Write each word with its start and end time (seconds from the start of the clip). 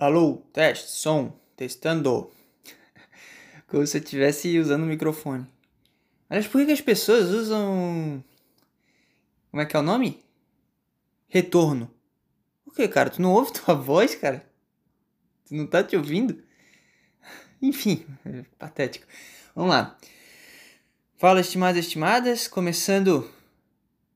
Alô, 0.00 0.38
teste, 0.50 0.92
som, 0.92 1.38
testando. 1.54 2.30
Como 3.68 3.86
se 3.86 3.98
eu 3.98 4.02
estivesse 4.02 4.58
usando 4.58 4.84
o 4.84 4.86
microfone. 4.86 5.46
Aliás, 6.26 6.48
por 6.48 6.64
que, 6.64 6.72
as 6.72 6.80
pessoas 6.80 7.28
usam. 7.28 8.24
Como 9.50 9.60
é 9.60 9.66
que 9.66 9.76
é 9.76 9.78
o 9.78 9.82
nome? 9.82 10.24
Retorno. 11.28 11.90
Por 12.64 12.74
que, 12.74 12.88
cara? 12.88 13.10
Tu 13.10 13.20
não 13.20 13.34
ouve 13.34 13.52
tua 13.52 13.74
voz, 13.76 14.14
cara? 14.14 14.42
Tu 15.46 15.54
não 15.54 15.66
tá 15.66 15.84
te 15.84 15.94
ouvindo? 15.98 16.42
Enfim, 17.60 18.06
é 18.24 18.42
patético. 18.58 19.06
Vamos 19.54 19.70
lá. 19.70 19.98
Fala, 21.18 21.42
estimados 21.42 21.76
e 21.76 21.80
estimadas. 21.80 22.48
Começando. 22.48 23.30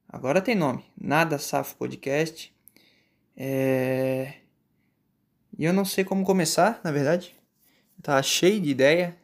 Agora 0.09 0.41
tem 0.41 0.55
nome. 0.55 0.83
Nada 0.99 1.39
Safo 1.39 1.77
Podcast. 1.77 2.57
É. 3.37 4.44
E 5.57 5.65
eu 5.65 5.73
não 5.73 5.85
sei 5.85 6.03
como 6.03 6.25
começar, 6.25 6.81
na 6.83 6.91
verdade. 6.91 7.35
Tá 8.03 8.21
cheio 8.23 8.61
de 8.61 8.71
ideia. 8.71 9.17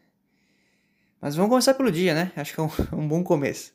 Mas 1.20 1.34
vamos 1.34 1.51
começar 1.51 1.75
pelo 1.75 1.91
dia, 1.91 2.15
né? 2.15 2.33
Acho 2.37 2.55
que 2.55 2.61
é 2.61 2.62
um, 2.62 2.70
um 3.01 3.09
bom 3.09 3.25
começo. 3.25 3.73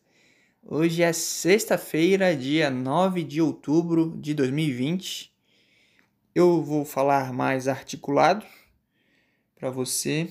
Hoje 0.64 1.04
é 1.04 1.12
sexta-feira, 1.12 2.36
dia 2.36 2.70
9 2.70 3.24
de 3.24 3.42
outubro 3.42 4.16
de 4.18 4.34
2020. 4.34 5.34
Eu 6.34 6.64
vou 6.64 6.86
falar 6.86 7.34
mais 7.34 7.68
articulado 7.68 8.46
para 9.56 9.70
você 9.70 10.30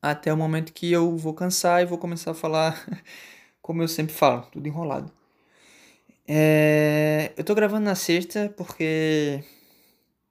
até 0.00 0.32
o 0.32 0.36
momento 0.36 0.72
que 0.72 0.92
eu 0.92 1.16
vou 1.16 1.34
cansar 1.34 1.82
e 1.82 1.86
vou 1.86 1.98
começar 1.98 2.30
a 2.30 2.34
falar 2.34 2.86
como 3.60 3.82
eu 3.82 3.88
sempre 3.88 4.14
falo, 4.14 4.42
tudo 4.52 4.68
enrolado. 4.68 5.10
É... 6.26 7.32
Eu 7.36 7.42
tô 7.42 7.54
gravando 7.54 7.84
na 7.84 7.96
sexta 7.96 8.52
porque 8.56 9.42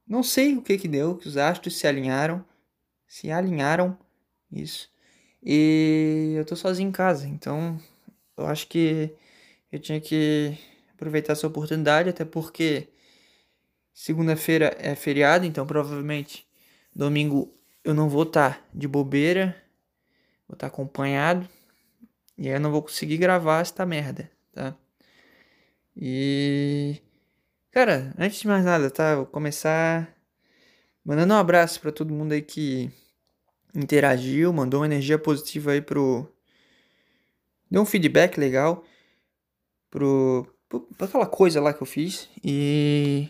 não 0.08 0.24
sei 0.24 0.56
o 0.56 0.62
que 0.62 0.78
que 0.78 0.88
deu, 0.88 1.18
que 1.18 1.28
os 1.28 1.38
astros 1.38 1.78
se 1.78 1.88
alinharam, 1.88 2.46
se 3.08 3.32
alinharam, 3.32 3.98
isso. 4.52 4.90
E 5.44 6.34
eu 6.38 6.46
tô 6.46 6.56
sozinho 6.56 6.90
em 6.90 6.92
casa, 6.92 7.28
então 7.28 7.80
eu 8.38 8.46
acho 8.48 8.68
que 8.68 9.12
eu 9.72 9.80
tinha 9.80 10.00
que 10.02 10.58
aproveitar 10.94 11.34
essa 11.34 11.48
oportunidade, 11.48 12.10
até 12.10 12.26
porque 12.26 12.90
segunda-feira 13.94 14.76
é 14.80 14.96
feriado, 14.96 15.46
então 15.46 15.66
provavelmente 15.66 16.48
domingo 16.94 17.54
eu 17.84 17.94
não 17.94 18.10
vou 18.10 18.24
estar 18.24 18.56
tá 18.56 18.66
de 18.74 18.88
bobeira, 18.88 19.56
vou 20.48 20.56
estar 20.56 20.68
tá 20.70 20.74
acompanhado, 20.74 21.48
e 22.38 22.48
aí 22.48 22.56
eu 22.56 22.60
não 22.60 22.72
vou 22.72 22.82
conseguir 22.82 23.18
gravar 23.18 23.62
esta 23.62 23.86
merda, 23.86 24.32
tá? 24.52 24.76
E 25.96 27.02
Cara, 27.76 28.14
antes 28.18 28.40
de 28.40 28.48
mais 28.48 28.64
nada, 28.64 28.90
tá? 28.90 29.18
Vou 29.18 29.26
começar 29.26 30.16
mandando 31.04 31.34
um 31.34 31.38
abraço 31.38 31.82
para 31.82 31.92
todo 31.92 32.14
mundo 32.14 32.32
aí 32.32 32.42
que 32.42 32.90
interagiu, 33.76 34.54
mandou 34.54 34.80
uma 34.80 34.86
energia 34.86 35.20
positiva 35.20 35.72
aí 35.72 35.82
pro. 35.82 36.26
Deu 37.70 37.82
um 37.82 37.86
feedback 37.86 38.38
legal 38.38 38.82
pro. 39.92 40.48
pra 40.98 41.06
aquela 41.06 41.26
coisa 41.26 41.60
lá 41.60 41.74
que 41.74 41.84
eu 41.84 41.86
fiz. 41.86 42.30
E. 42.42 43.30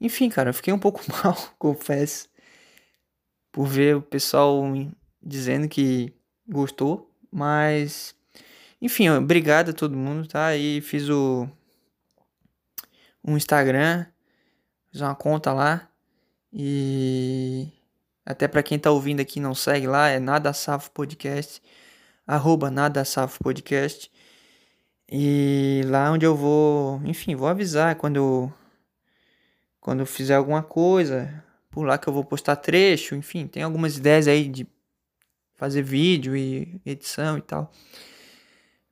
Enfim, 0.00 0.28
cara, 0.28 0.50
eu 0.50 0.54
fiquei 0.54 0.74
um 0.74 0.78
pouco 0.80 1.00
mal, 1.22 1.36
confesso. 1.56 2.28
Por 3.52 3.64
ver 3.64 3.94
o 3.94 4.02
pessoal 4.02 4.60
dizendo 5.22 5.68
que 5.68 6.12
gostou. 6.48 7.08
Mas. 7.30 8.12
Enfim, 8.82 9.08
obrigado 9.08 9.70
a 9.70 9.72
todo 9.72 9.96
mundo, 9.96 10.26
tá? 10.26 10.56
E 10.56 10.80
fiz 10.80 11.08
o 11.08 11.48
um 13.24 13.36
Instagram, 13.36 14.06
fiz 14.90 15.00
uma 15.00 15.14
conta 15.14 15.52
lá 15.52 15.88
e 16.52 17.68
até 18.24 18.48
para 18.48 18.62
quem 18.62 18.78
tá 18.78 18.90
ouvindo 18.90 19.20
aqui 19.20 19.40
não 19.40 19.54
segue 19.54 19.86
lá, 19.86 20.08
é 20.08 20.18
Nada 20.18 20.52
Safo 20.52 20.90
Podcast, 20.90 21.62
arroba 22.26 22.70
Nada 22.70 23.04
Safo 23.04 23.42
Podcast. 23.42 24.10
E 25.12 25.82
lá 25.86 26.10
onde 26.12 26.24
eu 26.24 26.36
vou, 26.36 27.00
enfim, 27.04 27.34
vou 27.34 27.48
avisar 27.48 27.96
quando 27.96 28.52
quando 29.80 30.00
eu 30.00 30.06
fizer 30.06 30.34
alguma 30.34 30.62
coisa, 30.62 31.42
por 31.70 31.84
lá 31.86 31.98
que 31.98 32.08
eu 32.08 32.12
vou 32.12 32.24
postar 32.24 32.56
trecho, 32.56 33.14
enfim, 33.14 33.46
tem 33.46 33.62
algumas 33.62 33.96
ideias 33.96 34.28
aí 34.28 34.48
de 34.48 34.66
fazer 35.54 35.82
vídeo 35.82 36.36
e 36.36 36.80
edição 36.86 37.38
e 37.38 37.42
tal. 37.42 37.70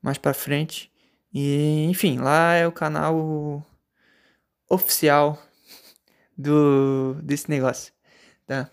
Mais 0.02 0.18
para 0.18 0.34
frente. 0.34 0.90
E, 1.32 1.84
enfim, 1.90 2.18
lá 2.18 2.54
é 2.54 2.66
o 2.66 2.72
canal 2.72 3.64
oficial 4.68 5.38
do 6.36 7.14
desse 7.22 7.50
negócio, 7.50 7.92
tá? 8.46 8.70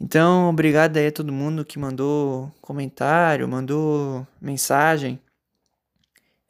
Então, 0.00 0.50
obrigado 0.50 0.96
aí 0.96 1.06
a 1.08 1.12
todo 1.12 1.32
mundo 1.32 1.64
que 1.64 1.78
mandou 1.78 2.52
comentário, 2.60 3.48
mandou 3.48 4.26
mensagem. 4.40 5.20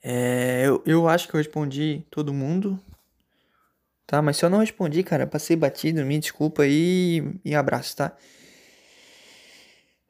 É, 0.03 0.65
eu, 0.67 0.83
eu 0.87 1.09
acho 1.09 1.29
que 1.29 1.35
eu 1.35 1.39
respondi 1.39 2.05
todo 2.11 2.33
mundo, 2.33 2.79
tá? 4.07 4.21
Mas 4.23 4.37
se 4.37 4.45
eu 4.45 4.51
não 4.51 4.59
respondi, 4.59 5.03
cara, 5.03 5.27
passei 5.27 5.57
batido, 5.57 6.05
me 6.05 6.19
desculpa 6.19 6.63
aí 6.63 7.23
e 7.45 7.55
abraço, 7.55 7.97
tá? 7.97 8.17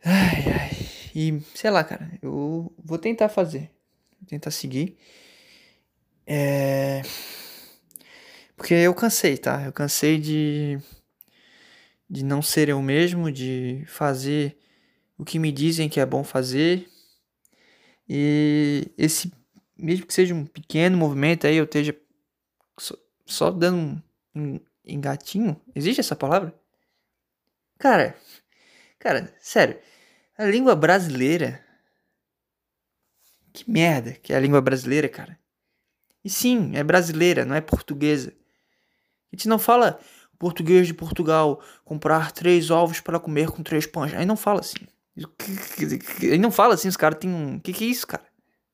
Ai, 0.05 0.45
ai. 0.53 0.71
E 1.15 1.41
sei 1.55 1.71
lá, 1.71 1.85
cara, 1.85 2.11
eu 2.23 2.73
vou 2.83 2.99
tentar 2.99 3.29
fazer, 3.29 3.71
vou 4.21 4.29
tentar 4.29 4.51
seguir. 4.51 4.97
É. 6.27 7.03
Porque 8.63 8.75
eu 8.75 8.95
cansei, 8.95 9.37
tá? 9.37 9.65
Eu 9.65 9.73
cansei 9.73 10.21
de 10.21 10.79
de 12.09 12.25
não 12.25 12.41
ser 12.41 12.69
eu 12.69 12.81
mesmo, 12.81 13.33
de 13.33 13.83
fazer 13.89 14.57
o 15.19 15.25
que 15.25 15.37
me 15.37 15.51
dizem 15.51 15.89
que 15.89 15.99
é 15.99 16.07
bom 16.07 16.23
fazer. 16.23 16.89
E 18.09 18.89
esse 18.97 19.33
mesmo 19.77 20.07
que 20.07 20.15
seja 20.15 20.33
um 20.33 20.47
pequeno 20.47 20.97
movimento 20.97 21.45
aí, 21.45 21.57
eu 21.57 21.65
esteja 21.65 21.93
só, 22.79 22.95
só 23.27 23.51
dando 23.51 24.01
um 24.33 24.61
engatinho. 24.85 25.61
Existe 25.75 25.99
essa 25.99 26.15
palavra? 26.15 26.55
Cara, 27.81 28.17
cara, 28.97 29.35
sério. 29.41 29.77
A 30.39 30.45
língua 30.45 30.77
brasileira. 30.77 31.67
Que 33.53 33.69
merda 33.69 34.13
que 34.13 34.33
é 34.33 34.37
a 34.37 34.41
língua 34.41 34.61
brasileira, 34.61 35.09
cara. 35.09 35.37
E 36.25 36.31
sim, 36.31 36.77
é 36.77 36.85
brasileira, 36.85 37.45
não 37.45 37.57
é 37.57 37.61
portuguesa. 37.61 38.41
A 39.33 39.37
gente 39.37 39.49
não 39.49 39.59
fala 39.59 39.99
português 40.39 40.87
de 40.87 40.95
Portugal, 40.95 41.63
comprar 41.85 42.33
três 42.33 42.71
ovos 42.71 43.01
para 43.01 43.19
comer 43.19 43.51
com 43.51 43.63
três 43.63 43.87
pães. 43.87 44.13
Aí 44.13 44.27
não 44.27 44.37
fala 44.37 44.61
assim. 44.61 44.87
Aí 46.21 46.39
não 46.39 46.51
fala 46.51 46.75
assim, 46.75 46.89
os 46.89 46.97
caras 46.97 47.19
têm 47.19 47.31
um. 47.31 47.59
Que 47.59 47.73
que 47.73 47.85
é 47.85 47.87
isso, 47.87 48.07
cara? 48.07 48.25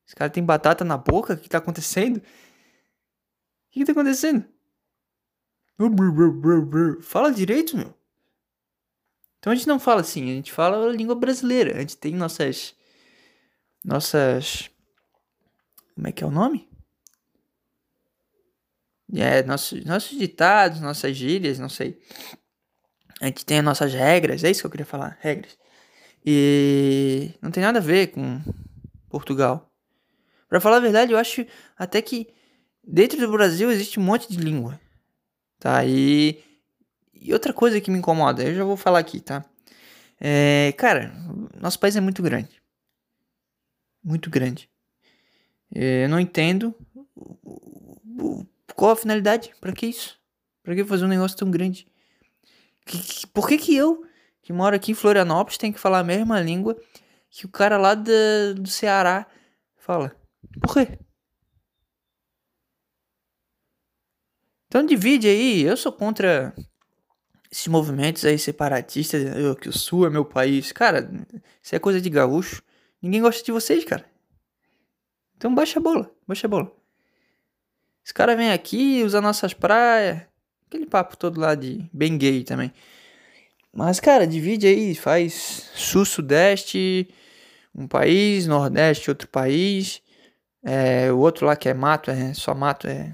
Os 0.07 0.13
caras 0.13 0.33
têm 0.33 0.43
batata 0.43 0.83
na 0.83 0.97
boca? 0.97 1.33
O 1.33 1.37
que 1.37 1.47
tá 1.47 1.59
acontecendo? 1.59 2.17
O 2.17 2.21
que, 3.71 3.79
que 3.79 3.85
tá 3.85 3.91
acontecendo? 3.91 4.45
Fala 7.01 7.31
direito, 7.31 7.77
meu. 7.77 7.93
Então 9.37 9.53
a 9.53 9.55
gente 9.55 9.67
não 9.67 9.79
fala 9.79 10.01
assim, 10.01 10.23
a 10.23 10.33
gente 10.33 10.51
fala 10.51 10.87
a 10.87 10.91
língua 10.91 11.15
brasileira. 11.15 11.77
A 11.77 11.79
gente 11.79 11.97
tem 11.97 12.13
nossas. 12.15 12.75
Nossas. 13.85 14.69
Como 15.95 16.07
é 16.07 16.11
que 16.11 16.23
é 16.23 16.27
o 16.27 16.31
nome? 16.31 16.68
É, 19.15 19.43
nossos, 19.43 19.83
nossos 19.85 20.17
ditados, 20.17 20.81
nossas 20.81 21.15
gírias, 21.15 21.57
não 21.57 21.69
sei. 21.69 21.99
A 23.21 23.25
gente 23.25 23.45
tem 23.45 23.59
as 23.59 23.65
nossas 23.65 23.93
regras, 23.93 24.43
é 24.43 24.51
isso 24.51 24.61
que 24.61 24.67
eu 24.67 24.71
queria 24.71 24.85
falar, 24.85 25.17
regras. 25.19 25.57
E 26.25 27.31
não 27.41 27.51
tem 27.51 27.63
nada 27.63 27.79
a 27.79 27.81
ver 27.81 28.07
com 28.07 28.41
Portugal. 29.09 29.71
Para 30.47 30.61
falar 30.61 30.77
a 30.77 30.81
verdade, 30.81 31.11
eu 31.11 31.17
acho 31.17 31.45
até 31.77 32.01
que 32.01 32.27
dentro 32.83 33.19
do 33.19 33.31
Brasil 33.31 33.71
existe 33.71 33.99
um 33.99 34.03
monte 34.03 34.29
de 34.29 34.37
língua. 34.37 34.79
Tá? 35.59 35.83
E, 35.85 36.41
e 37.13 37.33
outra 37.33 37.53
coisa 37.53 37.81
que 37.81 37.91
me 37.91 37.97
incomoda, 37.97 38.43
eu 38.43 38.55
já 38.55 38.63
vou 38.63 38.77
falar 38.77 38.99
aqui, 38.99 39.19
tá? 39.19 39.43
É, 40.19 40.73
cara, 40.77 41.13
nosso 41.59 41.79
país 41.79 41.95
é 41.95 42.01
muito 42.01 42.21
grande. 42.21 42.61
Muito 44.03 44.29
grande. 44.29 44.69
É, 45.73 46.05
eu 46.05 46.09
não 46.09 46.19
entendo 46.19 46.73
qual 48.79 48.91
a 48.91 48.95
finalidade? 48.95 49.53
Para 49.59 49.73
que 49.73 49.87
isso? 49.87 50.17
Para 50.63 50.73
que 50.73 50.85
fazer 50.85 51.03
um 51.03 51.09
negócio 51.09 51.37
tão 51.37 51.51
grande? 51.51 51.85
Que, 52.85 52.97
que, 52.97 53.27
por 53.27 53.45
que 53.45 53.57
que 53.57 53.75
eu, 53.75 54.05
que 54.41 54.53
moro 54.53 54.73
aqui 54.73 54.93
em 54.93 54.95
Florianópolis, 54.95 55.57
tenho 55.57 55.73
que 55.73 55.79
falar 55.81 55.99
a 55.99 56.03
mesma 56.03 56.39
língua 56.39 56.79
que 57.29 57.45
o 57.45 57.49
cara 57.49 57.77
lá 57.77 57.93
do, 57.93 58.55
do 58.55 58.69
Ceará 58.69 59.27
fala? 59.75 60.15
Por 60.61 60.75
quê? 60.75 60.97
Então 64.67 64.85
divide 64.85 65.27
aí, 65.27 65.63
eu 65.63 65.75
sou 65.75 65.91
contra 65.91 66.55
esses 67.51 67.67
movimentos 67.67 68.23
aí 68.23 68.39
separatistas, 68.39 69.35
eu, 69.35 69.57
que 69.57 69.67
o 69.67 69.73
sul 69.73 70.07
é 70.07 70.09
meu 70.09 70.23
país. 70.23 70.71
Cara, 70.71 71.11
isso 71.61 71.75
é 71.75 71.79
coisa 71.79 71.99
de 71.99 72.09
gaúcho. 72.09 72.63
Ninguém 73.01 73.21
gosta 73.21 73.43
de 73.43 73.51
vocês, 73.51 73.83
cara. 73.83 74.09
Então 75.35 75.53
baixa 75.53 75.79
a 75.79 75.83
bola, 75.83 76.09
baixa 76.25 76.47
a 76.47 76.49
bola. 76.49 76.78
Os 78.05 78.11
caras 78.11 78.37
vêm 78.37 78.51
aqui, 78.51 79.03
usam 79.03 79.21
nossas 79.21 79.53
praias, 79.53 80.21
aquele 80.67 80.85
papo 80.85 81.17
todo 81.17 81.39
lá 81.39 81.55
de 81.55 81.89
bem 81.93 82.17
gay 82.17 82.43
também. 82.43 82.71
Mas, 83.73 83.99
cara, 83.99 84.25
divide 84.25 84.67
aí, 84.67 84.95
faz 84.95 85.69
sul, 85.75 86.05
sudeste, 86.05 87.07
um 87.73 87.87
país, 87.87 88.47
nordeste, 88.47 89.09
outro 89.09 89.27
país. 89.27 90.01
É, 90.63 91.11
o 91.11 91.19
outro 91.19 91.45
lá 91.45 91.55
que 91.55 91.69
é 91.69 91.73
mato, 91.73 92.11
é 92.11 92.33
só 92.33 92.53
mato, 92.53 92.87
é, 92.87 93.13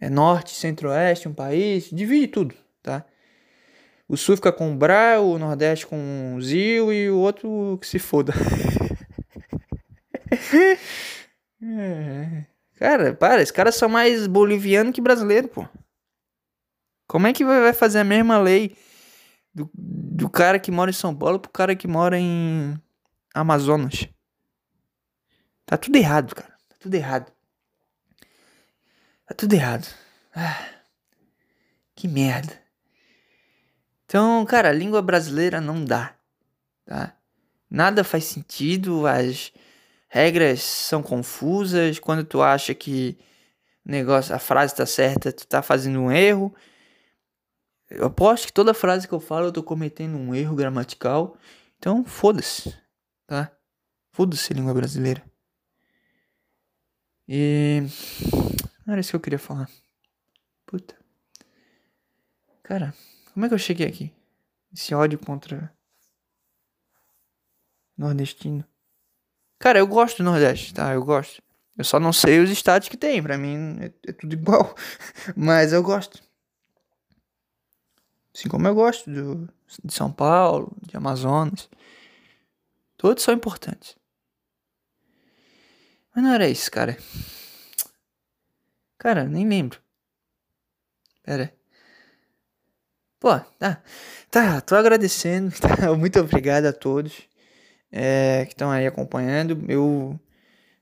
é 0.00 0.10
norte, 0.10 0.54
centro-oeste, 0.54 1.28
um 1.28 1.34
país. 1.34 1.88
Divide 1.90 2.28
tudo, 2.28 2.54
tá? 2.82 3.04
O 4.08 4.16
sul 4.16 4.36
fica 4.36 4.52
com 4.52 4.72
o 4.72 4.76
Bra, 4.76 5.20
o 5.20 5.38
nordeste 5.38 5.86
com 5.86 6.34
o 6.34 6.42
Zil 6.42 6.92
e 6.92 7.08
o 7.08 7.18
outro 7.18 7.78
que 7.80 7.86
se 7.86 7.98
foda. 7.98 8.32
é. 11.62 12.46
Cara, 12.80 13.12
para, 13.12 13.42
esses 13.42 13.52
caras 13.52 13.74
são 13.74 13.90
mais 13.90 14.26
boliviano 14.26 14.90
que 14.90 15.02
brasileiro, 15.02 15.48
pô. 15.48 15.68
Como 17.06 17.26
é 17.26 17.32
que 17.34 17.44
vai 17.44 17.74
fazer 17.74 17.98
a 17.98 18.04
mesma 18.04 18.38
lei 18.38 18.74
do, 19.54 19.70
do 19.74 20.30
cara 20.30 20.58
que 20.58 20.70
mora 20.70 20.90
em 20.90 20.94
São 20.94 21.14
Paulo 21.14 21.38
pro 21.38 21.50
cara 21.50 21.76
que 21.76 21.86
mora 21.86 22.18
em 22.18 22.80
Amazonas? 23.34 24.08
Tá 25.66 25.76
tudo 25.76 25.96
errado, 25.96 26.34
cara. 26.34 26.56
Tá 26.70 26.76
tudo 26.80 26.94
errado. 26.94 27.30
Tá 29.26 29.34
tudo 29.34 29.52
errado. 29.52 29.86
Ah, 30.34 30.66
que 31.94 32.08
merda. 32.08 32.58
Então, 34.06 34.42
cara, 34.46 34.70
a 34.70 34.72
língua 34.72 35.02
brasileira 35.02 35.60
não 35.60 35.84
dá, 35.84 36.14
tá? 36.86 37.14
Nada 37.68 38.02
faz 38.02 38.24
sentido, 38.24 39.06
as 39.06 39.52
regras 40.10 40.60
são 40.62 41.02
confusas. 41.02 41.98
Quando 41.98 42.24
tu 42.24 42.42
acha 42.42 42.74
que 42.74 43.16
negócio, 43.84 44.34
a 44.34 44.38
frase 44.38 44.74
tá 44.74 44.84
certa, 44.84 45.32
tu 45.32 45.46
tá 45.46 45.62
fazendo 45.62 46.00
um 46.00 46.12
erro. 46.12 46.54
Eu 47.88 48.06
aposto 48.06 48.46
que 48.46 48.52
toda 48.52 48.74
frase 48.74 49.08
que 49.08 49.14
eu 49.14 49.20
falo 49.20 49.46
eu 49.46 49.52
tô 49.52 49.62
cometendo 49.62 50.16
um 50.16 50.34
erro 50.34 50.54
gramatical. 50.54 51.36
Então, 51.78 52.04
foda-se, 52.04 52.76
tá? 53.26 53.50
Foda-se 54.12 54.52
língua 54.52 54.74
brasileira. 54.74 55.24
E. 57.26 57.82
Não 58.84 58.92
era 58.92 59.00
isso 59.00 59.10
que 59.10 59.16
eu 59.16 59.20
queria 59.20 59.38
falar. 59.38 59.70
Puta. 60.66 60.96
Cara, 62.62 62.94
como 63.32 63.46
é 63.46 63.48
que 63.48 63.54
eu 63.54 63.58
cheguei 63.58 63.86
aqui? 63.86 64.12
Esse 64.72 64.94
ódio 64.94 65.18
contra. 65.18 65.72
Nordestino. 67.96 68.69
Cara, 69.60 69.78
eu 69.78 69.86
gosto 69.86 70.16
do 70.16 70.24
Nordeste, 70.24 70.72
tá? 70.72 70.94
Eu 70.94 71.04
gosto. 71.04 71.42
Eu 71.76 71.84
só 71.84 72.00
não 72.00 72.14
sei 72.14 72.40
os 72.40 72.50
estados 72.50 72.88
que 72.88 72.96
tem. 72.96 73.22
Pra 73.22 73.36
mim 73.36 73.76
é, 73.80 73.92
é 74.08 74.12
tudo 74.12 74.32
igual. 74.32 74.74
Mas 75.36 75.74
eu 75.74 75.82
gosto. 75.82 76.18
Assim 78.34 78.48
como 78.48 78.66
eu 78.66 78.74
gosto 78.74 79.10
do, 79.10 79.48
de 79.84 79.92
São 79.92 80.10
Paulo, 80.10 80.74
de 80.80 80.96
Amazonas. 80.96 81.68
Todos 82.96 83.22
são 83.22 83.34
importantes. 83.34 83.96
Mas 86.14 86.24
não 86.24 86.32
era 86.32 86.48
isso, 86.48 86.70
cara. 86.70 86.96
Cara, 88.96 89.24
nem 89.24 89.46
lembro. 89.46 89.78
Pera. 91.22 91.52
Pô, 93.18 93.38
tá. 93.58 93.82
Tá, 94.30 94.60
tô 94.62 94.74
agradecendo. 94.74 95.54
Tá? 95.60 95.94
Muito 95.94 96.18
obrigado 96.18 96.64
a 96.64 96.72
todos 96.72 97.29
é, 97.92 98.44
que 98.46 98.52
estão 98.52 98.70
aí 98.70 98.86
acompanhando. 98.86 99.64
Eu 99.68 100.18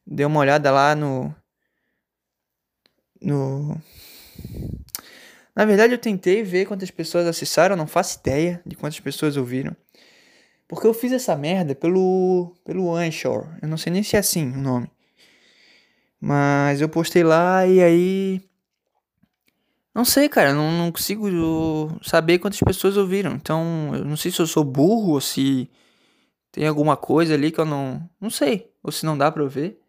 dei 0.06 0.26
uma 0.26 0.40
olhada 0.40 0.70
lá 0.70 0.94
no. 0.94 1.34
No 3.20 3.80
na 5.54 5.64
verdade, 5.64 5.92
eu 5.92 5.98
tentei 5.98 6.44
ver 6.44 6.66
quantas 6.66 6.88
pessoas 6.88 7.26
acessaram, 7.26 7.74
não 7.74 7.88
faço 7.88 8.20
ideia 8.20 8.62
de 8.64 8.76
quantas 8.76 9.00
pessoas 9.00 9.36
ouviram. 9.36 9.76
Porque 10.68 10.86
eu 10.86 10.94
fiz 10.94 11.10
essa 11.10 11.34
merda 11.34 11.74
pelo 11.74 12.54
pelo 12.64 12.94
Anchor. 12.94 13.48
Eu 13.60 13.68
não 13.68 13.76
sei 13.76 13.92
nem 13.92 14.02
se 14.02 14.14
é 14.14 14.20
assim 14.20 14.52
o 14.52 14.58
nome. 14.58 14.88
Mas 16.20 16.80
eu 16.80 16.88
postei 16.88 17.24
lá 17.24 17.66
e 17.66 17.82
aí 17.82 18.48
não 19.98 20.04
sei, 20.04 20.28
cara, 20.28 20.54
não, 20.54 20.70
não 20.70 20.92
consigo 20.92 21.28
saber 22.04 22.38
quantas 22.38 22.60
pessoas 22.60 22.96
ouviram. 22.96 23.32
Então, 23.32 23.90
eu 23.94 24.04
não 24.04 24.16
sei 24.16 24.30
se 24.30 24.38
eu 24.38 24.46
sou 24.46 24.62
burro 24.62 25.14
ou 25.14 25.20
se 25.20 25.68
tem 26.50 26.66
alguma 26.66 26.96
coisa 26.96 27.34
ali 27.34 27.50
que 27.50 27.58
eu 27.60 27.64
não, 27.64 28.08
não 28.20 28.30
sei, 28.30 28.72
ou 28.82 28.90
se 28.90 29.04
não 29.04 29.16
dá 29.16 29.30
para 29.30 29.42
eu 29.42 29.48
ver. 29.48 29.80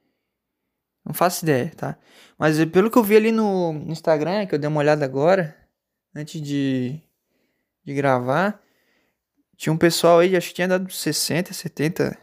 Não 1.06 1.14
faço 1.14 1.44
ideia, 1.44 1.72
tá? 1.76 1.98
Mas 2.38 2.64
pelo 2.66 2.92
que 2.92 2.98
eu 2.98 3.04
vi 3.04 3.16
ali 3.16 3.32
no 3.32 3.74
Instagram, 3.88 4.46
que 4.46 4.54
eu 4.54 4.60
dei 4.60 4.68
uma 4.68 4.80
olhada 4.80 5.04
agora, 5.06 5.58
antes 6.14 6.42
de, 6.42 7.00
de 7.84 7.94
gravar, 7.94 8.62
tinha 9.58 9.74
um 9.74 9.78
pessoal 9.78 10.20
aí, 10.20 10.36
acho 10.36 10.50
que 10.50 10.56
tinha 10.56 10.68
dado 10.68 10.92
60, 10.92 11.54
70, 11.54 12.18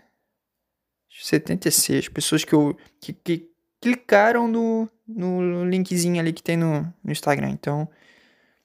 76 1.11 2.09
pessoas 2.09 2.45
que, 2.45 2.55
eu, 2.55 2.77
que, 3.01 3.13
que 3.13 3.51
clicaram 3.81 4.47
no, 4.47 4.89
no 5.07 5.65
linkzinho 5.69 6.21
ali 6.21 6.33
que 6.33 6.43
tem 6.43 6.57
no, 6.57 6.83
no 7.03 7.13
Instagram. 7.13 7.51
Então, 7.51 7.89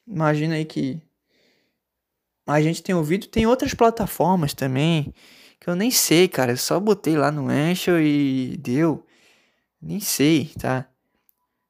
imagina 0.08 0.56
aí 0.56 0.66
que 0.66 1.02
a 2.46 2.62
gente 2.62 2.84
tem 2.84 2.94
ouvido. 2.94 3.28
Tem 3.28 3.46
outras 3.46 3.74
plataformas 3.74 4.54
também 4.54 5.14
que 5.62 5.70
eu 5.70 5.76
nem 5.76 5.92
sei, 5.92 6.28
cara. 6.28 6.54
Eu 6.54 6.58
só 6.58 6.80
botei 6.80 7.16
lá 7.16 7.32
no 7.32 7.48
Anchor 7.48 8.00
e 8.02 8.58
deu. 8.58 9.06
Nem 9.80 10.00
sei, 10.00 10.52
tá? 10.60 10.90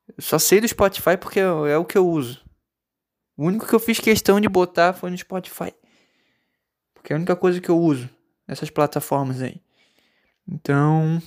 Eu 0.07 0.23
só 0.23 0.39
sei 0.39 0.61
do 0.61 0.67
Spotify 0.67 1.17
porque 1.19 1.39
é, 1.39 1.43
é 1.43 1.77
o 1.77 1.85
que 1.85 1.97
eu 1.97 2.07
uso. 2.07 2.43
O 3.35 3.45
único 3.45 3.67
que 3.67 3.73
eu 3.75 3.79
fiz 3.79 3.99
questão 3.99 4.39
de 4.39 4.47
botar 4.47 4.93
foi 4.93 5.09
no 5.11 5.17
Spotify. 5.17 5.73
Porque 6.93 7.11
é 7.11 7.15
a 7.15 7.17
única 7.17 7.35
coisa 7.35 7.59
que 7.59 7.69
eu 7.69 7.77
uso 7.77 8.09
nessas 8.47 8.69
plataformas 8.69 9.41
aí. 9.41 9.61
Então, 10.47 11.21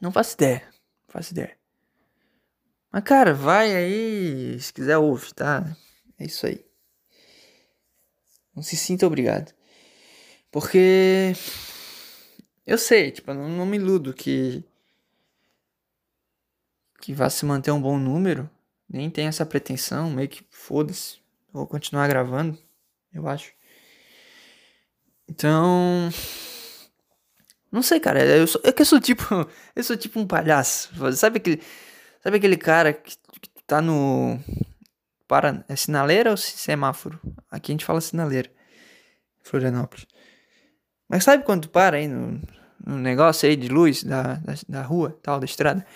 não 0.00 0.10
faço 0.10 0.34
ideia. 0.34 0.62
Não 1.06 1.12
faço 1.12 1.32
ideia. 1.32 1.56
Mas, 2.90 3.04
cara, 3.04 3.32
vai 3.32 3.74
aí. 3.74 4.58
Se 4.60 4.72
quiser, 4.72 4.98
ouve, 4.98 5.32
tá? 5.34 5.76
É 6.18 6.24
isso 6.24 6.46
aí. 6.46 6.64
Não 8.54 8.62
se 8.62 8.76
sinta 8.76 9.06
obrigado. 9.06 9.52
Porque. 10.50 11.32
Eu 12.66 12.76
sei, 12.78 13.12
tipo, 13.12 13.32
não, 13.32 13.48
não 13.48 13.64
me 13.64 13.76
iludo 13.76 14.12
que. 14.12 14.64
Que 17.00 17.14
vá 17.14 17.30
se 17.30 17.44
manter 17.44 17.70
um 17.70 17.80
bom 17.80 17.98
número. 17.98 18.50
Nem 18.88 19.08
tem 19.10 19.26
essa 19.26 19.46
pretensão, 19.46 20.10
meio 20.10 20.28
que 20.28 20.44
foda-se. 20.50 21.18
Vou 21.52 21.66
continuar 21.66 22.08
gravando, 22.08 22.58
eu 23.12 23.28
acho. 23.28 23.52
Então. 25.28 26.10
Não 27.70 27.82
sei, 27.82 28.00
cara. 28.00 28.24
Eu 28.24 28.46
sou, 28.46 28.60
é 28.64 28.74
eu 28.76 28.84
sou 28.84 29.00
tipo. 29.00 29.24
Eu 29.74 29.84
sou 29.84 29.96
tipo 29.96 30.18
um 30.18 30.26
palhaço. 30.26 30.90
Sabe 31.14 31.38
aquele. 31.38 31.62
Sabe 32.22 32.38
aquele 32.38 32.56
cara 32.56 32.92
que, 32.92 33.16
que 33.40 33.62
tá 33.66 33.80
no. 33.80 34.40
Para, 35.28 35.64
é 35.68 35.76
sinaleira 35.76 36.30
ou 36.30 36.36
semáforo? 36.36 37.20
Aqui 37.50 37.72
a 37.72 37.74
gente 37.74 37.84
fala 37.84 38.00
sinaleira. 38.00 38.50
Florianópolis. 39.42 40.06
Mas 41.08 41.24
sabe 41.24 41.44
quando 41.44 41.68
para 41.68 41.96
aí 41.96 42.08
no, 42.08 42.40
no 42.84 42.96
negócio 42.96 43.48
aí 43.48 43.56
de 43.56 43.68
luz 43.68 44.02
da, 44.02 44.34
da, 44.34 44.54
da 44.68 44.82
rua, 44.82 45.18
tal, 45.22 45.38
da 45.38 45.44
estrada? 45.44 45.86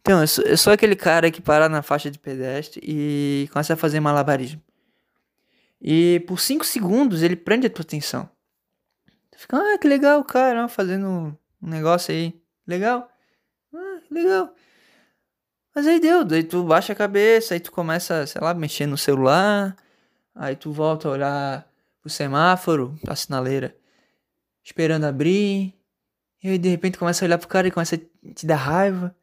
Então, 0.00 0.20
eu 0.20 0.26
sou, 0.26 0.44
eu 0.44 0.56
sou 0.58 0.72
aquele 0.72 0.96
cara 0.96 1.30
que 1.30 1.40
para 1.40 1.68
na 1.68 1.80
faixa 1.80 2.10
de 2.10 2.18
pedestre 2.18 2.80
e 2.82 3.48
começa 3.52 3.74
a 3.74 3.76
fazer 3.76 4.00
malabarismo. 4.00 4.60
E 5.80 6.20
por 6.26 6.40
5 6.40 6.64
segundos 6.64 7.22
ele 7.22 7.36
prende 7.36 7.66
a 7.66 7.70
tua 7.70 7.82
atenção. 7.82 8.28
Tu 9.30 9.38
fica, 9.38 9.56
ah, 9.56 9.78
que 9.78 9.88
legal 9.88 10.20
o 10.20 10.24
cara, 10.24 10.68
fazendo 10.68 11.06
um 11.62 11.68
negócio 11.68 12.12
aí. 12.12 12.40
Legal. 12.66 13.08
Ah, 13.74 13.98
legal. 14.10 14.54
Mas 15.74 15.86
aí 15.86 15.98
deu, 16.00 16.24
daí 16.24 16.44
tu 16.44 16.62
baixa 16.64 16.92
a 16.92 16.96
cabeça, 16.96 17.54
aí 17.54 17.60
tu 17.60 17.72
começa, 17.72 18.26
sei 18.26 18.40
lá, 18.40 18.52
mexer 18.52 18.86
no 18.86 18.98
celular. 18.98 19.76
Aí 20.34 20.56
tu 20.56 20.72
volta 20.72 21.08
a 21.08 21.12
olhar 21.12 21.68
pro 22.00 22.10
semáforo, 22.10 22.98
pra 23.02 23.14
sinaleira, 23.14 23.76
esperando 24.62 25.04
abrir. 25.04 25.74
E 26.42 26.48
aí 26.48 26.58
de 26.58 26.68
repente 26.68 26.98
começa 26.98 27.24
a 27.24 27.26
olhar 27.26 27.38
pro 27.38 27.48
cara 27.48 27.68
e 27.68 27.70
começa 27.70 27.96
a 27.96 28.34
te 28.34 28.46
dar 28.46 28.56
raiva. 28.56 29.14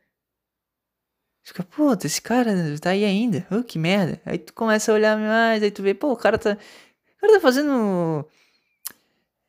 Fica, 1.41 1.63
puta, 1.63 2.05
esse 2.05 2.22
cara 2.22 2.53
tá 2.79 2.91
aí 2.91 3.03
ainda. 3.03 3.46
Oh, 3.51 3.63
que 3.63 3.79
merda. 3.79 4.22
Aí 4.25 4.38
tu 4.38 4.53
começa 4.53 4.91
a 4.91 4.96
olhar 4.96 5.17
mais, 5.17 5.63
aí 5.63 5.72
tu 5.72 5.81
vê, 5.81 5.93
pô, 5.93 6.12
o 6.12 6.17
cara 6.17 6.38
tá. 6.38 6.51
O 6.51 7.22
cara 7.22 7.34
tá 7.34 7.39
fazendo 7.39 8.25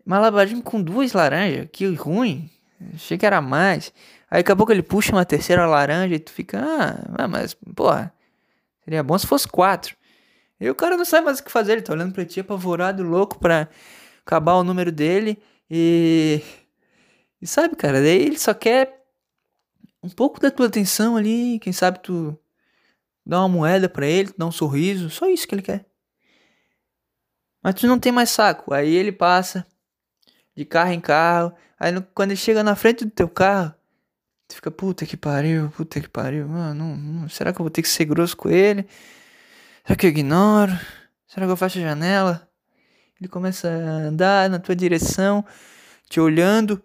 malabarismo 0.04 0.62
com 0.62 0.82
duas 0.82 1.12
laranjas. 1.12 1.68
Que 1.70 1.87
ruim. 1.94 2.50
Achei 2.94 3.18
que 3.18 3.26
era 3.26 3.40
mais. 3.40 3.92
Aí 4.30 4.40
daqui 4.42 4.52
a 4.52 4.56
pouco 4.56 4.73
ele 4.73 4.82
puxa 4.82 5.12
uma 5.12 5.25
terceira 5.25 5.66
laranja 5.66 6.14
e 6.14 6.18
tu 6.18 6.32
fica, 6.32 6.61
ah, 7.18 7.28
mas, 7.28 7.54
porra, 7.75 8.12
seria 8.85 9.02
bom 9.02 9.18
se 9.18 9.26
fosse 9.26 9.47
quatro. 9.47 9.97
E 10.59 10.70
o 10.70 10.75
cara 10.75 10.97
não 10.97 11.04
sabe 11.04 11.25
mais 11.25 11.40
o 11.40 11.44
que 11.44 11.50
fazer, 11.50 11.73
ele 11.73 11.82
tá 11.82 11.92
olhando 11.92 12.12
pra 12.12 12.25
ti 12.25 12.40
apavorado, 12.40 13.02
louco 13.02 13.38
pra 13.38 13.68
acabar 14.25 14.54
o 14.54 14.64
número 14.64 14.92
dele. 14.92 15.42
E. 15.70 16.42
E 17.40 17.46
sabe, 17.46 17.74
cara, 17.76 18.00
daí 18.00 18.20
ele 18.20 18.38
só 18.38 18.52
quer 18.52 19.02
um 20.02 20.08
pouco 20.10 20.40
da 20.40 20.50
tua 20.50 20.66
atenção 20.66 21.16
ali, 21.16 21.58
quem 21.58 21.72
sabe 21.72 22.00
tu 22.00 22.38
dá 23.24 23.40
uma 23.40 23.48
moeda 23.48 23.88
para 23.88 24.06
ele, 24.06 24.34
dá 24.36 24.46
um 24.46 24.52
sorriso, 24.52 25.08
só 25.10 25.28
isso 25.28 25.46
que 25.46 25.54
ele 25.54 25.62
quer. 25.62 25.86
Mas 27.62 27.74
tu 27.74 27.86
não 27.86 27.98
tem 27.98 28.10
mais 28.12 28.30
saco. 28.30 28.72
Aí 28.72 28.94
ele 28.94 29.12
passa 29.12 29.66
de 30.56 30.64
carro 30.64 30.92
em 30.92 31.00
carro. 31.00 31.54
Aí 31.78 31.92
no, 31.92 32.02
quando 32.02 32.30
ele 32.30 32.40
chega 32.40 32.62
na 32.62 32.74
frente 32.74 33.04
do 33.04 33.10
teu 33.10 33.28
carro, 33.28 33.74
tu 34.48 34.54
fica, 34.54 34.70
puta 34.70 35.06
que 35.06 35.16
pariu, 35.16 35.70
puta 35.70 36.00
que 36.00 36.08
pariu. 36.08 36.48
Mano, 36.48 36.96
não, 36.96 37.28
será 37.28 37.52
que 37.52 37.60
eu 37.60 37.64
vou 37.64 37.70
ter 37.70 37.82
que 37.82 37.88
ser 37.88 38.06
grosso 38.06 38.36
com 38.36 38.48
ele? 38.50 38.86
Será 39.84 39.96
que 39.96 40.06
eu 40.06 40.10
ignoro? 40.10 40.72
Será 41.26 41.46
que 41.46 41.52
eu 41.52 41.56
fecho 41.56 41.78
a 41.78 41.82
janela? 41.82 42.50
Ele 43.20 43.28
começa 43.28 43.68
a 43.68 44.08
andar 44.08 44.48
na 44.48 44.58
tua 44.58 44.74
direção, 44.74 45.44
te 46.08 46.18
olhando. 46.18 46.82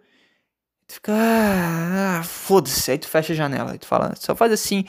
Tu 0.87 0.95
fica, 0.95 1.13
ah, 1.15 2.23
foda-se. 2.23 2.91
Aí 2.91 2.97
tu 2.97 3.07
fecha 3.07 3.33
a 3.33 3.35
janela. 3.35 3.71
Aí 3.71 3.79
tu 3.79 3.87
fala, 3.87 4.13
só 4.15 4.35
faz 4.35 4.51
assim. 4.51 4.85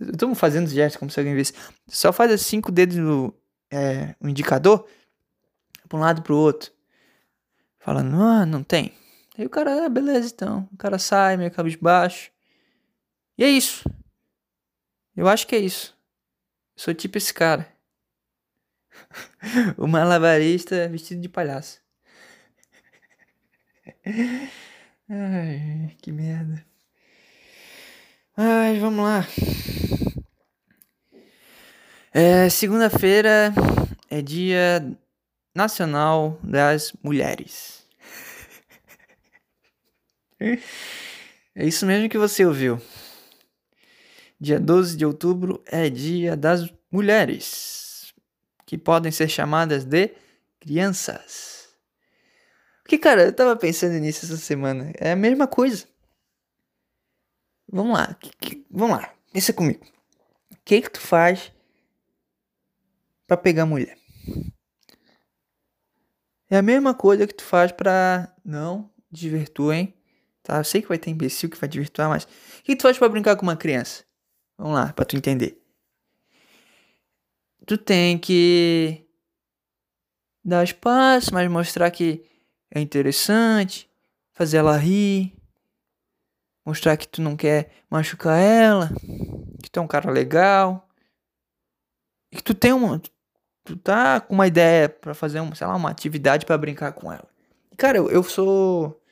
Estamos 0.00 0.38
fazendo 0.38 0.68
gestos 0.68 0.98
como 0.98 1.10
se 1.10 1.20
alguém 1.20 1.34
visse. 1.34 1.54
Só 1.88 2.12
faz 2.12 2.32
assim 2.32 2.60
com 2.60 2.70
o 2.70 2.72
dedo 2.72 3.00
no 3.00 3.34
é, 3.70 4.14
o 4.20 4.28
indicador 4.28 4.86
para 5.88 5.98
um 5.98 6.00
lado 6.00 6.20
e 6.20 6.22
para 6.22 6.32
o 6.32 6.36
outro. 6.36 6.72
Falando, 7.78 8.20
ah, 8.20 8.44
não 8.44 8.62
tem. 8.62 8.92
Aí 9.38 9.46
o 9.46 9.50
cara, 9.50 9.86
ah, 9.86 9.88
beleza 9.88 10.32
então. 10.34 10.68
O 10.72 10.76
cara 10.76 10.98
sai, 10.98 11.36
meio 11.36 11.50
cabisbaixo. 11.50 12.30
E 13.38 13.44
é 13.44 13.48
isso. 13.48 13.88
Eu 15.14 15.28
acho 15.28 15.46
que 15.46 15.54
é 15.54 15.58
isso. 15.58 15.96
Eu 16.76 16.82
sou 16.82 16.94
tipo 16.94 17.16
esse 17.16 17.32
cara. 17.32 17.75
o 19.76 19.86
malabarista 19.86 20.88
vestido 20.88 21.20
de 21.20 21.28
palhaço. 21.28 21.80
Ai, 25.08 25.96
que 26.00 26.12
merda. 26.12 26.64
Ai, 28.36 28.78
vamos 28.78 29.04
lá. 29.04 29.26
É, 32.12 32.48
Segunda-feira 32.48 33.52
é 34.10 34.22
Dia 34.22 34.96
Nacional 35.54 36.38
das 36.42 36.92
Mulheres. 37.02 37.86
É 40.38 41.66
isso 41.66 41.86
mesmo 41.86 42.08
que 42.08 42.18
você 42.18 42.44
ouviu. 42.44 42.80
Dia 44.38 44.60
12 44.60 44.96
de 44.96 45.06
outubro 45.06 45.62
é 45.66 45.88
Dia 45.88 46.36
das 46.36 46.70
Mulheres, 46.90 47.85
que 48.66 48.76
podem 48.76 49.12
ser 49.12 49.28
chamadas 49.28 49.84
de 49.84 50.10
crianças. 50.60 51.68
Porque, 52.82 52.98
cara, 52.98 53.24
eu 53.24 53.32
tava 53.32 53.56
pensando 53.56 53.94
nisso 53.94 54.26
essa 54.26 54.36
semana. 54.36 54.92
É 54.98 55.12
a 55.12 55.16
mesma 55.16 55.46
coisa. 55.46 55.86
Vamos 57.72 57.96
lá. 57.96 58.14
Que, 58.14 58.30
que, 58.36 58.66
vamos 58.70 58.98
lá. 58.98 59.12
Pensa 59.32 59.52
comigo. 59.52 59.84
O 60.52 60.56
que 60.64 60.82
que 60.82 60.90
tu 60.90 61.00
faz 61.00 61.52
para 63.26 63.36
pegar 63.36 63.66
mulher. 63.66 63.98
É 66.48 66.56
a 66.56 66.62
mesma 66.62 66.94
coisa 66.94 67.26
que 67.26 67.34
tu 67.34 67.42
faz 67.42 67.72
para 67.72 68.32
não 68.44 68.88
hein? 69.72 69.94
tá? 70.42 70.58
Eu 70.58 70.64
sei 70.64 70.80
que 70.80 70.88
vai 70.88 70.98
ter 70.98 71.10
imbecil 71.10 71.50
que 71.50 71.56
vai 71.56 71.68
desvirtuar, 71.68 72.08
mas 72.08 72.24
o 72.24 72.62
que 72.62 72.76
tu 72.76 72.82
faz 72.82 72.96
para 72.96 73.08
brincar 73.08 73.34
com 73.34 73.42
uma 73.42 73.56
criança? 73.56 74.04
Vamos 74.56 74.74
lá, 74.74 74.92
para 74.92 75.04
tu 75.04 75.16
entender. 75.16 75.60
Tu 77.66 77.76
tem 77.76 78.16
que 78.16 79.04
dar 80.44 80.62
espaço, 80.62 81.34
mas 81.34 81.50
mostrar 81.50 81.90
que 81.90 82.24
é 82.70 82.80
interessante, 82.80 83.90
fazer 84.32 84.58
ela 84.58 84.76
rir, 84.76 85.36
mostrar 86.64 86.96
que 86.96 87.08
tu 87.08 87.20
não 87.20 87.36
quer 87.36 87.70
machucar 87.90 88.38
ela, 88.38 88.90
que 89.62 89.68
tu 89.68 89.80
é 89.80 89.82
um 89.82 89.88
cara 89.88 90.10
legal, 90.10 90.88
e 92.30 92.36
que 92.36 92.42
tu 92.42 92.54
tem 92.54 92.72
uma, 92.72 93.02
tu 93.64 93.76
tá 93.76 94.20
com 94.20 94.34
uma 94.34 94.46
ideia 94.46 94.88
para 94.88 95.12
fazer, 95.12 95.40
um, 95.40 95.52
sei 95.54 95.66
lá, 95.66 95.74
uma 95.74 95.90
atividade 95.90 96.46
para 96.46 96.56
brincar 96.56 96.92
com 96.92 97.12
ela. 97.12 97.28
Cara, 97.76 97.98
eu, 97.98 98.08
eu 98.10 98.22
sou. 98.22 99.02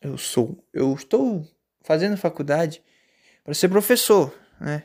Eu 0.00 0.18
sou. 0.18 0.64
Eu 0.72 0.92
estou 0.94 1.46
fazendo 1.82 2.16
faculdade 2.16 2.82
para 3.44 3.54
ser 3.54 3.68
professor, 3.68 4.34
né? 4.60 4.84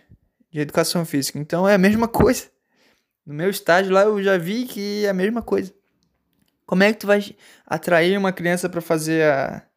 De 0.55 0.62
educação 0.62 1.03
física. 1.03 1.38
Então 1.38 1.67
é 1.67 1.74
a 1.74 1.77
mesma 1.77 2.07
coisa. 2.07 2.50
No 3.25 3.33
meu 3.33 3.50
estágio 3.50 3.91
lá 3.91 4.03
eu 4.03 4.24
já 4.24 4.38
vi 4.38 4.63
que 4.63 5.03
é 5.03 5.09
a 5.09 5.13
mesma 5.13 5.41
coisa. 5.41 5.74
Como 6.65 6.81
é 6.81 6.93
que 6.93 7.00
tu 7.00 7.07
vai 7.07 7.35
atrair 7.65 8.17
uma 8.17 8.31
criança 8.31 8.69
para 8.69 8.79
fazer 8.79 9.25
a, 9.25 9.67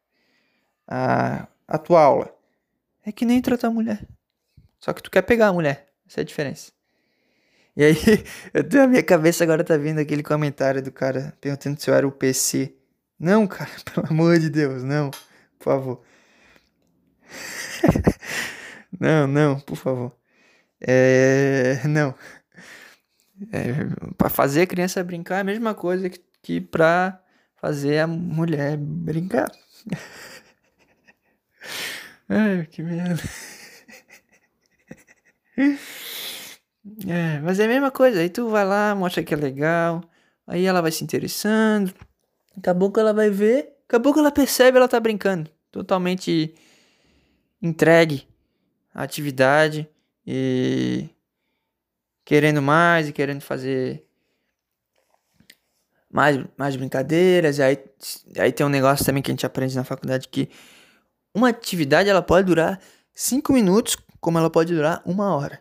a, 0.87 1.47
a 1.67 1.77
tua 1.77 2.01
aula? 2.01 2.33
É 3.05 3.11
que 3.11 3.25
nem 3.25 3.41
tratar 3.41 3.67
a 3.67 3.71
mulher. 3.71 4.07
Só 4.79 4.93
que 4.93 5.03
tu 5.03 5.11
quer 5.11 5.23
pegar 5.23 5.47
a 5.47 5.53
mulher. 5.53 5.85
Essa 6.07 6.21
é 6.21 6.23
a 6.23 6.25
diferença. 6.25 6.71
E 7.75 7.83
aí, 7.83 7.97
eu 8.53 8.63
tenho 8.63 8.83
a 8.83 8.87
minha 8.87 9.03
cabeça 9.03 9.43
agora 9.43 9.65
tá 9.65 9.75
vindo 9.75 9.99
aquele 9.99 10.23
comentário 10.23 10.81
do 10.81 10.93
cara 10.93 11.37
perguntando 11.41 11.77
se 11.77 11.89
eu 11.89 11.93
era 11.93 12.07
o 12.07 12.11
PC. 12.11 12.73
Não, 13.19 13.45
cara, 13.45 13.69
pelo 13.83 14.07
amor 14.07 14.39
de 14.39 14.49
Deus, 14.49 14.81
não, 14.81 15.11
por 15.59 15.65
favor. 15.65 16.01
não, 18.97 19.27
não, 19.27 19.59
por 19.59 19.75
favor. 19.75 20.17
É, 20.81 21.81
não. 21.87 22.15
É, 23.51 23.73
para 24.17 24.29
fazer 24.29 24.63
a 24.63 24.67
criança 24.67 25.03
brincar 25.03 25.37
é 25.37 25.41
a 25.41 25.43
mesma 25.43 25.73
coisa 25.73 26.09
que, 26.09 26.19
que 26.41 26.61
pra 26.61 27.21
fazer 27.55 27.99
a 27.99 28.07
mulher 28.07 28.77
brincar. 28.77 29.49
Ai, 32.29 32.65
que 32.67 32.81
merda. 32.83 33.21
É, 37.07 37.39
mas 37.41 37.59
é 37.59 37.65
a 37.65 37.67
mesma 37.67 37.91
coisa. 37.91 38.19
Aí 38.19 38.29
tu 38.29 38.49
vai 38.49 38.65
lá, 38.65 38.95
mostra 38.95 39.23
que 39.23 39.33
é 39.33 39.37
legal. 39.37 40.01
Aí 40.47 40.65
ela 40.65 40.81
vai 40.81 40.91
se 40.91 41.03
interessando. 41.03 41.93
Acabou 42.57 42.91
que 42.91 42.99
ela 42.99 43.13
vai 43.13 43.29
ver. 43.29 43.73
Acabou 43.87 44.13
que 44.13 44.19
ela 44.19 44.31
percebe 44.31 44.77
ela 44.77 44.87
tá 44.87 44.99
brincando. 44.99 45.49
Totalmente 45.71 46.53
entregue 47.61 48.27
à 48.93 49.03
atividade. 49.03 49.89
E 50.31 51.09
querendo 52.23 52.61
mais 52.61 53.09
e 53.09 53.11
querendo 53.11 53.41
fazer 53.41 54.07
mais, 56.07 56.39
mais 56.55 56.75
brincadeiras. 56.75 57.57
E 57.57 57.63
aí, 57.63 57.83
aí 58.37 58.51
tem 58.51 58.63
um 58.63 58.69
negócio 58.69 59.03
também 59.03 59.23
que 59.23 59.31
a 59.31 59.33
gente 59.33 59.47
aprende 59.47 59.75
na 59.75 59.83
faculdade 59.83 60.27
que 60.27 60.47
uma 61.33 61.49
atividade 61.49 62.09
ela 62.09 62.21
pode 62.21 62.45
durar 62.45 62.79
5 63.11 63.51
minutos, 63.51 63.97
como 64.21 64.37
ela 64.37 64.51
pode 64.51 64.71
durar 64.71 65.01
uma 65.03 65.35
hora. 65.35 65.59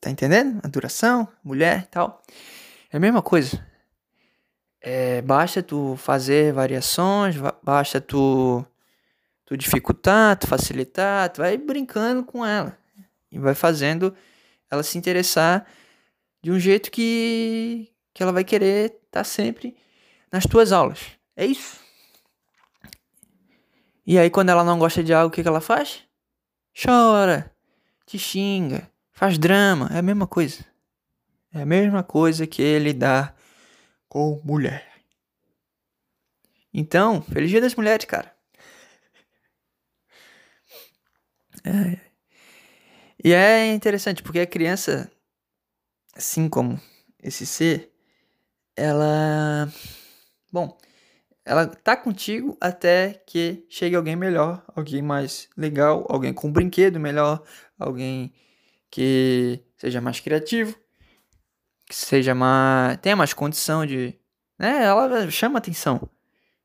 Tá 0.00 0.10
entendendo? 0.10 0.58
A 0.64 0.66
duração, 0.66 1.28
mulher 1.44 1.86
tal. 1.86 2.20
É 2.90 2.96
a 2.96 3.00
mesma 3.00 3.22
coisa. 3.22 3.64
É, 4.80 5.22
basta 5.22 5.62
tu 5.62 5.94
fazer 5.96 6.52
variações, 6.52 7.36
basta 7.62 8.00
tu, 8.00 8.66
tu 9.44 9.56
dificultar, 9.56 10.36
tu 10.36 10.48
facilitar, 10.48 11.30
tu 11.30 11.40
vai 11.40 11.56
brincando 11.56 12.24
com 12.24 12.44
ela. 12.44 12.81
E 13.32 13.38
vai 13.38 13.54
fazendo 13.54 14.14
ela 14.70 14.82
se 14.82 14.96
interessar 14.98 15.66
de 16.42 16.50
um 16.52 16.58
jeito 16.58 16.90
que, 16.90 17.90
que 18.14 18.22
ela 18.22 18.32
vai 18.32 18.44
querer 18.44 18.92
estar 18.92 19.00
tá 19.10 19.24
sempre 19.24 19.76
nas 20.30 20.44
tuas 20.44 20.70
aulas. 20.70 21.00
É 21.34 21.44
isso. 21.44 21.80
E 24.06 24.18
aí, 24.18 24.28
quando 24.30 24.50
ela 24.50 24.64
não 24.64 24.78
gosta 24.78 25.02
de 25.02 25.14
algo, 25.14 25.28
o 25.28 25.30
que, 25.30 25.42
que 25.42 25.48
ela 25.48 25.60
faz? 25.60 26.02
Chora, 26.74 27.54
te 28.06 28.18
xinga, 28.18 28.92
Faz 29.22 29.38
drama, 29.38 29.88
é 29.92 29.98
a 29.98 30.02
mesma 30.02 30.26
coisa. 30.26 30.64
É 31.52 31.62
a 31.62 31.66
mesma 31.66 32.02
coisa 32.02 32.44
que 32.44 32.60
ele 32.60 32.92
dá 32.92 33.32
com 34.08 34.40
mulher. 34.42 34.90
Então, 36.74 37.22
feliz 37.22 37.50
dia 37.50 37.60
das 37.60 37.74
mulheres, 37.74 38.06
cara. 38.06 38.34
É. 41.64 42.11
E 43.24 43.32
é 43.32 43.72
interessante 43.72 44.22
porque 44.22 44.40
a 44.40 44.46
criança, 44.46 45.10
assim 46.14 46.48
como 46.48 46.80
esse 47.22 47.46
ser, 47.46 47.92
ela. 48.76 49.72
Bom, 50.52 50.76
ela 51.44 51.66
tá 51.66 51.96
contigo 51.96 52.56
até 52.60 53.22
que 53.26 53.64
chegue 53.68 53.94
alguém 53.94 54.16
melhor, 54.16 54.64
alguém 54.74 55.02
mais 55.02 55.48
legal, 55.56 56.04
alguém 56.08 56.34
com 56.34 56.48
um 56.48 56.52
brinquedo 56.52 56.98
melhor, 56.98 57.42
alguém 57.78 58.32
que 58.90 59.60
seja 59.76 60.00
mais 60.00 60.18
criativo, 60.20 60.76
que 61.86 61.94
seja 61.94 62.34
mais. 62.34 62.98
tenha 62.98 63.16
mais 63.16 63.32
condição 63.32 63.86
de. 63.86 64.18
Né? 64.58 64.84
Ela 64.84 65.30
chama 65.30 65.58
atenção. 65.58 66.08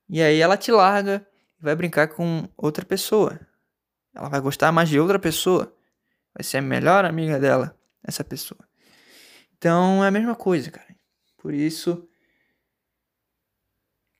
E 0.10 0.22
aí 0.22 0.40
ela 0.40 0.58
te 0.58 0.72
larga 0.72 1.26
e 1.60 1.64
vai 1.64 1.76
brincar 1.76 2.08
com 2.08 2.50
outra 2.58 2.86
pessoa. 2.86 3.40
Ela 4.16 4.30
vai 4.30 4.42
gostar 4.42 4.72
mais 4.72 4.90
de 4.90 5.00
outra 5.00 5.20
pessoa. 5.20 5.77
Vai 6.38 6.44
ser 6.44 6.58
a 6.58 6.62
melhor 6.62 7.04
amiga 7.04 7.40
dela, 7.40 7.76
essa 8.04 8.24
pessoa. 8.24 8.60
Então 9.58 10.04
é 10.04 10.08
a 10.08 10.12
mesma 10.12 10.36
coisa, 10.36 10.70
cara. 10.70 10.96
Por 11.36 11.52
isso 11.52 12.08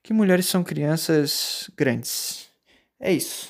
que 0.02 0.12
mulheres 0.12 0.46
são 0.46 0.64
crianças 0.64 1.70
grandes. 1.76 2.50
É 2.98 3.12
isso. 3.12 3.48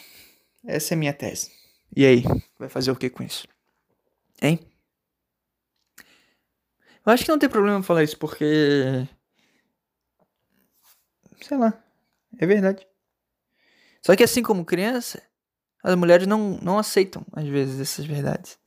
Essa 0.66 0.92
é 0.92 0.96
a 0.96 0.98
minha 0.98 1.14
tese. 1.14 1.50
E 1.96 2.04
aí, 2.04 2.22
vai 2.58 2.68
fazer 2.68 2.90
o 2.90 2.96
que 2.96 3.08
com 3.08 3.22
isso? 3.22 3.48
Hein? 4.42 4.60
Eu 7.06 7.10
acho 7.10 7.24
que 7.24 7.30
não 7.30 7.38
tem 7.38 7.48
problema 7.48 7.82
falar 7.82 8.04
isso 8.04 8.18
porque. 8.18 9.08
Sei 11.40 11.56
lá. 11.56 11.82
É 12.38 12.44
verdade. 12.44 12.86
Só 14.02 14.14
que 14.14 14.22
assim 14.22 14.42
como 14.42 14.66
criança, 14.66 15.22
as 15.82 15.94
mulheres 15.94 16.26
não, 16.26 16.58
não 16.62 16.78
aceitam, 16.78 17.24
às 17.32 17.46
vezes, 17.46 17.80
essas 17.80 18.06
verdades. 18.06 18.58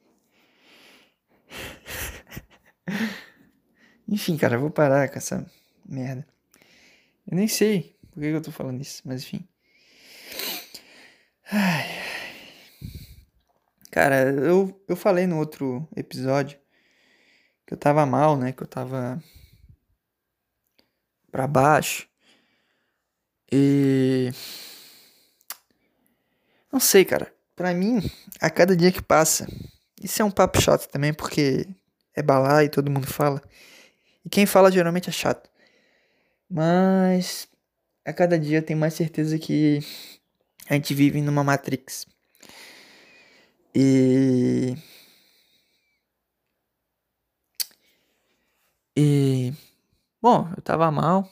enfim, 4.07 4.37
cara, 4.37 4.55
eu 4.55 4.61
vou 4.61 4.71
parar 4.71 5.09
com 5.09 5.17
essa 5.17 5.45
merda. 5.85 6.25
Eu 7.27 7.37
nem 7.37 7.47
sei 7.47 7.95
por 8.11 8.21
que 8.21 8.27
eu 8.27 8.41
tô 8.41 8.51
falando 8.51 8.81
isso, 8.81 9.01
mas 9.05 9.23
enfim. 9.23 9.47
Ai. 11.51 12.01
Cara, 13.91 14.31
eu, 14.31 14.81
eu 14.87 14.95
falei 14.95 15.27
no 15.27 15.37
outro 15.37 15.87
episódio 15.95 16.57
que 17.67 17.73
eu 17.73 17.77
tava 17.77 18.05
mal, 18.05 18.37
né? 18.37 18.53
Que 18.53 18.63
eu 18.63 18.67
tava 18.67 19.21
pra 21.31 21.47
baixo. 21.47 22.07
E. 23.51 24.31
Não 26.71 26.79
sei, 26.79 27.03
cara. 27.03 27.33
Pra 27.55 27.73
mim, 27.73 28.01
a 28.39 28.49
cada 28.49 28.75
dia 28.75 28.91
que 28.91 29.01
passa. 29.01 29.47
Isso 30.01 30.21
é 30.21 30.25
um 30.25 30.31
papo 30.31 30.59
chato 30.61 30.87
também, 30.89 31.13
porque 31.13 31.67
é 32.15 32.23
balar 32.23 32.63
e 32.63 32.69
todo 32.69 32.89
mundo 32.89 33.07
fala. 33.07 33.41
E 34.25 34.29
quem 34.29 34.45
fala 34.45 34.71
geralmente 34.71 35.09
é 35.09 35.11
chato. 35.11 35.49
Mas 36.49 37.47
a 38.05 38.13
cada 38.13 38.37
dia 38.39 38.59
eu 38.59 38.63
tenho 38.65 38.79
mais 38.79 38.93
certeza 38.93 39.37
que 39.37 39.79
a 40.69 40.73
gente 40.73 40.93
vive 40.93 41.21
numa 41.21 41.43
Matrix. 41.43 42.05
E. 43.75 44.75
E. 48.95 49.53
Bom, 50.21 50.49
eu 50.55 50.61
tava 50.61 50.91
mal. 50.91 51.29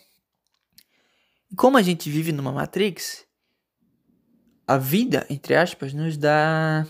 Como 1.55 1.77
a 1.77 1.81
gente 1.81 2.10
vive 2.10 2.31
numa 2.31 2.51
Matrix, 2.51 3.25
a 4.70 4.78
vida, 4.78 5.26
entre 5.32 5.56
aspas, 5.56 5.94
nos 5.96 6.16
dá. 6.16 6.86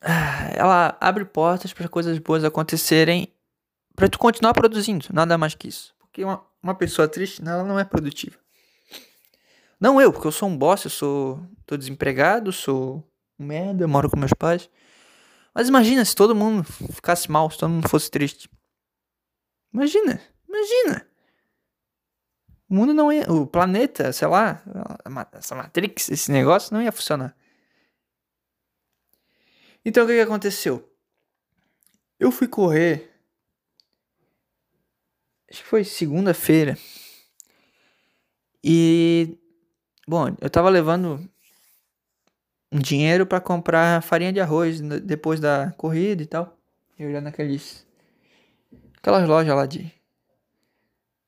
Ah, 0.00 0.48
ela 0.56 0.96
abre 0.98 1.26
portas 1.26 1.74
para 1.74 1.86
coisas 1.86 2.18
boas 2.18 2.44
acontecerem 2.44 3.30
para 3.94 4.08
tu 4.08 4.18
continuar 4.18 4.54
produzindo, 4.54 5.06
nada 5.12 5.36
mais 5.36 5.54
que 5.54 5.68
isso. 5.68 5.94
Porque 5.98 6.24
uma, 6.24 6.42
uma 6.62 6.74
pessoa 6.74 7.06
triste, 7.06 7.42
ela 7.46 7.62
não 7.62 7.78
é 7.78 7.84
produtiva. 7.84 8.38
Não 9.78 10.00
eu, 10.00 10.10
porque 10.10 10.28
eu 10.28 10.32
sou 10.32 10.48
um 10.48 10.56
boss, 10.56 10.84
eu 10.84 10.90
sou. 10.90 11.46
tô 11.66 11.76
desempregado, 11.76 12.50
sou 12.50 13.06
um 13.38 13.44
merda, 13.44 13.84
eu 13.84 13.88
moro 13.88 14.08
com 14.08 14.18
meus 14.18 14.32
pais. 14.32 14.70
Mas 15.54 15.68
imagina 15.68 16.02
se 16.06 16.16
todo 16.16 16.34
mundo 16.34 16.64
ficasse 16.64 17.30
mal, 17.30 17.50
se 17.50 17.58
todo 17.58 17.68
mundo 17.68 17.86
fosse 17.86 18.10
triste. 18.10 18.48
Imagina, 19.74 20.18
imagina. 20.48 21.06
O 22.74 22.76
mundo 22.76 22.92
não 22.92 23.12
ia. 23.12 23.30
O 23.30 23.46
planeta, 23.46 24.12
sei 24.12 24.26
lá, 24.26 24.60
essa 25.32 25.54
Matrix, 25.54 26.08
esse 26.08 26.32
negócio 26.32 26.74
não 26.74 26.82
ia 26.82 26.90
funcionar. 26.90 27.36
Então 29.84 30.02
o 30.02 30.08
que, 30.08 30.14
que 30.14 30.20
aconteceu? 30.20 30.92
Eu 32.18 32.32
fui 32.32 32.48
correr. 32.48 33.12
Acho 35.48 35.62
que 35.62 35.68
foi 35.68 35.84
segunda-feira. 35.84 36.76
E. 38.64 39.38
Bom, 40.08 40.34
eu 40.40 40.50
tava 40.50 40.68
levando 40.68 41.30
dinheiro 42.72 43.24
para 43.24 43.40
comprar 43.40 44.02
farinha 44.02 44.32
de 44.32 44.40
arroz 44.40 44.80
depois 44.80 45.38
da 45.38 45.70
corrida 45.76 46.24
e 46.24 46.26
tal. 46.26 46.58
Eu 46.98 47.08
ia 47.08 47.20
naqueles. 47.20 47.86
Aquelas 48.96 49.28
lojas 49.28 49.54
lá 49.54 49.64
de 49.64 49.94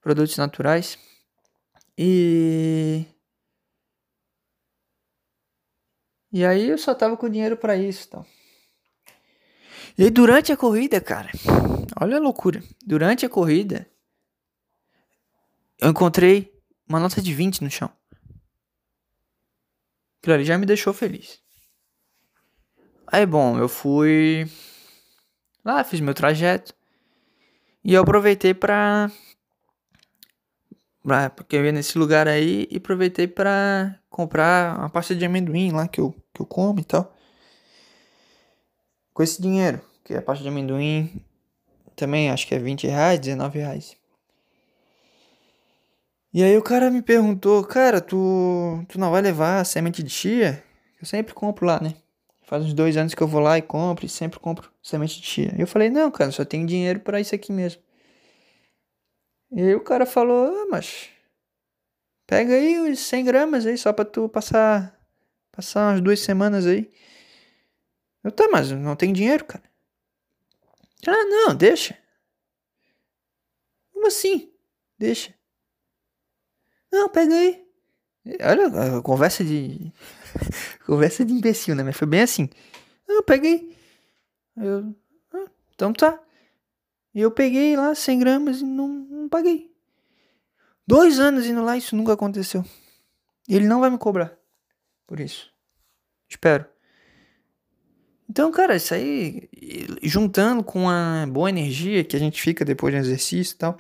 produtos 0.00 0.36
naturais. 0.38 1.06
E. 1.98 3.06
E 6.32 6.44
aí 6.44 6.68
eu 6.68 6.76
só 6.76 6.94
tava 6.94 7.16
com 7.16 7.28
dinheiro 7.28 7.56
para 7.56 7.76
isso, 7.76 8.09
tal. 8.11 8.26
E 9.96 10.11
durante 10.11 10.52
a 10.52 10.56
corrida, 10.56 11.00
cara, 11.00 11.30
olha 11.98 12.16
a 12.16 12.20
loucura. 12.20 12.62
Durante 12.85 13.24
a 13.24 13.30
corrida, 13.30 13.90
eu 15.78 15.88
encontrei 15.88 16.52
uma 16.87 17.00
nota 17.00 17.22
de 17.22 17.32
20 17.32 17.64
no 17.64 17.70
chão. 17.70 17.90
Aquilo 20.18 20.35
ali 20.35 20.44
já 20.44 20.59
me 20.59 20.66
deixou 20.66 20.92
feliz. 20.92 21.40
Aí, 23.06 23.24
bom, 23.24 23.59
eu 23.59 23.68
fui 23.68 24.50
lá, 25.64 25.82
fiz 25.85 26.00
meu 26.00 26.12
trajeto. 26.12 26.74
E 27.82 27.94
eu 27.94 28.02
aproveitei 28.02 28.52
pra 28.52 29.11
porque 31.37 31.57
eu 31.57 31.64
ia 31.64 31.73
nesse 31.73 31.97
lugar 31.97 32.27
aí 32.27 32.66
e 32.71 32.79
aproveitei 32.79 33.29
para 33.29 33.97
comprar 34.11 34.79
uma 34.79 34.90
pasta 34.90 35.14
de 35.14 35.25
amendoim 35.25 35.71
lá 35.71 35.87
que 35.87 36.01
eu, 36.01 36.14
que 36.35 36.42
eu 36.42 36.47
como 36.47 36.81
e 36.81 36.85
tal. 36.85 37.14
Com 39.14 39.23
esse 39.23 39.40
dinheiro, 39.40 39.81
que 40.05 40.14
a 40.14 40.21
pasta 40.23 40.42
de 40.42 40.49
amendoim 40.49 41.23
também 41.95 42.31
acho 42.31 42.47
que 42.47 42.55
é 42.55 42.59
20 42.59 42.87
reais, 42.87 43.21
19 43.21 43.59
reais. 43.59 43.97
E 46.35 46.42
aí 46.42 46.59
o 46.59 46.62
cara 46.62 46.90
me 46.90 47.01
perguntou, 47.01 47.64
cara, 47.64 48.01
tu, 48.01 48.85
tu 48.88 48.99
não 48.99 49.11
vai 49.11 49.23
levar 49.23 49.64
semente 49.64 50.03
de 50.03 50.11
chia? 50.11 50.62
Eu 51.01 51.07
sempre 51.07 51.33
compro 51.33 51.64
lá, 51.64 51.81
né? 51.81 51.95
Faz 52.42 52.64
uns 52.64 52.75
dois 52.75 52.97
anos 52.97 53.14
que 53.14 53.23
eu 53.23 53.27
vou 53.27 53.40
lá 53.40 53.57
e 53.57 53.62
compro 53.62 54.05
e 54.05 54.09
sempre 54.09 54.38
compro 54.38 54.71
semente 54.83 55.21
de 55.21 55.27
chia. 55.27 55.55
Eu 55.57 55.66
falei, 55.66 55.88
não, 55.88 56.11
cara, 56.11 56.31
só 56.31 56.45
tenho 56.45 56.66
dinheiro 56.66 57.01
para 57.01 57.21
isso 57.21 57.35
aqui 57.35 57.53
mesmo. 57.53 57.81
E 59.52 59.61
aí 59.61 59.74
o 59.74 59.80
cara 59.80 60.04
falou, 60.04 60.46
ah, 60.46 60.66
mas 60.70 61.11
pega 62.26 62.54
aí 62.54 62.80
uns 62.80 62.98
100 63.00 63.24
gramas 63.24 63.66
aí 63.66 63.78
só 63.78 63.92
pra 63.92 64.04
tu 64.04 64.28
passar, 64.28 64.98
passar 65.52 65.92
umas 65.92 66.00
duas 66.00 66.20
semanas 66.20 66.66
aí. 66.66 66.90
Eu, 68.24 68.32
tá, 68.32 68.48
mas 68.50 68.70
não 68.72 68.96
tem 68.96 69.12
dinheiro, 69.12 69.44
cara. 69.44 69.62
Ah, 71.06 71.24
não, 71.24 71.54
deixa. 71.54 71.96
Como 73.92 74.06
assim? 74.09 74.52
Deixa. 74.98 75.32
Não, 76.90 77.09
pega 77.09 77.35
aí. 77.35 77.64
Olha, 78.40 79.02
conversa 79.02 79.44
de. 79.44 79.92
conversa 80.85 81.24
de 81.24 81.32
imbecil, 81.32 81.76
né? 81.76 81.85
Mas 81.85 81.96
foi 81.96 82.09
bem 82.09 82.22
assim. 82.22 82.48
Não, 83.06 83.22
pega 83.22 83.46
aí. 83.46 83.76
Eu. 84.56 84.94
Ah, 85.32 85.46
então 85.74 85.92
tá. 85.92 86.20
E 87.16 87.20
eu 87.22 87.31
peguei 87.31 87.74
lá 87.74 87.94
100 87.94 88.18
gramas 88.18 88.61
e 88.61 88.64
não, 88.64 88.88
não 88.88 89.26
paguei. 89.26 89.74
Dois 90.87 91.18
anos 91.18 91.46
indo 91.46 91.62
lá, 91.62 91.74
isso 91.74 91.96
nunca 91.96 92.12
aconteceu. 92.12 92.62
Ele 93.48 93.66
não 93.66 93.81
vai 93.81 93.88
me 93.88 93.96
cobrar 93.96 94.37
por 95.07 95.18
isso. 95.18 95.50
Espero. 96.29 96.66
Então, 98.29 98.52
cara, 98.52 98.76
isso 98.76 98.92
aí, 98.92 99.48
juntando 100.02 100.62
com 100.62 100.90
a 100.90 101.24
boa 101.26 101.48
energia 101.48 102.05
que 102.05 102.16
a 102.16 102.18
gente 102.18 102.42
fica 102.42 102.66
depois 102.66 102.92
do 102.92 103.00
exercício 103.00 103.55
e 103.55 103.59
tal. 103.59 103.79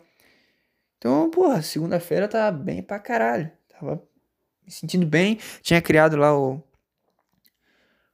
Então, 0.96 1.28
porra, 1.28 1.60
segunda-feira 1.60 2.26
tá 2.26 2.50
bem 2.50 2.82
pra 2.82 2.98
caralho. 2.98 3.52
Tava 3.68 4.02
me 4.64 4.72
sentindo 4.72 5.06
bem. 5.06 5.38
Tinha 5.60 5.82
criado 5.82 6.16
lá 6.16 6.34
o, 6.34 6.54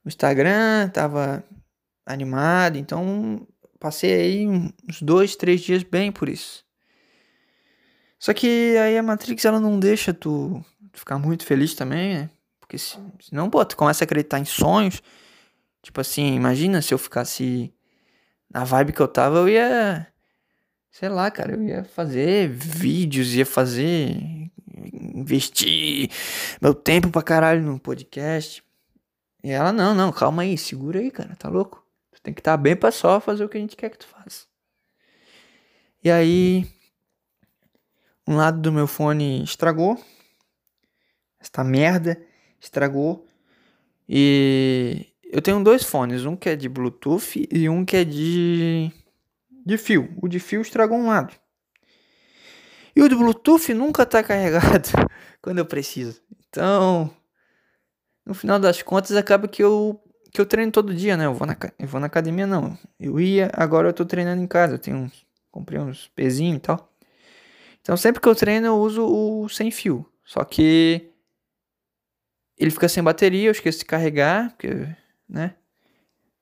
o 0.03 0.07
Instagram, 0.07 0.89
tava 0.89 1.41
animado. 2.05 2.75
Então, 2.77 3.47
Passei 3.83 4.13
aí 4.13 4.47
uns 4.47 5.01
dois, 5.01 5.35
três 5.35 5.59
dias 5.59 5.83
bem 5.83 6.09
por 6.09 6.29
isso. 6.29 6.63
Só 8.17 8.33
que 8.33 8.77
aí 8.77 8.97
a 8.97 9.03
Matrix 9.03 9.43
ela 9.43 9.59
não 9.59 9.77
deixa 9.77 10.13
tu 10.13 10.63
ficar 10.93 11.19
muito 11.19 11.45
feliz 11.45 11.73
também, 11.73 12.13
né? 12.13 12.29
Porque 12.61 12.77
se, 12.77 12.97
senão, 13.19 13.49
pô, 13.49 13.65
tu 13.65 13.75
começa 13.75 14.01
a 14.01 14.05
acreditar 14.05 14.39
em 14.39 14.45
sonhos. 14.45 15.01
Tipo 15.81 15.99
assim, 15.99 16.33
imagina 16.33 16.81
se 16.81 16.93
eu 16.93 16.97
ficasse 16.97 17.73
na 18.49 18.63
vibe 18.63 18.93
que 18.93 19.01
eu 19.01 19.07
tava, 19.09 19.39
eu 19.39 19.49
ia. 19.49 20.07
Sei 20.89 21.09
lá, 21.09 21.29
cara, 21.29 21.51
eu 21.51 21.61
ia 21.61 21.83
fazer 21.83 22.47
vídeos, 22.47 23.35
ia 23.35 23.45
fazer. 23.45 24.15
investir 25.13 26.09
meu 26.61 26.73
tempo 26.73 27.09
pra 27.09 27.21
caralho 27.21 27.61
no 27.61 27.77
podcast. 27.77 28.63
E 29.43 29.51
ela, 29.51 29.73
não, 29.73 29.93
não, 29.93 30.09
calma 30.09 30.43
aí, 30.43 30.57
segura 30.57 31.01
aí, 31.01 31.11
cara, 31.11 31.35
tá 31.35 31.49
louco? 31.49 31.82
Tem 32.23 32.33
que 32.33 32.39
estar 32.39 32.53
tá 32.53 32.57
bem 32.57 32.75
para 32.75 32.91
só 32.91 33.19
fazer 33.19 33.43
o 33.43 33.49
que 33.49 33.57
a 33.57 33.61
gente 33.61 33.75
quer 33.75 33.89
que 33.89 33.99
tu 33.99 34.07
faça. 34.07 34.45
E 36.01 36.09
aí, 36.09 36.65
um 38.27 38.35
lado 38.35 38.59
do 38.59 38.71
meu 38.71 38.87
fone 38.87 39.43
estragou. 39.43 40.01
Esta 41.39 41.63
merda 41.63 42.21
estragou. 42.59 43.27
E 44.07 45.13
eu 45.25 45.41
tenho 45.41 45.63
dois 45.63 45.83
fones, 45.83 46.25
um 46.25 46.35
que 46.35 46.49
é 46.49 46.55
de 46.55 46.69
Bluetooth 46.69 47.47
e 47.51 47.67
um 47.69 47.83
que 47.85 47.97
é 47.97 48.03
de 48.05 48.91
de 49.65 49.77
fio. 49.77 50.13
O 50.21 50.27
de 50.27 50.39
fio 50.39 50.61
estragou 50.61 50.97
um 50.97 51.07
lado. 51.07 51.33
E 52.95 53.01
o 53.01 53.09
de 53.09 53.15
Bluetooth 53.15 53.73
nunca 53.73 54.03
está 54.03 54.23
carregado 54.23 54.89
quando 55.41 55.57
eu 55.59 55.65
preciso. 55.65 56.21
Então, 56.47 57.09
no 58.25 58.33
final 58.33 58.59
das 58.59 58.81
contas, 58.81 59.15
acaba 59.17 59.47
que 59.47 59.63
eu 59.63 60.01
que 60.33 60.41
eu 60.41 60.45
treino 60.47 60.71
todo 60.71 60.95
dia, 60.95 61.15
né? 61.15 61.27
Eu 61.27 61.33
vou 61.33 61.45
na, 61.45 61.55
eu 61.77 61.87
vou 61.87 62.01
na 62.01 62.07
academia, 62.07 62.47
não. 62.47 62.77
Eu 62.99 63.19
ia, 63.19 63.51
agora 63.53 63.89
eu 63.89 63.93
tô 63.93 64.03
treinando 64.03 64.41
em 64.41 64.47
casa. 64.47 64.73
Eu 64.73 64.79
tenho 64.79 64.97
uns, 64.97 65.25
comprei 65.51 65.79
uns 65.79 66.07
pezinhos 66.15 66.57
e 66.57 66.61
tal. 66.61 66.91
Então 67.81 67.95
sempre 67.95 68.19
que 68.19 68.27
eu 68.27 68.33
treino 68.35 68.65
eu 68.65 68.77
uso 68.77 69.05
o 69.05 69.47
sem 69.47 69.69
fio. 69.69 70.05
Só 70.25 70.43
que 70.43 71.11
ele 72.57 72.71
fica 72.71 72.89
sem 72.89 73.03
bateria, 73.03 73.47
eu 73.47 73.51
esqueço 73.51 73.79
de 73.79 73.85
carregar, 73.85 74.49
porque, 74.51 74.87
né? 75.29 75.55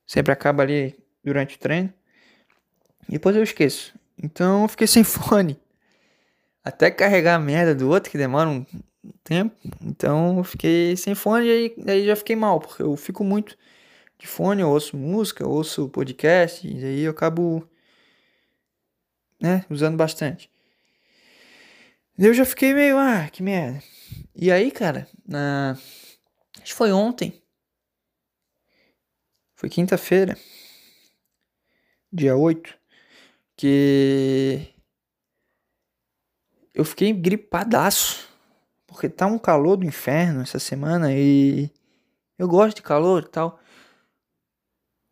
Sempre 0.08 0.32
acaba 0.32 0.63
ali 0.63 0.95
durante 1.23 1.58
o 1.58 1.60
treino. 1.60 1.93
E 3.10 3.13
depois 3.13 3.36
eu 3.36 3.43
esqueço. 3.43 3.93
Então 4.21 4.63
eu 4.63 4.67
fiquei 4.69 4.88
sem 4.88 5.04
fone. 5.04 5.60
Até 6.63 6.91
carregar 6.91 7.36
a 7.36 7.39
merda 7.39 7.75
do 7.75 7.89
outro, 7.89 8.10
que 8.10 8.17
demora 8.17 8.47
um 8.47 8.65
tempo. 9.23 9.56
Então 9.82 10.38
eu 10.38 10.43
fiquei 10.45 10.95
sem 10.95 11.13
fone 11.13 11.45
e 11.45 11.51
aí, 11.51 11.75
aí 11.88 12.06
já 12.06 12.15
fiquei 12.15 12.38
mal, 12.38 12.60
porque 12.60 12.84
eu 12.84 12.95
fico 12.95 13.23
muito 13.23 13.58
de 14.22 14.28
fone, 14.28 14.62
eu 14.62 14.70
ouço 14.70 14.96
música, 14.96 15.44
eu 15.44 15.50
ouço 15.50 15.90
podcast, 15.90 16.68
e 16.68 16.86
aí 16.86 17.02
eu 17.02 17.12
acabo 17.12 17.68
né, 19.42 19.66
usando 19.68 19.98
bastante. 19.98 20.48
Eu 22.16 22.32
já 22.32 22.46
fiquei 22.46 22.72
meio, 22.72 23.00
ah, 23.00 23.28
que 23.32 23.42
merda. 23.42 23.82
E 24.36 24.52
aí, 24.52 24.70
cara, 24.70 25.08
na 25.28 25.72
acho 26.62 26.72
que 26.72 26.74
foi 26.74 26.92
ontem. 26.92 27.42
Foi 29.56 29.70
quinta-feira, 29.70 30.38
dia 32.14 32.36
8, 32.36 32.78
que 33.58 34.68
eu 36.76 36.86
fiquei 36.86 37.12
gripadaço. 37.12 38.30
Porque 38.86 39.10
tá 39.10 39.26
um 39.26 39.40
calor 39.40 39.78
do 39.78 39.86
inferno 39.86 40.42
essa 40.42 40.60
semana 40.60 41.12
e 41.16 41.72
eu 42.38 42.48
gosto 42.48 42.76
de 42.76 42.82
calor 42.82 43.24
e 43.24 43.30
tal. 43.30 43.61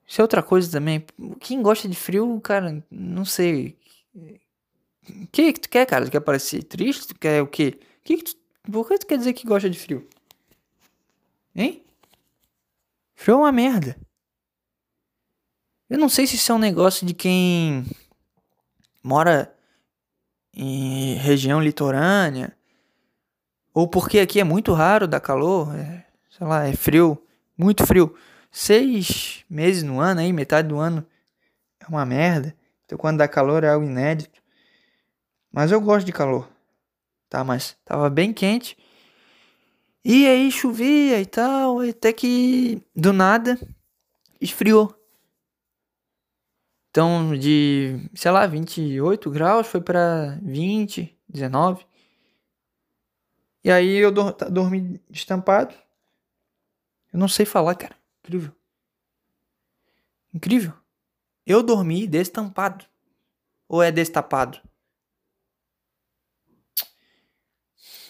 Isso 0.10 0.20
é 0.20 0.24
outra 0.24 0.42
coisa 0.42 0.72
também. 0.72 1.06
Quem 1.40 1.62
gosta 1.62 1.88
de 1.88 1.96
frio, 1.96 2.42
cara, 2.42 2.84
não 2.90 3.24
sei. 3.24 3.78
O 4.16 5.28
que, 5.32 5.54
que 5.54 5.60
tu 5.60 5.70
quer, 5.70 5.86
cara? 5.86 6.06
Tu 6.06 6.12
quer 6.12 6.20
parecer 6.20 6.64
triste? 6.64 7.10
Tu 7.10 7.20
quer 7.20 7.44
o 7.44 7.48
quê? 7.48 7.80
Que 8.04 8.18
que 8.18 8.24
tu... 8.24 8.36
Por 8.72 8.88
que 8.88 8.98
tu 8.98 9.06
quer 9.06 9.20
dizer 9.20 9.34
que 9.34 9.46
gosta 9.46 9.70
de 9.70 9.78
frio? 9.78 10.10
Hein? 11.56 11.84
Frio 13.14 13.36
é 13.36 13.38
uma 13.38 13.52
merda. 13.52 13.96
Eu 15.88 16.00
não 16.00 16.10
sei 16.10 16.26
se 16.26 16.38
isso 16.38 16.52
é 16.52 16.56
um 16.56 16.60
negócio 16.60 17.06
de 17.06 17.14
quem 17.14 17.86
mora 19.04 19.56
em 20.56 21.14
região 21.18 21.62
litorânea 21.62 22.58
ou 23.72 23.88
porque 23.88 24.18
aqui 24.18 24.40
é 24.40 24.44
muito 24.44 24.74
raro 24.74 25.08
dar 25.08 25.20
calor, 25.20 25.76
é, 25.76 26.04
sei 26.32 26.48
lá, 26.48 26.66
é 26.66 26.76
frio, 26.76 27.24
muito 27.56 27.86
frio. 27.86 28.16
Seis 28.52 29.46
meses 29.50 29.84
no 29.84 30.00
ano 30.00 30.22
aí, 30.22 30.34
metade 30.34 30.68
do 30.68 30.78
ano 30.80 31.06
é 31.80 31.88
uma 31.88 32.06
merda. 32.06 32.56
Então 32.86 32.98
quando 32.98 33.20
dá 33.20 33.28
calor 33.28 33.64
é 33.64 33.70
algo 33.70 33.86
inédito. 33.86 34.42
Mas 35.52 35.72
eu 35.72 35.80
gosto 35.80 36.06
de 36.06 36.12
calor. 36.12 36.50
Tá, 37.30 37.44
mas 37.44 37.78
tava 37.86 38.10
bem 38.10 38.34
quente. 38.34 38.78
E 40.04 40.26
aí 40.26 40.52
chovia 40.52 41.22
e 41.22 41.26
tal, 41.26 41.82
até 41.82 42.12
que 42.12 42.82
do 42.96 43.14
nada 43.14 43.60
esfriou. 44.42 44.96
Então 46.90 47.38
de, 47.38 48.10
sei 48.16 48.32
lá, 48.32 48.48
28 48.48 49.30
graus 49.30 49.68
foi 49.68 49.82
para 49.82 50.40
20, 50.42 51.16
19. 51.28 51.86
E 53.64 53.70
aí 53.72 53.98
eu 53.98 54.12
dormi 54.12 55.00
estampado. 55.12 55.76
Eu 57.12 57.20
não 57.20 57.28
sei 57.28 57.46
falar, 57.46 57.76
cara. 57.76 57.99
Incrível. 58.30 58.56
Incrível. 60.32 60.74
Eu 61.46 61.64
dormi 61.64 62.08
destampado. 62.08 62.86
Ou 63.68 63.82
é 63.82 63.92
destapado? 63.92 64.62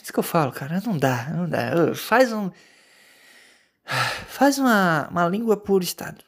Isso 0.04 0.12
que 0.12 0.20
eu 0.20 0.24
falo, 0.24 0.52
cara. 0.52 0.82
Não 0.82 0.98
dá, 0.98 1.30
não 1.30 1.50
dá. 1.50 1.96
Faz 1.96 2.34
um. 2.34 2.52
Faz 4.28 4.58
uma, 4.60 5.08
uma 5.08 5.28
língua 5.30 5.56
por 5.56 5.82
estado. 5.82 6.24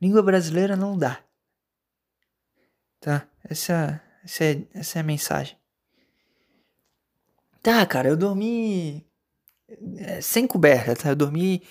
Língua 0.00 0.22
brasileira 0.22 0.76
não 0.76 0.96
dá. 0.96 1.22
Tá? 3.00 3.28
Essa, 3.44 4.02
essa, 4.24 4.44
é, 4.44 4.66
essa 4.72 4.98
é 4.98 5.00
a 5.00 5.04
mensagem. 5.04 5.58
Tá, 7.62 7.84
cara, 7.84 8.08
eu 8.08 8.16
dormi 8.16 8.96
é, 8.96 9.09
sem 10.22 10.46
coberta, 10.46 10.94
tá? 10.94 11.10
Eu 11.10 11.16
dormi 11.16 11.62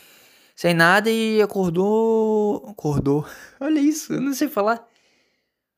sem 0.56 0.74
nada 0.74 1.10
e 1.10 1.42
acordou. 1.42 2.66
Acordou. 2.68 3.26
Olha 3.60 3.80
isso, 3.80 4.14
eu 4.14 4.22
não 4.22 4.34
sei 4.34 4.48
falar. 4.48 4.88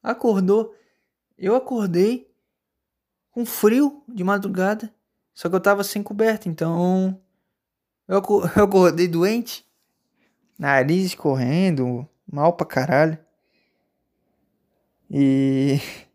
Acordou. 0.02 0.76
Eu 1.38 1.56
acordei 1.56 2.28
com 3.32 3.46
frio 3.46 4.04
de 4.08 4.24
madrugada. 4.24 4.94
Só 5.34 5.50
que 5.50 5.56
eu 5.56 5.60
tava 5.62 5.84
sem 5.84 6.04
coberta, 6.04 6.50
então. 6.50 7.20
Eu, 8.08 8.22
eu 8.58 8.64
acordei 8.64 9.08
doente. 9.08 9.66
Nariz 10.58 11.06
escorrendo, 11.06 12.08
mal 12.32 12.54
pra 12.54 12.66
caralho. 12.66 13.18
E. 15.10 15.80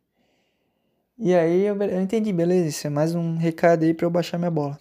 E 1.18 1.34
aí 1.34 1.62
eu, 1.62 1.74
eu 1.82 2.02
entendi, 2.02 2.30
beleza, 2.30 2.68
isso 2.68 2.86
é 2.86 2.90
mais 2.90 3.14
um 3.14 3.38
recado 3.38 3.84
aí 3.84 3.94
pra 3.94 4.04
eu 4.04 4.10
baixar 4.10 4.36
minha 4.36 4.50
bola. 4.50 4.78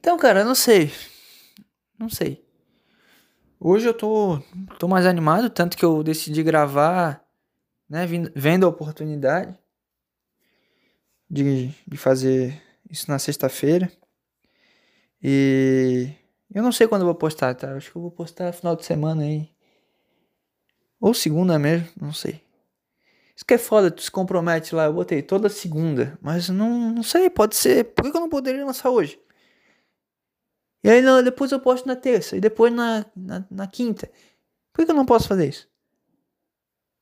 Então, 0.00 0.16
cara, 0.16 0.40
eu 0.40 0.44
não 0.46 0.54
sei. 0.54 0.90
Não 1.98 2.08
sei. 2.08 2.42
Hoje 3.60 3.86
eu 3.86 3.92
tô, 3.92 4.42
tô 4.78 4.88
mais 4.88 5.04
animado, 5.04 5.50
tanto 5.50 5.76
que 5.76 5.84
eu 5.84 6.02
decidi 6.02 6.42
gravar, 6.42 7.22
né, 7.86 8.06
vendo 8.34 8.64
a 8.64 8.70
oportunidade 8.70 9.54
de, 11.28 11.68
de 11.86 11.96
fazer 11.98 12.60
isso 12.88 13.10
na 13.10 13.18
sexta-feira. 13.18 13.92
E 15.22 16.08
eu 16.54 16.62
não 16.62 16.72
sei 16.72 16.88
quando 16.88 17.02
eu 17.02 17.06
vou 17.06 17.14
postar, 17.14 17.54
tá? 17.54 17.74
Acho 17.74 17.90
que 17.90 17.96
eu 17.98 18.02
vou 18.02 18.10
postar 18.10 18.54
final 18.54 18.74
de 18.74 18.86
semana 18.86 19.22
aí. 19.22 19.50
Ou 20.98 21.12
segunda 21.12 21.58
mesmo, 21.58 21.88
não 22.00 22.14
sei. 22.14 22.40
Isso 23.36 23.44
que 23.44 23.52
é 23.54 23.58
foda, 23.58 23.90
tu 23.90 24.00
se 24.00 24.10
compromete 24.10 24.74
lá, 24.74 24.86
eu 24.86 24.94
botei 24.94 25.20
toda 25.20 25.50
segunda, 25.50 26.18
mas 26.22 26.48
não, 26.48 26.90
não 26.90 27.02
sei, 27.02 27.28
pode 27.28 27.54
ser. 27.54 27.84
Por 27.92 28.10
que 28.10 28.16
eu 28.16 28.20
não 28.20 28.30
poderia 28.30 28.64
lançar 28.64 28.88
hoje? 28.88 29.20
E 30.82 30.88
aí 30.88 31.02
não, 31.02 31.22
depois 31.22 31.52
eu 31.52 31.60
posto 31.60 31.86
na 31.86 31.96
terça, 31.96 32.36
e 32.36 32.40
depois 32.40 32.72
na, 32.72 33.04
na, 33.14 33.46
na 33.50 33.66
quinta. 33.66 34.10
Por 34.72 34.84
que 34.84 34.90
eu 34.90 34.94
não 34.94 35.06
posso 35.06 35.28
fazer 35.28 35.48
isso? 35.48 35.68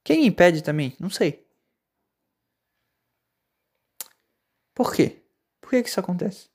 Quem 0.04 0.26
impede 0.26 0.62
também? 0.62 0.96
Não 0.98 1.10
sei. 1.10 1.46
Por 4.74 4.94
quê? 4.94 5.22
Por 5.60 5.70
que, 5.70 5.82
que 5.82 5.88
isso 5.88 6.00
acontece? 6.00 6.48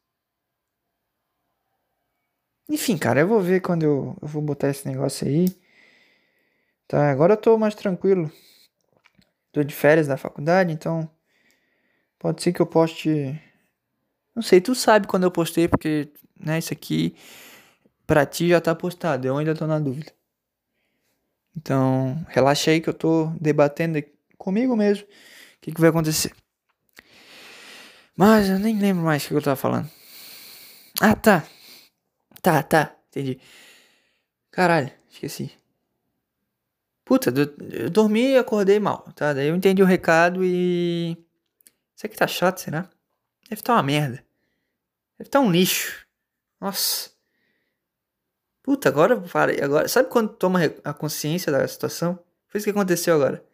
Enfim, 2.69 2.97
cara, 2.97 3.19
eu 3.21 3.27
vou 3.27 3.41
ver 3.41 3.61
quando 3.61 3.83
eu, 3.83 4.17
eu 4.21 4.27
vou 4.27 4.41
botar 4.41 4.69
esse 4.69 4.87
negócio 4.87 5.27
aí. 5.27 5.45
Tá, 6.87 7.09
agora 7.11 7.33
eu 7.33 7.37
tô 7.37 7.57
mais 7.57 7.75
tranquilo 7.75 8.31
tô 9.53 9.63
de 9.63 9.73
férias 9.73 10.07
da 10.07 10.17
faculdade, 10.17 10.73
então 10.73 11.09
pode 12.19 12.41
ser 12.43 12.51
que 12.51 12.61
eu 12.61 12.65
poste. 12.65 13.39
Não 14.35 14.41
sei, 14.41 14.59
tu 14.59 14.73
sabe 14.73 15.07
quando 15.07 15.23
eu 15.23 15.31
postei, 15.31 15.67
porque 15.67 16.11
né, 16.43 16.59
isso 16.59 16.73
aqui 16.73 17.15
pra 18.05 18.25
ti 18.25 18.49
já 18.49 18.61
tá 18.61 18.75
postado, 18.75 19.27
eu 19.27 19.37
ainda 19.37 19.55
tô 19.55 19.65
na 19.65 19.79
dúvida. 19.79 20.11
Então, 21.55 22.25
relaxa 22.29 22.71
aí 22.71 22.81
que 22.81 22.89
eu 22.89 22.93
tô 22.93 23.27
debatendo 23.39 24.03
comigo 24.37 24.75
mesmo 24.75 25.05
o 25.05 25.07
que, 25.61 25.71
que 25.71 25.79
vai 25.79 25.89
acontecer. 25.89 26.33
Mas 28.15 28.49
eu 28.49 28.59
nem 28.59 28.77
lembro 28.77 29.03
mais 29.03 29.25
o 29.25 29.27
que 29.29 29.33
eu 29.33 29.41
tava 29.41 29.55
falando. 29.55 29.89
Ah, 31.01 31.15
tá. 31.15 31.45
Tá, 32.41 32.61
tá, 32.61 32.95
entendi. 33.09 33.39
Caralho, 34.51 34.91
esqueci. 35.09 35.51
Puta, 37.05 37.33
eu 37.71 37.89
dormi 37.89 38.31
e 38.31 38.37
acordei 38.37 38.79
mal, 38.79 39.11
tá? 39.15 39.33
Daí 39.33 39.47
eu 39.47 39.55
entendi 39.55 39.81
o 39.81 39.85
recado 39.85 40.43
e. 40.43 41.17
Isso 41.95 42.05
aqui 42.05 42.15
tá 42.15 42.27
chato, 42.27 42.59
será? 42.59 42.89
Deve 43.49 43.61
tá 43.61 43.73
uma 43.73 43.83
merda. 43.83 44.23
Deve 45.17 45.29
tá 45.29 45.39
um 45.39 45.51
lixo. 45.51 46.02
Nossa. 46.63 47.11
Puta, 48.63 48.87
agora 48.87 49.19
parei. 49.19 49.59
Agora, 49.61 49.85
sabe 49.89 50.09
quando 50.09 50.33
toma 50.37 50.59
a 50.85 50.93
consciência 50.93 51.51
da 51.51 51.67
situação? 51.67 52.17
Foi 52.47 52.57
isso 52.57 52.65
que 52.65 52.71
aconteceu 52.71 53.15
agora. 53.15 53.45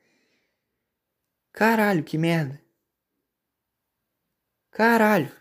Caralho, 1.52 2.04
que 2.04 2.20
merda. 2.20 2.62
Caralho. 4.70 5.28
O 5.28 5.32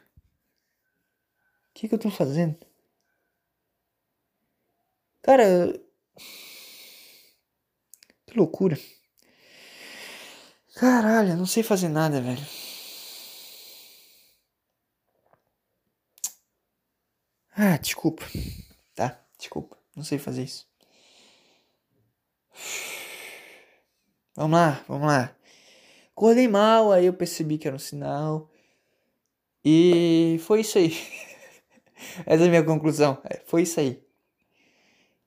que, 1.74 1.88
que 1.88 1.94
eu 1.94 1.98
tô 1.98 2.10
fazendo? 2.10 2.56
Cara. 5.20 5.44
Que 8.26 8.34
loucura. 8.34 8.78
Caralho, 10.74 11.32
eu 11.32 11.36
não 11.36 11.44
sei 11.44 11.62
fazer 11.62 11.90
nada, 11.90 12.18
velho. 12.18 12.67
Ah, 17.60 17.76
desculpa. 17.76 18.24
tá? 18.94 19.20
Desculpa, 19.36 19.76
não 19.96 20.04
sei 20.04 20.16
fazer 20.16 20.44
isso. 20.44 20.64
Vamos 24.36 24.56
lá, 24.56 24.80
vamos 24.86 25.08
lá. 25.08 25.34
Acordei 26.12 26.46
mal, 26.46 26.92
aí 26.92 27.06
eu 27.06 27.12
percebi 27.12 27.58
que 27.58 27.66
era 27.66 27.74
um 27.74 27.80
sinal. 27.80 28.48
E 29.64 30.38
foi 30.46 30.60
isso 30.60 30.78
aí. 30.78 30.96
Essa 32.24 32.44
é 32.44 32.46
a 32.46 32.48
minha 32.48 32.62
conclusão. 32.62 33.18
É, 33.24 33.42
foi 33.44 33.62
isso 33.62 33.80
aí. 33.80 34.00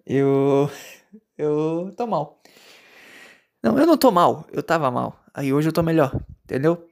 Eu. 0.05 0.71
Eu 1.37 1.93
tô 1.97 2.07
mal. 2.07 2.41
Não, 3.61 3.77
eu 3.77 3.85
não 3.85 3.97
tô 3.97 4.09
mal. 4.09 4.47
Eu 4.53 4.63
tava 4.63 4.89
mal. 4.89 5.21
Aí 5.33 5.51
hoje 5.51 5.67
eu 5.67 5.73
tô 5.73 5.83
melhor. 5.83 6.17
Entendeu? 6.45 6.87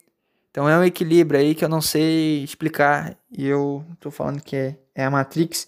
Então 0.52 0.68
é 0.68 0.78
um 0.78 0.84
equilíbrio 0.84 1.40
aí 1.40 1.56
que 1.56 1.64
eu 1.64 1.70
não 1.70 1.80
sei 1.82 2.44
explicar. 2.44 3.18
E 3.32 3.48
eu 3.48 3.86
tô 4.02 4.12
falando 4.12 4.42
que 4.42 4.56
é, 4.56 4.78
é 5.00 5.06
a 5.06 5.10
Matrix 5.10 5.68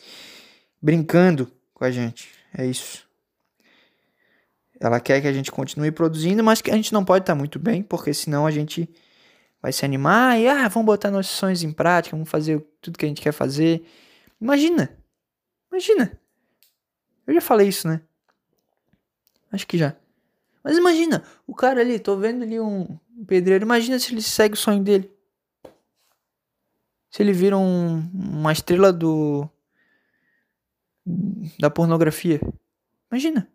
brincando 0.81 1.49
com 1.73 1.85
a 1.85 1.91
gente. 1.91 2.29
É 2.53 2.65
isso. 2.65 3.07
Ela 4.79 4.99
quer 4.99 5.21
que 5.21 5.27
a 5.27 5.33
gente 5.33 5.51
continue 5.51 5.91
produzindo, 5.91 6.43
mas 6.43 6.61
que 6.61 6.69
a 6.69 6.75
gente 6.75 6.91
não 6.91 7.05
pode 7.05 7.23
estar 7.23 7.35
muito 7.35 7.57
bem, 7.57 7.81
porque 7.81 8.13
senão 8.13 8.45
a 8.45 8.51
gente 8.51 8.89
vai 9.61 9.71
se 9.71 9.85
animar 9.85 10.39
e 10.39 10.47
ah, 10.47 10.67
vamos 10.67 10.85
botar 10.85 11.11
nossos 11.11 11.31
sonhos 11.31 11.63
em 11.63 11.71
prática, 11.71 12.15
vamos 12.15 12.29
fazer 12.29 12.65
tudo 12.81 12.97
que 12.97 13.05
a 13.05 13.07
gente 13.07 13.21
quer 13.21 13.31
fazer. 13.31 13.85
Imagina. 14.39 14.97
Imagina. 15.71 16.19
Eu 17.25 17.33
já 17.35 17.41
falei 17.41 17.67
isso, 17.67 17.87
né? 17.87 18.01
Acho 19.51 19.67
que 19.67 19.77
já. 19.77 19.95
Mas 20.63 20.77
imagina, 20.77 21.23
o 21.47 21.55
cara 21.55 21.79
ali, 21.79 21.99
tô 21.99 22.17
vendo 22.17 22.43
ali 22.43 22.59
um 22.59 22.97
pedreiro, 23.25 23.63
imagina 23.63 23.97
se 23.97 24.11
ele 24.11 24.21
segue 24.21 24.55
o 24.55 24.57
sonho 24.57 24.83
dele. 24.83 25.11
Se 27.11 27.21
ele 27.21 27.33
vira 27.33 27.57
um, 27.57 27.99
uma 28.13 28.53
estrela 28.53 28.91
do 28.93 29.47
da 31.59 31.69
pornografia. 31.69 32.39
Imagina. 33.11 33.51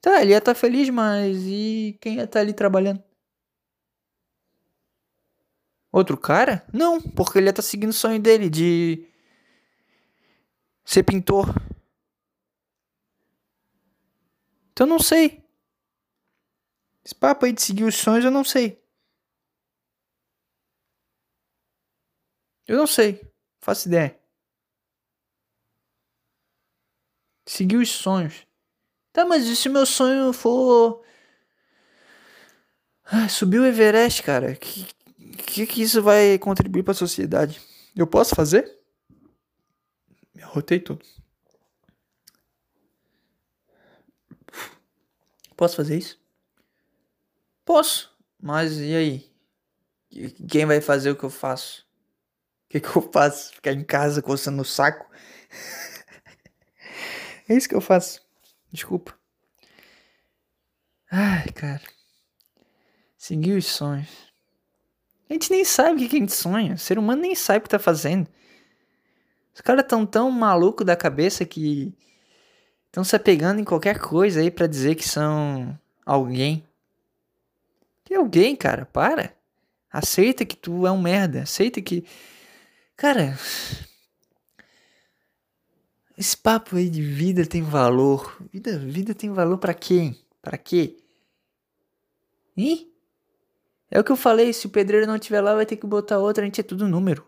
Tá, 0.00 0.20
ele 0.20 0.32
ia 0.32 0.38
estar 0.38 0.54
tá 0.54 0.60
feliz, 0.60 0.90
mas 0.90 1.38
e 1.46 1.96
quem 2.00 2.16
ia 2.16 2.24
estar 2.24 2.38
tá 2.38 2.40
ali 2.40 2.52
trabalhando? 2.52 3.02
Outro 5.92 6.16
cara? 6.16 6.66
Não, 6.72 7.00
porque 7.00 7.38
ele 7.38 7.46
ia 7.46 7.50
estar 7.50 7.62
tá 7.62 7.68
seguindo 7.68 7.90
o 7.90 7.94
sonho 7.94 8.20
dele 8.20 8.50
de 8.50 9.06
ser 10.84 11.02
pintor. 11.04 11.54
Então 14.72 14.86
eu 14.86 14.90
não 14.90 14.98
sei. 14.98 15.44
Esse 17.04 17.14
papo 17.14 17.46
aí 17.46 17.52
de 17.52 17.62
seguir 17.62 17.84
os 17.84 17.96
sonhos 17.96 18.24
eu 18.24 18.30
não 18.30 18.44
sei. 18.44 18.82
Eu 22.68 22.76
não 22.76 22.86
sei. 22.86 23.26
Faço 23.60 23.88
ideia. 23.88 24.16
Seguir 27.46 27.78
os 27.78 27.88
sonhos. 27.88 28.46
Tá, 29.10 29.24
mas 29.24 29.46
e 29.46 29.56
se 29.56 29.70
meu 29.70 29.86
sonho 29.86 30.34
for. 30.34 31.02
Subir 33.30 33.58
o 33.58 33.64
Everest, 33.64 34.22
cara? 34.22 34.54
Que, 34.54 34.84
que 35.46 35.66
que 35.66 35.82
isso 35.82 36.02
vai 36.02 36.38
contribuir 36.38 36.82
para 36.82 36.92
a 36.92 36.94
sociedade? 36.94 37.58
Eu 37.96 38.06
posso 38.06 38.34
fazer? 38.34 38.70
Me 40.34 40.42
arrotei 40.42 40.78
tudo. 40.78 41.04
Posso 45.56 45.74
fazer 45.74 45.96
isso? 45.96 46.20
Posso. 47.64 48.14
Mas 48.40 48.76
e 48.76 48.94
aí? 48.94 49.32
Quem 50.48 50.66
vai 50.66 50.82
fazer 50.82 51.10
o 51.10 51.16
que 51.16 51.24
eu 51.24 51.30
faço? 51.30 51.87
O 52.68 52.70
que, 52.70 52.80
que 52.80 52.96
eu 52.96 53.10
faço? 53.10 53.54
Ficar 53.54 53.72
em 53.72 53.82
casa 53.82 54.20
coçando 54.20 54.60
o 54.60 54.64
saco? 54.64 55.10
é 57.48 57.54
isso 57.54 57.66
que 57.66 57.74
eu 57.74 57.80
faço. 57.80 58.20
Desculpa. 58.70 59.18
Ai, 61.10 61.46
cara. 61.54 61.80
Seguir 63.16 63.54
os 63.54 63.64
sonhos. 63.64 64.28
A 65.30 65.32
gente 65.32 65.50
nem 65.50 65.64
sabe 65.64 66.04
o 66.04 66.08
que 66.08 66.16
a 66.16 66.20
gente 66.20 66.32
sonha. 66.32 66.74
O 66.74 66.78
ser 66.78 66.98
humano 66.98 67.22
nem 67.22 67.34
sabe 67.34 67.58
o 67.58 67.62
que 67.62 67.70
tá 67.70 67.78
fazendo. 67.78 68.28
Os 69.54 69.62
caras 69.62 69.86
tão 69.88 70.04
tão 70.04 70.30
maluco 70.30 70.84
da 70.84 70.94
cabeça 70.94 71.46
que 71.46 71.94
estão 72.86 73.02
se 73.02 73.16
apegando 73.16 73.60
em 73.60 73.64
qualquer 73.64 73.98
coisa 73.98 74.40
aí 74.40 74.50
para 74.50 74.66
dizer 74.66 74.94
que 74.94 75.08
são 75.08 75.78
alguém. 76.04 76.62
Que 78.04 78.14
alguém, 78.14 78.54
cara, 78.54 78.84
para. 78.84 79.32
Aceita 79.90 80.44
que 80.44 80.56
tu 80.56 80.86
é 80.86 80.92
um 80.92 81.00
merda. 81.00 81.42
Aceita 81.42 81.80
que. 81.80 82.04
Cara, 82.98 83.38
esse 86.16 86.36
papo 86.36 86.74
aí 86.74 86.90
de 86.90 87.00
vida 87.00 87.46
tem 87.46 87.62
valor. 87.62 88.36
Vida, 88.52 88.76
vida 88.76 89.14
tem 89.14 89.32
valor 89.32 89.56
para 89.58 89.72
quem? 89.72 90.20
Para 90.42 90.58
quê? 90.58 90.98
Hein? 92.56 92.92
É 93.88 94.00
o 94.00 94.04
que 94.04 94.10
eu 94.10 94.16
falei, 94.16 94.52
se 94.52 94.66
o 94.66 94.70
pedreiro 94.70 95.06
não 95.06 95.14
estiver 95.14 95.40
lá, 95.40 95.54
vai 95.54 95.64
ter 95.64 95.76
que 95.76 95.86
botar 95.86 96.18
outra, 96.18 96.42
a 96.42 96.46
gente 96.46 96.60
é 96.60 96.64
tudo 96.64 96.88
número. 96.88 97.22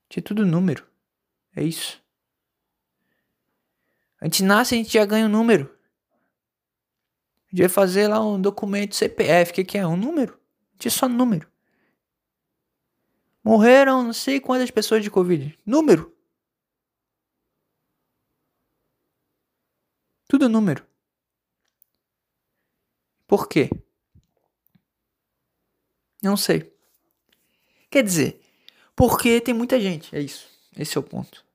A 0.00 0.04
gente 0.08 0.20
é 0.20 0.22
tudo 0.22 0.46
número. 0.46 0.86
É 1.54 1.62
isso. 1.62 2.02
A 4.18 4.24
gente 4.24 4.42
nasce, 4.42 4.74
a 4.74 4.78
gente 4.78 4.90
já 4.90 5.04
ganha 5.04 5.26
um 5.26 5.28
número. 5.28 5.70
A 7.46 7.50
gente 7.50 7.60
vai 7.60 7.68
fazer 7.68 8.08
lá 8.08 8.26
um 8.26 8.40
documento 8.40 8.96
CPF, 8.96 9.52
que, 9.52 9.62
que 9.62 9.76
é? 9.76 9.86
Um 9.86 9.98
número. 9.98 10.32
A 10.32 10.72
gente 10.72 10.88
é 10.88 10.90
só 10.90 11.06
número. 11.06 11.46
Morreram 13.46 14.02
não 14.02 14.12
sei 14.12 14.40
quantas 14.40 14.72
pessoas 14.72 15.04
de 15.04 15.08
Covid. 15.08 15.56
Número. 15.64 16.12
Tudo 20.26 20.48
número. 20.48 20.84
Por 23.24 23.48
quê? 23.48 23.70
Não 26.20 26.36
sei. 26.36 26.76
Quer 27.88 28.02
dizer, 28.02 28.40
porque 28.96 29.40
tem 29.40 29.54
muita 29.54 29.80
gente. 29.80 30.12
É 30.16 30.20
isso. 30.20 30.50
Esse 30.76 30.96
é 30.98 31.00
o 31.00 31.04
ponto. 31.04 31.46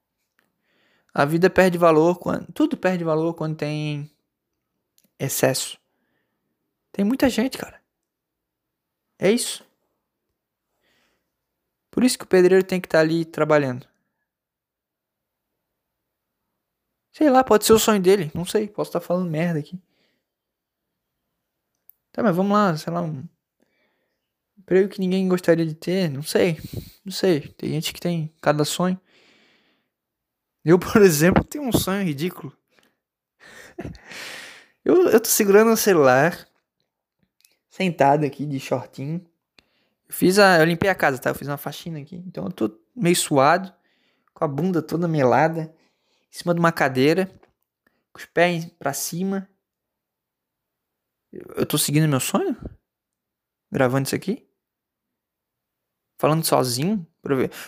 A 1.13 1.25
vida 1.25 1.49
perde 1.49 1.77
valor 1.77 2.19
quando. 2.19 2.49
Tudo 2.53 2.77
perde 2.77 3.03
valor 3.03 3.33
quando 3.33 3.57
tem 3.57 4.09
excesso. 5.19 5.77
Tem 6.89 7.03
muita 7.03 7.29
gente, 7.29 7.57
cara. 7.57 7.83
É 9.19 9.29
isso. 9.29 9.69
Por 11.91 12.03
isso 12.03 12.17
que 12.17 12.23
o 12.23 12.27
pedreiro 12.27 12.65
tem 12.65 12.79
que 12.79 12.87
estar 12.87 12.99
tá 12.99 13.01
ali 13.03 13.25
trabalhando. 13.25 13.85
Sei 17.11 17.29
lá, 17.29 17.43
pode 17.43 17.65
ser 17.65 17.73
o 17.73 17.79
sonho 17.79 18.01
dele. 18.01 18.31
Não 18.33 18.45
sei, 18.45 18.67
posso 18.67 18.89
estar 18.89 19.01
tá 19.01 19.05
falando 19.05 19.29
merda 19.29 19.59
aqui. 19.59 19.77
Tá, 22.11 22.23
mas 22.23 22.35
vamos 22.35 22.53
lá, 22.53 22.75
sei 22.77 22.91
lá, 22.91 23.01
um 23.01 23.23
emprego 24.57 24.89
que 24.89 24.99
ninguém 24.99 25.27
gostaria 25.27 25.65
de 25.65 25.75
ter, 25.75 26.09
não 26.09 26.23
sei. 26.23 26.57
Não 27.03 27.11
sei. 27.11 27.41
Tem 27.41 27.69
gente 27.71 27.93
que 27.93 27.99
tem 27.99 28.33
cada 28.41 28.63
sonho. 28.63 28.99
Eu, 30.63 30.79
por 30.79 31.01
exemplo, 31.03 31.43
tenho 31.43 31.65
um 31.65 31.71
sonho 31.71 32.05
ridículo. 32.05 32.55
eu, 34.85 35.09
eu 35.09 35.19
tô 35.19 35.27
segurando 35.27 35.71
o 35.71 35.77
celular, 35.77 36.47
sentado 37.69 38.25
aqui 38.25 38.45
de 38.45 38.59
shortinho, 38.59 39.25
Fiz 40.11 40.37
a. 40.37 40.59
Eu 40.59 40.65
limpei 40.65 40.89
a 40.89 40.95
casa, 40.95 41.17
tá? 41.17 41.29
Eu 41.29 41.35
fiz 41.35 41.47
uma 41.47 41.57
faxina 41.57 41.99
aqui. 41.99 42.17
Então 42.27 42.43
eu 42.43 42.51
tô 42.51 42.79
meio 42.93 43.15
suado, 43.15 43.73
com 44.33 44.43
a 44.43 44.47
bunda 44.47 44.81
toda 44.81 45.07
melada, 45.07 45.73
em 46.29 46.37
cima 46.37 46.53
de 46.53 46.59
uma 46.59 46.71
cadeira, 46.71 47.27
com 48.11 48.19
os 48.19 48.25
pés 48.25 48.65
pra 48.77 48.91
cima. 48.91 49.49
Eu 51.31 51.65
tô 51.65 51.77
seguindo 51.77 52.09
meu 52.09 52.19
sonho? 52.19 52.57
Gravando 53.71 54.05
isso 54.05 54.15
aqui? 54.15 54.45
Falando 56.17 56.45
sozinho? 56.45 57.07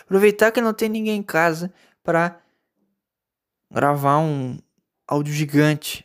Aproveitar 0.02 0.52
que 0.52 0.60
não 0.60 0.74
tem 0.74 0.90
ninguém 0.90 1.20
em 1.20 1.22
casa 1.22 1.72
pra 2.02 2.42
gravar 3.70 4.18
um 4.18 4.58
áudio 5.08 5.32
gigante. 5.32 6.04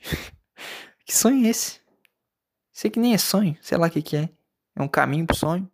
que 1.03 1.13
sonho 1.13 1.45
é 1.45 1.49
esse? 1.49 1.81
Sei 2.71 2.89
que 2.89 2.99
nem 2.99 3.13
é 3.13 3.17
sonho, 3.17 3.57
sei 3.61 3.77
lá 3.77 3.87
o 3.87 3.91
que, 3.91 4.01
que 4.01 4.15
é. 4.15 4.29
É 4.73 4.81
um 4.81 4.87
caminho 4.87 5.27
pro 5.27 5.35
sonho. 5.35 5.69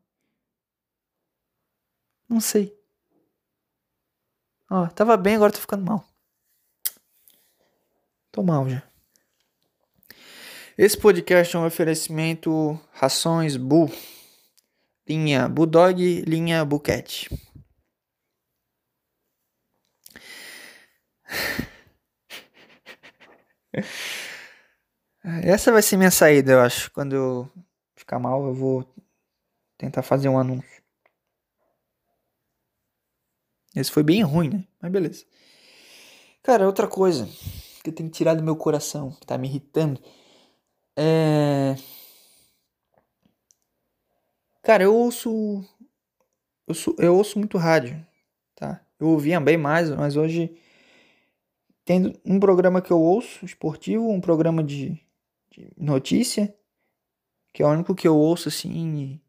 Não 2.28 2.40
sei. 2.40 2.76
Ó, 4.70 4.88
tava 4.88 5.16
bem, 5.16 5.36
agora 5.36 5.52
tô 5.52 5.60
ficando 5.60 5.86
mal. 5.86 6.04
Tô 8.32 8.44
mal 8.44 8.68
já. 8.70 8.84
Esse 10.78 10.98
podcast 10.98 11.56
é 11.56 11.60
um 11.60 11.66
oferecimento 11.66 12.78
Rações 12.92 13.56
Bull. 13.56 13.90
Linha 15.08 15.48
Bulldog, 15.48 16.22
linha 16.22 16.66
Buquete. 16.66 17.30
Essa 25.24 25.72
vai 25.72 25.82
ser 25.82 25.98
minha 25.98 26.12
saída, 26.12 26.54
eu 26.54 26.62
acho. 26.62 26.92
Quando 26.92 27.16
eu 27.16 27.50
ficar 27.96 28.20
mal, 28.20 28.46
eu 28.46 28.54
vou 28.54 28.86
tentar 29.78 30.02
fazer 30.02 30.28
um 30.28 30.38
anúncio. 30.38 30.75
Esse 33.76 33.92
foi 33.92 34.04
bem 34.04 34.22
ruim, 34.24 34.50
né? 34.50 34.64
Mas 34.82 34.92
beleza. 34.92 35.26
Cara, 36.42 36.66
outra 36.66 36.88
coisa 36.88 37.28
que 37.84 37.90
eu 37.90 37.94
tenho 37.94 38.10
que 38.10 38.18
tirar 38.18 38.36
do 38.36 38.44
meu 38.44 38.56
coração, 38.56 39.12
que 39.12 39.26
tá 39.26 39.38
me 39.38 39.48
irritando, 39.48 40.02
é. 40.96 41.76
Cara, 44.64 44.84
eu 44.84 44.96
ouço. 44.96 45.64
Eu, 46.68 46.74
sou, 46.74 46.96
eu 46.98 47.16
ouço 47.16 47.38
muito 47.38 47.58
rádio, 47.58 48.04
tá? 48.56 48.82
Eu 49.00 49.10
ouvia 49.10 49.40
bem 49.40 49.58
mais, 49.58 49.90
mas 49.90 50.16
hoje. 50.16 50.56
Tem 51.84 52.20
um 52.26 52.40
programa 52.40 52.82
que 52.82 52.92
eu 52.92 53.00
ouço, 53.00 53.46
esportivo, 53.46 54.10
um 54.10 54.20
programa 54.20 54.64
de, 54.64 55.00
de 55.52 55.72
notícia, 55.78 56.56
que 57.54 57.62
é 57.62 57.66
o 57.66 57.70
único 57.70 57.94
que 57.94 58.08
eu 58.08 58.18
ouço 58.18 58.50
assim. 58.50 59.22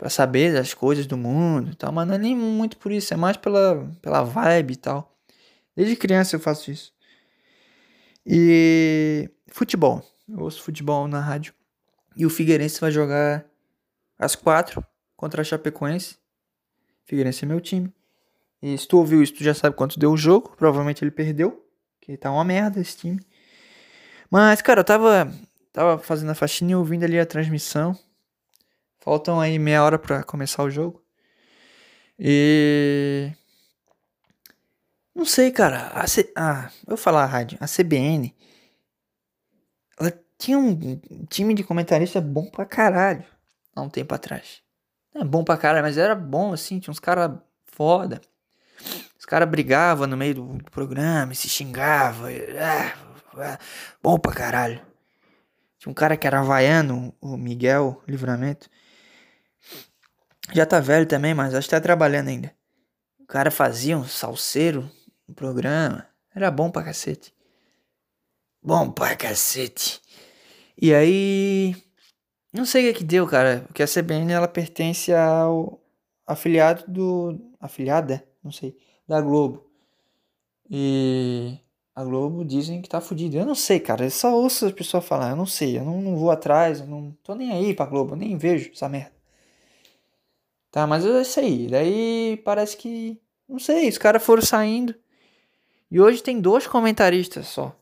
Para 0.00 0.08
saber 0.08 0.54
das 0.54 0.72
coisas 0.72 1.06
do 1.06 1.14
mundo 1.14 1.72
e 1.72 1.74
tal, 1.74 1.92
mas 1.92 2.08
não 2.08 2.14
é 2.14 2.18
nem 2.18 2.34
muito 2.34 2.78
por 2.78 2.90
isso, 2.90 3.12
é 3.12 3.18
mais 3.18 3.36
pela, 3.36 3.86
pela 4.00 4.22
vibe 4.22 4.72
e 4.72 4.76
tal. 4.76 5.14
Desde 5.76 5.94
criança 5.94 6.36
eu 6.36 6.40
faço 6.40 6.70
isso. 6.70 6.90
E 8.24 9.28
futebol. 9.48 10.02
Eu 10.26 10.38
ouço 10.38 10.62
futebol 10.62 11.06
na 11.06 11.20
rádio. 11.20 11.52
E 12.16 12.24
o 12.24 12.30
Figueirense 12.30 12.80
vai 12.80 12.90
jogar 12.90 13.44
às 14.18 14.34
quatro 14.34 14.82
contra 15.14 15.42
a 15.42 15.44
Chapecoense. 15.44 16.16
Figueirense 17.04 17.44
é 17.44 17.48
meu 17.48 17.60
time. 17.60 17.92
E 18.62 18.78
se 18.78 18.88
tu 18.88 18.96
ouviu 18.96 19.22
isso, 19.22 19.34
tu 19.34 19.44
já 19.44 19.52
sabe 19.52 19.76
quanto 19.76 19.98
deu 19.98 20.12
o 20.12 20.16
jogo. 20.16 20.56
Provavelmente 20.56 21.04
ele 21.04 21.10
perdeu. 21.10 21.62
Que 22.00 22.16
tá 22.16 22.32
uma 22.32 22.42
merda 22.42 22.80
esse 22.80 22.96
time. 22.96 23.20
Mas, 24.30 24.62
cara, 24.62 24.80
eu 24.80 24.84
tava, 24.84 25.30
tava 25.74 25.98
fazendo 25.98 26.30
a 26.30 26.34
faxina 26.34 26.70
e 26.70 26.74
ouvindo 26.74 27.04
ali 27.04 27.20
a 27.20 27.26
transmissão. 27.26 27.94
Faltam 29.00 29.40
aí 29.40 29.58
meia 29.58 29.82
hora 29.82 29.98
para 29.98 30.22
começar 30.22 30.62
o 30.62 30.70
jogo. 30.70 31.02
E. 32.18 33.32
Não 35.14 35.24
sei, 35.24 35.50
cara. 35.50 35.88
A 35.88 36.06
C... 36.06 36.30
Ah, 36.36 36.70
eu 36.82 36.88
vou 36.88 36.96
falar 36.96 37.24
a 37.24 37.26
rádio. 37.26 37.58
A 37.60 37.66
CBN. 37.66 38.34
Ela 39.98 40.12
tinha 40.38 40.58
um 40.58 41.00
time 41.28 41.54
de 41.54 41.64
comentarista 41.64 42.20
bom 42.20 42.46
pra 42.46 42.66
caralho. 42.66 43.24
Há 43.74 43.80
um 43.80 43.88
tempo 43.88 44.14
atrás. 44.14 44.62
Não 45.14 45.22
é 45.22 45.24
bom 45.24 45.42
pra 45.42 45.56
caralho, 45.56 45.84
mas 45.84 45.96
era 45.96 46.14
bom 46.14 46.52
assim. 46.52 46.78
Tinha 46.78 46.92
uns 46.92 47.00
caras 47.00 47.32
foda. 47.64 48.20
Os 49.18 49.24
caras 49.24 49.48
brigavam 49.48 50.06
no 50.06 50.16
meio 50.16 50.34
do, 50.34 50.64
programa 50.70 51.32
e 51.32 51.36
se 51.36 51.48
xingavam. 51.48 52.28
Ah, 52.58 52.94
ah, 53.38 53.58
bom 54.02 54.18
pra 54.18 54.32
caralho. 54.32 54.80
Tinha 55.78 55.90
um 55.90 55.94
cara 55.94 56.16
que 56.16 56.26
era 56.26 56.40
havaiano, 56.40 57.14
o 57.20 57.38
Miguel 57.38 58.02
Livramento. 58.06 58.68
Já 60.52 60.66
tá 60.66 60.80
velho 60.80 61.06
também, 61.06 61.34
mas 61.34 61.54
acho 61.54 61.68
que 61.68 61.74
tá 61.74 61.80
trabalhando 61.80 62.28
ainda. 62.28 62.52
O 63.20 63.26
cara 63.26 63.50
fazia 63.50 63.96
um 63.96 64.04
salseiro 64.04 64.90
no 65.28 65.34
programa. 65.34 66.06
Era 66.34 66.50
bom 66.50 66.70
pra 66.70 66.82
cacete. 66.82 67.32
Bom 68.62 68.90
pra 68.90 69.16
cacete. 69.16 70.00
E 70.80 70.94
aí. 70.94 71.76
Não 72.52 72.64
sei 72.64 72.90
o 72.90 72.92
que, 72.92 72.98
que 72.98 73.04
deu, 73.04 73.26
cara. 73.26 73.64
Porque 73.66 73.82
a 73.82 73.86
CBN 73.86 74.32
ela 74.32 74.48
pertence 74.48 75.12
ao 75.12 75.80
afiliado 76.26 76.84
do. 76.88 77.38
Afiliada? 77.60 78.24
Não 78.42 78.50
sei 78.50 78.76
da 79.06 79.20
Globo. 79.20 79.66
E 80.70 81.58
a 81.94 82.04
Globo 82.04 82.44
dizem 82.44 82.80
que 82.80 82.88
tá 82.88 83.00
fudido. 83.00 83.36
Eu 83.36 83.44
não 83.44 83.56
sei, 83.56 83.80
cara. 83.80 84.04
Eu 84.04 84.10
só 84.10 84.34
ouço 84.34 84.66
as 84.66 84.72
pessoas 84.72 85.04
falar. 85.04 85.30
Eu 85.30 85.36
não 85.36 85.46
sei. 85.46 85.78
Eu 85.78 85.84
não, 85.84 86.00
não 86.00 86.16
vou 86.16 86.30
atrás. 86.30 86.80
Eu 86.80 86.86
não 86.86 87.12
tô 87.22 87.34
nem 87.34 87.52
aí 87.52 87.74
pra 87.74 87.86
Globo. 87.86 88.12
Eu 88.12 88.16
nem 88.16 88.36
vejo 88.36 88.70
essa 88.72 88.88
merda. 88.88 89.19
Tá, 90.70 90.86
mas 90.86 91.04
é 91.04 91.22
isso 91.22 91.40
aí. 91.40 91.66
Daí 91.68 92.40
parece 92.44 92.76
que. 92.76 93.20
Não 93.48 93.58
sei. 93.58 93.88
Os 93.88 93.98
caras 93.98 94.22
foram 94.22 94.42
saindo. 94.42 94.94
E 95.90 96.00
hoje 96.00 96.22
tem 96.22 96.40
dois 96.40 96.66
comentaristas 96.66 97.48
só. 97.48 97.76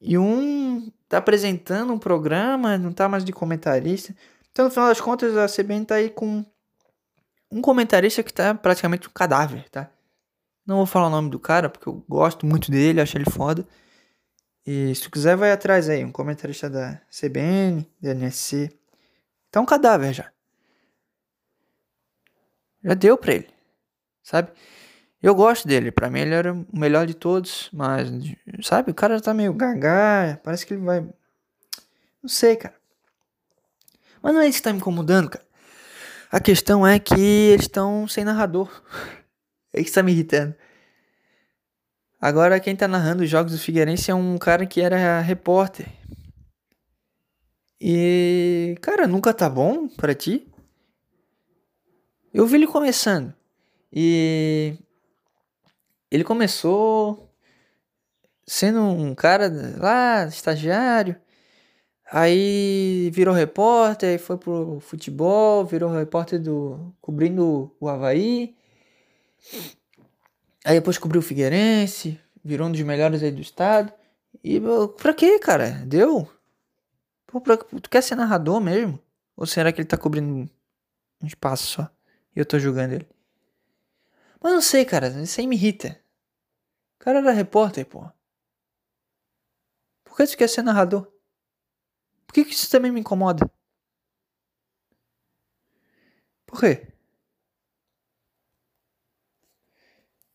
E 0.00 0.18
um 0.18 0.92
tá 1.08 1.18
apresentando 1.18 1.92
um 1.92 1.98
programa, 1.98 2.76
não 2.76 2.92
tá 2.92 3.08
mais 3.08 3.24
de 3.24 3.32
comentarista. 3.32 4.14
Então, 4.52 4.66
no 4.66 4.70
final 4.70 4.88
das 4.88 5.00
contas, 5.00 5.36
a 5.36 5.48
CBN 5.48 5.86
tá 5.86 5.94
aí 5.94 6.10
com 6.10 6.44
um 7.50 7.62
comentarista 7.62 8.22
que 8.22 8.32
tá 8.32 8.54
praticamente 8.54 9.08
um 9.08 9.12
cadáver, 9.12 9.68
tá? 9.70 9.90
Não 10.66 10.76
vou 10.76 10.86
falar 10.86 11.06
o 11.06 11.10
nome 11.10 11.30
do 11.30 11.38
cara, 11.38 11.68
porque 11.70 11.88
eu 11.88 12.04
gosto 12.08 12.44
muito 12.44 12.70
dele, 12.70 13.00
acho 13.00 13.16
ele 13.16 13.30
foda. 13.30 13.66
E 14.66 14.94
se 14.94 15.02
tu 15.02 15.10
quiser, 15.10 15.36
vai 15.36 15.52
atrás 15.52 15.88
aí, 15.88 16.04
um 16.04 16.12
comentarista 16.12 16.68
da 16.68 17.00
CBN, 17.10 17.86
da 18.00 18.14
NSC. 18.14 18.70
Tá 19.50 19.60
um 19.60 19.66
cadáver 19.66 20.12
já. 20.12 20.33
Já 22.84 22.94
deu 22.94 23.16
pra 23.16 23.34
ele, 23.34 23.48
sabe? 24.22 24.52
Eu 25.22 25.34
gosto 25.34 25.66
dele, 25.66 25.90
pra 25.90 26.10
mim 26.10 26.20
ele 26.20 26.34
era 26.34 26.52
o 26.52 26.66
melhor 26.70 27.06
de 27.06 27.14
todos, 27.14 27.70
mas, 27.72 28.10
sabe, 28.62 28.90
o 28.90 28.94
cara 28.94 29.18
tá 29.20 29.32
meio 29.32 29.54
gaga, 29.54 30.38
parece 30.44 30.66
que 30.66 30.74
ele 30.74 30.84
vai. 30.84 31.00
Não 31.00 32.28
sei, 32.28 32.56
cara. 32.56 32.74
Mas 34.22 34.34
não 34.34 34.42
é 34.42 34.48
isso 34.48 34.58
que 34.58 34.64
tá 34.64 34.72
me 34.72 34.78
incomodando, 34.78 35.30
cara. 35.30 35.44
A 36.30 36.40
questão 36.40 36.86
é 36.86 36.98
que 36.98 37.14
eles 37.14 37.64
estão 37.64 38.06
sem 38.06 38.24
narrador. 38.24 38.68
É 39.72 39.80
isso 39.80 39.88
que 39.90 39.94
tá 39.94 40.02
me 40.02 40.12
irritando. 40.12 40.54
Agora 42.20 42.60
quem 42.60 42.76
tá 42.76 42.86
narrando 42.86 43.22
os 43.22 43.30
jogos 43.30 43.52
do 43.52 43.58
Figueirense 43.58 44.10
é 44.10 44.14
um 44.14 44.38
cara 44.38 44.66
que 44.66 44.80
era 44.80 45.20
repórter. 45.20 45.86
E, 47.80 48.76
cara, 48.80 49.06
nunca 49.06 49.34
tá 49.34 49.48
bom 49.48 49.88
para 49.88 50.14
ti? 50.14 50.50
Eu 52.34 52.46
vi 52.48 52.56
ele 52.56 52.66
começando. 52.66 53.32
E 53.92 54.76
ele 56.10 56.24
começou 56.24 57.32
sendo 58.44 58.80
um 58.80 59.14
cara 59.14 59.48
lá, 59.78 60.26
estagiário. 60.26 61.14
Aí 62.10 63.08
virou 63.12 63.32
repórter, 63.32 64.10
aí 64.10 64.18
foi 64.18 64.36
pro 64.36 64.80
futebol, 64.80 65.64
virou 65.64 65.92
repórter 65.92 66.40
do. 66.42 66.92
cobrindo 67.00 67.72
o 67.78 67.88
Havaí. 67.88 68.56
Aí 70.64 70.74
depois 70.74 70.98
cobriu 70.98 71.20
o 71.20 71.24
Figueirense, 71.24 72.20
virou 72.44 72.66
um 72.66 72.72
dos 72.72 72.80
melhores 72.82 73.22
aí 73.22 73.30
do 73.30 73.40
estado. 73.40 73.92
E 74.42 74.60
pra 75.00 75.14
quê, 75.14 75.38
cara? 75.38 75.70
Deu? 75.86 76.28
Pô, 77.28 77.40
pra, 77.40 77.56
tu 77.56 77.88
quer 77.88 78.02
ser 78.02 78.16
narrador 78.16 78.60
mesmo? 78.60 78.98
Ou 79.36 79.46
será 79.46 79.72
que 79.72 79.80
ele 79.80 79.88
tá 79.88 79.96
cobrindo 79.96 80.50
um 81.22 81.26
espaço 81.26 81.66
só? 81.66 81.94
E 82.36 82.40
eu 82.40 82.46
tô 82.46 82.58
julgando 82.58 82.94
ele? 82.94 83.08
Mas 84.40 84.52
não 84.52 84.60
sei, 84.60 84.84
cara, 84.84 85.08
isso 85.22 85.40
aí 85.40 85.46
me 85.46 85.56
irrita. 85.56 86.00
O 86.96 87.04
cara 87.04 87.18
era 87.18 87.32
repórter, 87.32 87.86
pô. 87.86 88.10
Por 90.04 90.16
que 90.16 90.26
tu 90.26 90.36
quer 90.38 90.48
ser 90.48 90.62
narrador? 90.62 91.12
Por 92.26 92.34
que, 92.34 92.44
que 92.44 92.52
isso 92.54 92.70
também 92.70 92.92
me 92.92 93.00
incomoda? 93.00 93.50
Por 96.46 96.60
quê? 96.60 96.72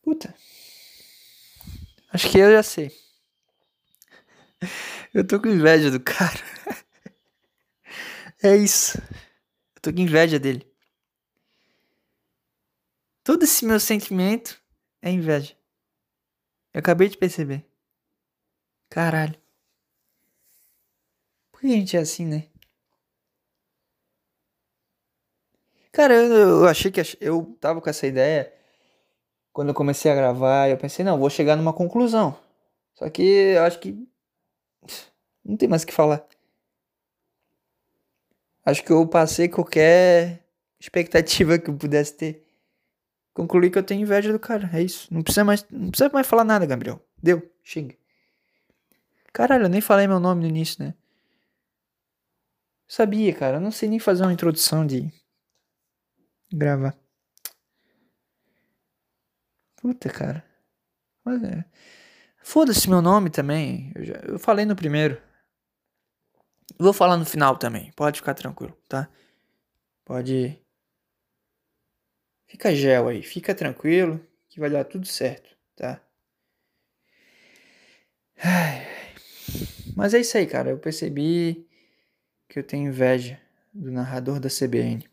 Puta. 0.02 0.34
Acho 2.12 2.30
que 2.30 2.38
eu 2.38 2.50
já 2.52 2.62
sei. 2.62 2.90
Eu 5.12 5.26
tô 5.26 5.40
com 5.40 5.48
inveja 5.48 5.90
do 5.90 6.00
cara. 6.00 6.40
É 8.42 8.56
isso. 8.56 8.98
Eu 9.76 9.82
tô 9.82 9.92
com 9.92 10.00
inveja 10.00 10.38
dele. 10.38 10.69
Todo 13.22 13.44
esse 13.44 13.64
meu 13.64 13.78
sentimento 13.78 14.60
é 15.02 15.10
inveja. 15.10 15.54
Eu 16.72 16.80
acabei 16.80 17.08
de 17.08 17.18
perceber. 17.18 17.64
Caralho. 18.88 19.38
Por 21.52 21.60
que 21.60 21.66
a 21.66 21.70
gente 21.70 21.96
é 21.96 22.00
assim, 22.00 22.24
né? 22.24 22.48
Cara, 25.92 26.14
eu, 26.14 26.32
eu 26.32 26.68
achei 26.68 26.90
que 26.90 27.00
eu 27.20 27.56
tava 27.60 27.80
com 27.80 27.90
essa 27.90 28.06
ideia 28.06 28.52
quando 29.52 29.68
eu 29.68 29.74
comecei 29.74 30.10
a 30.10 30.14
gravar. 30.14 30.68
Eu 30.68 30.78
pensei, 30.78 31.04
não, 31.04 31.18
vou 31.18 31.28
chegar 31.28 31.56
numa 31.56 31.72
conclusão. 31.72 32.38
Só 32.94 33.08
que 33.10 33.22
eu 33.22 33.62
acho 33.64 33.78
que 33.80 34.08
não 35.44 35.56
tem 35.56 35.68
mais 35.68 35.82
o 35.82 35.86
que 35.86 35.92
falar. 35.92 36.26
Acho 38.64 38.84
que 38.84 38.92
eu 38.92 39.06
passei 39.06 39.48
qualquer 39.48 40.44
expectativa 40.78 41.58
que 41.58 41.70
eu 41.70 41.76
pudesse 41.76 42.14
ter. 42.14 42.49
Concluí 43.40 43.70
que 43.70 43.78
eu 43.78 43.82
tenho 43.82 44.02
inveja 44.02 44.30
do 44.30 44.38
cara. 44.38 44.68
É 44.70 44.82
isso. 44.82 45.08
Não 45.10 45.22
precisa 45.22 45.42
mais, 45.42 45.66
não 45.70 45.90
precisa 45.90 46.10
mais 46.12 46.26
falar 46.26 46.44
nada, 46.44 46.66
Gabriel. 46.66 47.02
Deu. 47.22 47.50
Xinga. 47.64 47.96
Caralho, 49.32 49.64
eu 49.64 49.68
nem 49.70 49.80
falei 49.80 50.06
meu 50.06 50.20
nome 50.20 50.42
no 50.42 50.48
início, 50.48 50.84
né? 50.84 50.94
Sabia, 52.86 53.34
cara. 53.34 53.56
Eu 53.56 53.60
não 53.62 53.70
sei 53.70 53.88
nem 53.88 53.98
fazer 53.98 54.24
uma 54.24 54.32
introdução 54.32 54.86
de 54.86 55.10
gravar. 56.52 56.94
Puta, 59.76 60.10
cara. 60.10 60.44
É. 61.26 61.64
Foda-se 62.42 62.90
meu 62.90 63.00
nome 63.00 63.30
também. 63.30 63.90
Eu, 63.94 64.04
já, 64.04 64.14
eu 64.16 64.38
falei 64.38 64.66
no 64.66 64.76
primeiro. 64.76 65.18
Vou 66.78 66.92
falar 66.92 67.16
no 67.16 67.24
final 67.24 67.56
também. 67.56 67.90
Pode 67.92 68.18
ficar 68.20 68.34
tranquilo, 68.34 68.76
tá? 68.86 69.08
Pode 70.04 70.60
fica 72.50 72.74
gel 72.74 73.08
aí, 73.08 73.22
fica 73.22 73.54
tranquilo 73.54 74.20
que 74.48 74.58
vai 74.58 74.68
dar 74.68 74.84
tudo 74.84 75.06
certo, 75.06 75.56
tá? 75.76 76.02
Ai, 78.42 78.86
mas 79.96 80.14
é 80.14 80.20
isso 80.20 80.36
aí, 80.36 80.46
cara. 80.46 80.70
Eu 80.70 80.78
percebi 80.78 81.66
que 82.48 82.58
eu 82.58 82.64
tenho 82.64 82.88
inveja 82.88 83.40
do 83.72 83.90
narrador 83.90 84.40
da 84.40 84.48
CBN. 84.48 85.08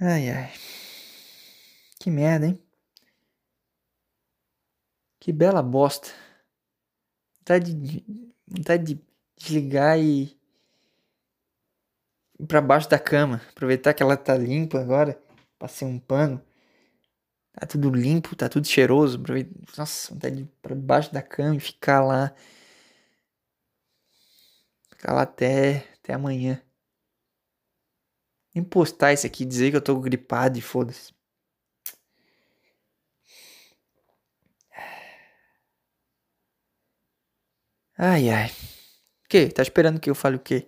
Ai, 0.00 0.30
ai. 0.30 0.52
Que 1.98 2.10
merda, 2.10 2.46
hein? 2.46 2.62
Que 5.18 5.32
bela 5.32 5.62
bosta. 5.62 6.08
Vontade 7.38 7.74
de, 7.74 8.04
vontade 8.46 8.94
de 8.94 9.00
desligar 9.36 9.98
e 9.98 10.38
pra 12.48 12.60
baixo 12.60 12.88
da 12.88 12.98
cama. 12.98 13.40
Aproveitar 13.50 13.94
que 13.94 14.02
ela 14.02 14.16
tá 14.16 14.36
limpa 14.36 14.80
agora. 14.80 15.20
Passei 15.58 15.86
um 15.86 15.98
pano. 15.98 16.42
Tá 17.52 17.66
tudo 17.66 17.90
limpo, 17.90 18.36
tá 18.36 18.48
tudo 18.48 18.66
cheiroso. 18.66 19.22
Nossa, 19.76 20.12
vontade 20.12 20.36
de 20.36 20.42
ir 20.42 20.48
pra 20.60 20.74
baixo 20.74 21.12
da 21.12 21.22
cama 21.22 21.56
e 21.56 21.60
ficar 21.60 22.04
lá. 22.04 22.34
Ficar 24.90 25.12
lá 25.14 25.22
até, 25.22 25.86
até 26.02 26.12
amanhã. 26.14 26.60
Nem 28.54 28.64
postar 28.64 29.12
isso 29.12 29.26
aqui, 29.26 29.44
dizer 29.44 29.70
que 29.70 29.76
eu 29.76 29.82
tô 29.82 29.98
gripado 30.00 30.58
e 30.58 30.62
foda-se. 30.62 31.12
Ai, 37.98 38.28
ai. 38.30 38.50
Que? 39.28 39.48
Tá 39.50 39.62
esperando 39.62 40.00
que 40.00 40.10
eu 40.10 40.14
fale 40.14 40.36
o 40.36 40.40
quê? 40.40 40.66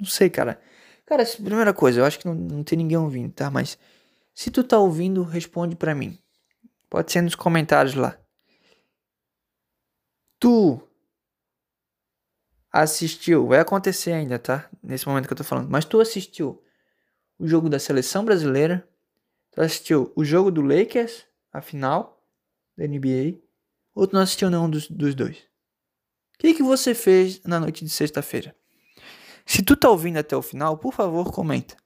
Não 0.00 0.06
sei, 0.06 0.30
cara. 0.30 0.60
Cara, 1.04 1.24
primeira 1.26 1.74
coisa, 1.74 2.00
eu 2.00 2.04
acho 2.04 2.18
que 2.18 2.26
não, 2.26 2.34
não 2.34 2.64
tem 2.64 2.78
ninguém 2.78 2.96
ouvindo, 2.96 3.32
tá? 3.32 3.50
Mas 3.50 3.78
se 4.34 4.50
tu 4.50 4.64
tá 4.64 4.78
ouvindo, 4.78 5.22
responde 5.22 5.76
pra 5.76 5.94
mim. 5.94 6.18
Pode 6.88 7.12
ser 7.12 7.20
nos 7.20 7.34
comentários 7.34 7.94
lá. 7.94 8.18
Tu 10.38 10.80
assistiu, 12.72 13.46
vai 13.46 13.58
acontecer 13.58 14.12
ainda, 14.12 14.38
tá? 14.38 14.70
Nesse 14.82 15.06
momento 15.06 15.26
que 15.26 15.32
eu 15.32 15.36
tô 15.36 15.44
falando. 15.44 15.68
Mas 15.68 15.84
tu 15.84 16.00
assistiu 16.00 16.62
o 17.38 17.46
jogo 17.46 17.68
da 17.68 17.78
seleção 17.78 18.24
brasileira, 18.24 18.88
tu 19.50 19.60
assistiu 19.60 20.12
o 20.16 20.24
jogo 20.24 20.50
do 20.50 20.62
Lakers, 20.62 21.26
a 21.52 21.60
final 21.60 22.24
da 22.76 22.86
NBA, 22.86 23.40
ou 23.94 24.06
tu 24.06 24.14
não 24.14 24.22
assistiu 24.22 24.48
nenhum 24.48 24.70
dos, 24.70 24.88
dos 24.88 25.14
dois? 25.14 25.38
O 25.38 26.38
que, 26.38 26.54
que 26.54 26.62
você 26.62 26.94
fez 26.94 27.42
na 27.42 27.60
noite 27.60 27.84
de 27.84 27.90
sexta-feira? 27.90 28.56
Se 29.50 29.64
tu 29.64 29.74
tá 29.74 29.90
ouvindo 29.90 30.16
até 30.16 30.36
o 30.36 30.42
final, 30.42 30.78
por 30.78 30.94
favor, 30.94 31.32
comenta. 31.32 31.76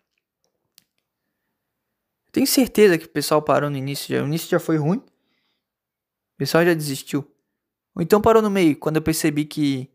Tenho 2.30 2.46
certeza 2.46 2.98
que 2.98 3.06
o 3.06 3.08
pessoal 3.08 3.40
parou 3.40 3.70
no 3.70 3.76
início. 3.78 4.14
Já. 4.14 4.22
O 4.22 4.26
início 4.26 4.50
já 4.50 4.60
foi 4.60 4.76
ruim. 4.76 4.98
O 4.98 6.36
pessoal 6.36 6.62
já 6.62 6.74
desistiu. 6.74 7.26
Ou 7.94 8.02
então 8.02 8.20
parou 8.20 8.42
no 8.42 8.50
meio, 8.50 8.76
quando 8.76 8.96
eu 8.96 9.02
percebi 9.02 9.46
que, 9.46 9.90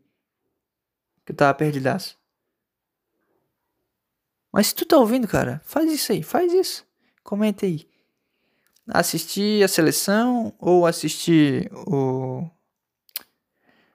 que 1.24 1.30
eu 1.30 1.36
tava 1.36 1.54
perdidaço. 1.54 2.18
Mas 4.50 4.66
se 4.66 4.74
tu 4.74 4.84
tá 4.84 4.96
ouvindo, 4.96 5.28
cara, 5.28 5.62
faz 5.64 5.92
isso 5.92 6.10
aí, 6.10 6.24
faz 6.24 6.52
isso. 6.52 6.84
Comenta 7.22 7.66
aí 7.66 7.88
assistir 8.88 9.62
a 9.62 9.68
seleção 9.68 10.52
ou 10.58 10.86
assistir 10.86 11.70
o 11.86 12.50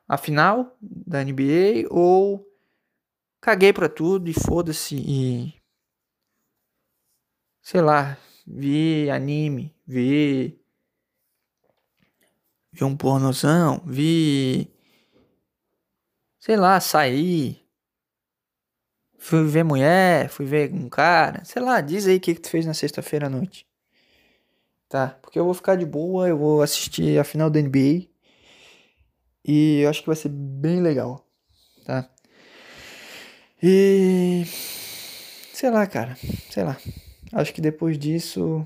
a 0.07 0.17
final 0.17 0.78
da 0.82 1.21
NBA 1.21 1.89
ou 1.89 2.55
caguei 3.45 3.71
para 3.71 3.87
tudo 3.87 4.27
e 4.27 4.33
foda-se 4.33 4.95
e 4.95 5.53
sei 7.61 7.79
lá, 7.79 8.17
vi 8.47 9.07
anime, 9.11 9.71
vi 9.85 10.59
vi 12.71 12.83
um 12.83 12.97
pornozão, 12.97 13.83
vi 13.85 14.67
sei 16.39 16.57
lá, 16.57 16.79
sair 16.79 17.63
fui 19.19 19.45
ver 19.45 19.63
mulher, 19.63 20.27
fui 20.29 20.47
ver 20.47 20.73
um 20.73 20.89
cara, 20.89 21.45
sei 21.45 21.61
lá, 21.61 21.81
diz 21.81 22.07
aí 22.07 22.17
o 22.17 22.19
que, 22.19 22.33
que 22.33 22.41
tu 22.41 22.49
fez 22.49 22.65
na 22.65 22.73
sexta-feira 22.73 23.27
à 23.27 23.29
noite 23.29 23.67
tá? 24.89 25.19
Porque 25.21 25.37
eu 25.37 25.45
vou 25.45 25.53
ficar 25.53 25.75
de 25.75 25.85
boa, 25.85 26.27
eu 26.27 26.37
vou 26.37 26.63
assistir 26.63 27.19
a 27.19 27.23
final 27.23 27.51
da 27.51 27.59
NBA 27.59 28.07
e 29.43 29.81
eu 29.81 29.89
acho 29.89 30.01
que 30.01 30.07
vai 30.07 30.15
ser 30.15 30.29
bem 30.29 30.81
legal, 30.81 31.27
tá? 31.85 32.09
E 33.62 34.43
sei 35.53 35.70
lá, 35.70 35.86
cara, 35.88 36.16
sei 36.49 36.64
lá. 36.64 36.78
Acho 37.34 37.53
que 37.53 37.62
depois 37.62 37.97
disso 37.97 38.66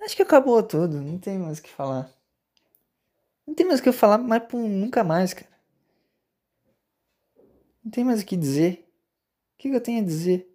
acho 0.00 0.16
que 0.16 0.22
acabou 0.22 0.62
tudo, 0.62 1.00
não 1.00 1.18
tem 1.18 1.38
mais 1.38 1.58
o 1.58 1.62
que 1.62 1.70
falar. 1.70 2.12
Não 3.46 3.54
tem 3.54 3.66
mais 3.66 3.80
o 3.80 3.82
que 3.82 3.92
falar, 3.92 4.18
mas 4.18 4.42
pô, 4.46 4.58
nunca 4.58 5.02
mais, 5.02 5.32
cara. 5.34 5.50
Não 7.84 7.90
tem 7.90 8.04
mais 8.04 8.22
o 8.22 8.26
que 8.26 8.36
dizer. 8.36 8.88
O 9.54 9.58
que 9.58 9.68
eu 9.68 9.80
tenho 9.80 10.02
a 10.02 10.04
dizer? 10.04 10.48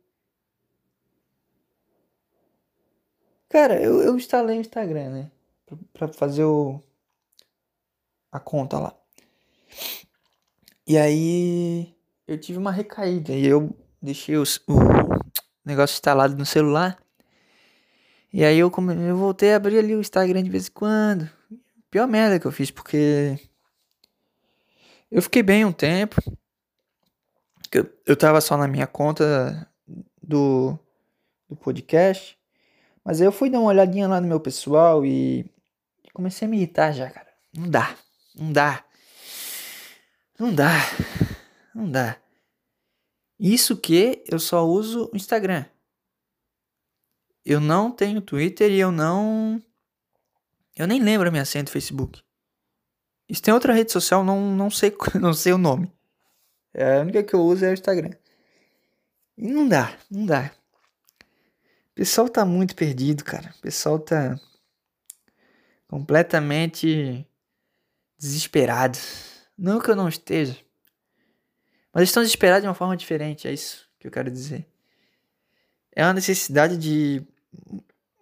Cara, 3.49 3.81
eu, 3.81 4.01
eu 4.01 4.15
instalei 4.15 4.57
o 4.57 4.61
Instagram, 4.61 5.09
né? 5.09 5.31
Pra, 5.65 5.77
pra 5.93 6.07
fazer 6.09 6.43
o. 6.43 6.81
a 8.31 8.39
conta 8.39 8.79
lá. 8.79 8.95
E 10.85 10.97
aí. 10.97 11.96
Eu 12.27 12.37
tive 12.37 12.59
uma 12.59 12.71
recaída. 12.71 13.31
E 13.31 13.45
eu 13.45 13.75
deixei 14.01 14.35
os, 14.35 14.57
o 14.67 14.77
negócio 15.63 15.93
instalado 15.95 16.35
no 16.35 16.45
celular. 16.45 16.97
E 18.33 18.43
aí 18.43 18.59
eu, 18.59 18.69
come... 18.69 18.93
eu 18.93 19.15
voltei 19.15 19.53
a 19.53 19.55
abrir 19.55 19.79
ali 19.79 19.95
o 19.95 20.01
Instagram 20.01 20.43
de 20.43 20.49
vez 20.49 20.67
em 20.67 20.71
quando. 20.71 21.29
Pior 21.89 22.05
merda 22.05 22.39
que 22.39 22.45
eu 22.45 22.51
fiz, 22.51 22.69
porque. 22.69 23.39
Eu 25.09 25.21
fiquei 25.21 25.41
bem 25.41 25.63
um 25.63 25.71
tempo. 25.71 26.21
Eu, 27.71 27.89
eu 28.05 28.15
tava 28.15 28.41
só 28.41 28.57
na 28.57 28.67
minha 28.67 28.85
conta 28.85 29.65
do, 30.21 30.77
do 31.49 31.55
podcast. 31.55 32.37
Mas 33.05 33.21
aí 33.21 33.27
eu 33.27 33.31
fui 33.31 33.49
dar 33.49 33.59
uma 33.59 33.69
olhadinha 33.69 34.05
lá 34.05 34.19
no 34.19 34.27
meu 34.27 34.39
pessoal 34.39 35.05
e 35.05 35.49
comecei 36.13 36.45
a 36.45 36.51
me 36.51 36.57
irritar 36.57 36.91
já, 36.91 37.09
cara. 37.09 37.27
Não 37.55 37.69
dá, 37.69 37.95
não 38.35 38.51
dá. 38.51 38.83
Não 40.37 40.53
dá, 40.53 40.73
não 41.77 41.91
dá. 41.91 42.17
Isso 43.39 43.77
que 43.77 44.23
eu 44.27 44.39
só 44.39 44.65
uso 44.65 45.09
o 45.13 45.15
Instagram. 45.15 45.65
Eu 47.45 47.59
não 47.59 47.91
tenho 47.91 48.21
Twitter 48.21 48.71
e 48.71 48.79
eu 48.79 48.91
não. 48.91 49.61
Eu 50.75 50.87
nem 50.87 51.01
lembro 51.01 51.27
a 51.27 51.31
minha 51.31 51.45
senha 51.45 51.63
do 51.63 51.71
Facebook. 51.71 52.21
Isso 53.29 53.41
tem 53.41 53.53
outra 53.53 53.73
rede 53.73 53.91
social, 53.91 54.23
não, 54.23 54.55
não, 54.55 54.69
sei, 54.69 54.95
não 55.19 55.33
sei 55.33 55.53
o 55.53 55.57
nome. 55.57 55.91
É, 56.73 56.97
a 56.97 57.01
única 57.01 57.23
que 57.23 57.33
eu 57.33 57.41
uso 57.41 57.65
é 57.65 57.69
o 57.69 57.73
Instagram. 57.73 58.11
E 59.37 59.47
não 59.47 59.67
dá, 59.67 59.97
não 60.09 60.25
dá 60.25 60.51
pessoal 61.97 62.29
tá 62.29 62.45
muito 62.45 62.75
perdido, 62.75 63.23
cara. 63.23 63.51
O 63.57 63.61
pessoal 63.61 63.97
tá 63.97 64.39
completamente 65.87 67.27
desesperado. 68.19 68.99
Não 69.57 69.81
que 69.81 69.89
eu 69.89 69.95
não 69.95 70.07
esteja. 70.07 70.55
Mas 71.97 72.09
estão 72.09 72.21
desesperados 72.21 72.61
de 72.61 72.67
uma 72.67 72.75
forma 72.75 72.95
diferente, 72.95 73.47
é 73.47 73.51
isso 73.51 73.89
que 73.99 74.05
eu 74.05 74.11
quero 74.11 74.29
dizer. 74.29 74.69
É 75.95 76.03
uma 76.03 76.13
necessidade 76.13 76.77
de 76.77 77.25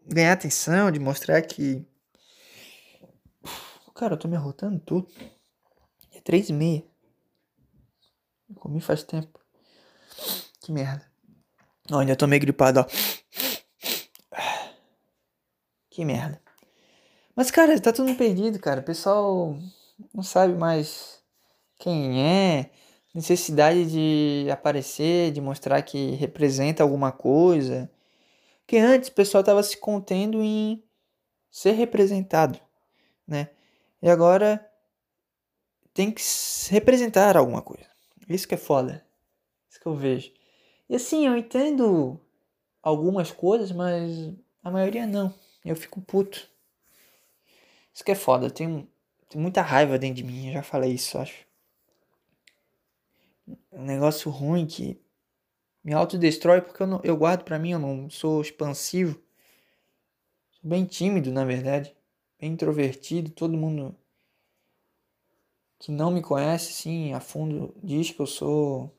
ganhar 0.08 0.32
atenção, 0.32 0.90
de 0.90 0.98
mostrar 0.98 1.42
que. 1.42 1.86
Cara, 3.94 4.14
eu 4.14 4.18
tô 4.18 4.30
me 4.30 4.38
arrotando 4.38 4.80
tudo. 4.80 5.12
É 6.14 6.22
três 6.22 6.48
e 6.48 6.54
meia. 6.54 6.86
Eu 8.50 8.56
comi 8.56 8.80
faz 8.80 9.04
tempo. 9.04 9.42
Que 10.62 10.72
merda. 10.72 11.06
Ó, 11.92 12.00
ainda 12.00 12.16
tô 12.16 12.28
meio 12.28 12.40
gripado, 12.40 12.80
ó. 12.80 12.86
Que 15.90 16.06
merda. 16.06 16.42
Mas, 17.36 17.52
cara, 17.52 17.78
tá 17.82 17.92
tudo 17.92 18.16
perdido, 18.16 18.58
cara. 18.58 18.80
O 18.80 18.86
pessoal 18.86 19.54
não 20.14 20.24
sabe 20.24 20.54
mais 20.54 21.22
quem 21.78 22.24
é, 22.24 22.72
necessidade 23.16 23.86
de 23.86 24.52
aparecer, 24.52 25.32
de 25.32 25.40
mostrar 25.40 25.82
que 25.82 26.12
representa 26.16 26.84
alguma 26.84 27.14
coisa. 27.14 27.90
Que 28.68 28.78
antes 28.78 29.08
o 29.08 29.14
pessoal 29.14 29.42
tava 29.42 29.64
se 29.64 29.78
contendo 29.78 30.44
em 30.44 30.84
ser 31.50 31.72
representado, 31.72 32.60
né? 33.26 33.50
E 34.02 34.10
agora 34.10 34.70
tem 35.94 36.12
que 36.12 36.22
representar 36.70 37.38
alguma 37.38 37.62
coisa. 37.62 37.86
Isso 38.28 38.46
que 38.48 38.56
é 38.56 38.58
foda. 38.58 39.06
Isso 39.70 39.80
que 39.80 39.88
eu 39.88 39.96
vejo. 39.96 40.34
E 40.90 40.96
assim, 40.96 41.26
eu 41.26 41.38
entendo 41.38 42.20
algumas 42.84 43.32
coisas, 43.32 43.72
mas 43.72 44.34
a 44.62 44.70
maioria 44.70 45.08
não. 45.08 45.34
Eu 45.64 45.76
fico 45.76 46.02
puto. 46.02 46.50
Isso 47.94 48.04
que 48.04 48.12
é 48.12 48.16
foda. 48.16 48.48
Eu 48.48 48.52
tenho, 48.52 48.88
tenho 49.30 49.42
muita 49.42 49.62
raiva 49.62 49.98
dentro 49.98 50.18
de 50.18 50.24
mim. 50.24 50.48
Eu 50.48 50.54
já 50.54 50.64
falei 50.64 50.92
isso, 50.92 51.18
acho. 51.18 51.46
Um 53.72 53.84
negócio 53.84 54.32
ruim 54.32 54.66
que 54.66 55.00
me 55.84 55.94
autodestrói 55.94 56.62
porque 56.62 56.82
eu, 56.82 56.88
não, 56.88 57.02
eu 57.04 57.16
guardo 57.16 57.44
para 57.44 57.60
mim, 57.60 57.72
eu 57.72 57.80
não 57.80 58.10
sou 58.10 58.42
expansivo. 58.42 59.22
Sou 60.52 60.70
bem 60.70 60.86
tímido, 60.86 61.32
na 61.32 61.46
verdade. 61.46 61.96
Bem 62.40 62.54
introvertido. 62.54 63.30
Todo 63.32 63.58
mundo 63.58 63.96
que 65.78 65.92
não 65.92 66.10
me 66.10 66.22
conhece, 66.22 66.74
sim, 66.74 67.14
a 67.14 67.20
fundo, 67.20 67.76
diz 67.84 68.10
que 68.10 68.20
eu 68.20 68.26
sou 68.26 68.92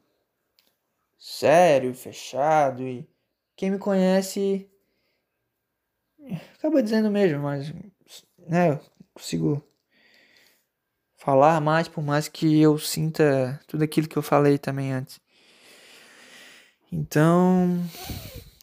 sério, 1.18 1.92
fechado. 1.94 2.82
E 2.82 3.09
quem 3.57 3.70
me 3.70 3.78
conhece 3.78 4.70
acaba 6.55 6.82
dizendo 6.82 7.11
mesmo, 7.11 7.42
mas 7.42 7.72
né, 8.38 8.70
eu 8.70 8.80
consigo 9.12 9.66
falar 11.27 11.61
mais, 11.61 11.89
por 11.89 12.05
mais 12.05 12.29
que 12.29 12.62
eu 12.62 12.79
sinta 12.79 13.61
tudo 13.66 13.83
aquilo 13.83 14.07
que 14.07 14.16
eu 14.16 14.22
falei 14.22 14.59
também 14.59 14.93
antes. 14.93 15.20
Então, 16.93 17.83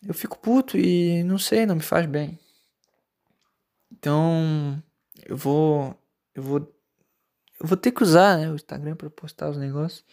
eu 0.07 0.13
fico 0.13 0.39
puto 0.39 0.77
e 0.77 1.23
não 1.25 1.37
sei, 1.37 1.65
não 1.65 1.75
me 1.75 1.81
faz 1.81 2.05
bem. 2.05 2.39
Então, 3.91 4.81
eu 5.25 5.35
vou 5.35 5.93
eu 6.33 6.41
vou 6.41 6.59
eu 7.59 7.67
vou 7.67 7.75
ter 7.77 7.91
que 7.91 8.01
usar, 8.01 8.37
né, 8.37 8.49
o 8.49 8.55
Instagram 8.55 8.95
para 8.95 9.09
postar 9.09 9.49
os 9.49 9.57
negócios. 9.57 10.05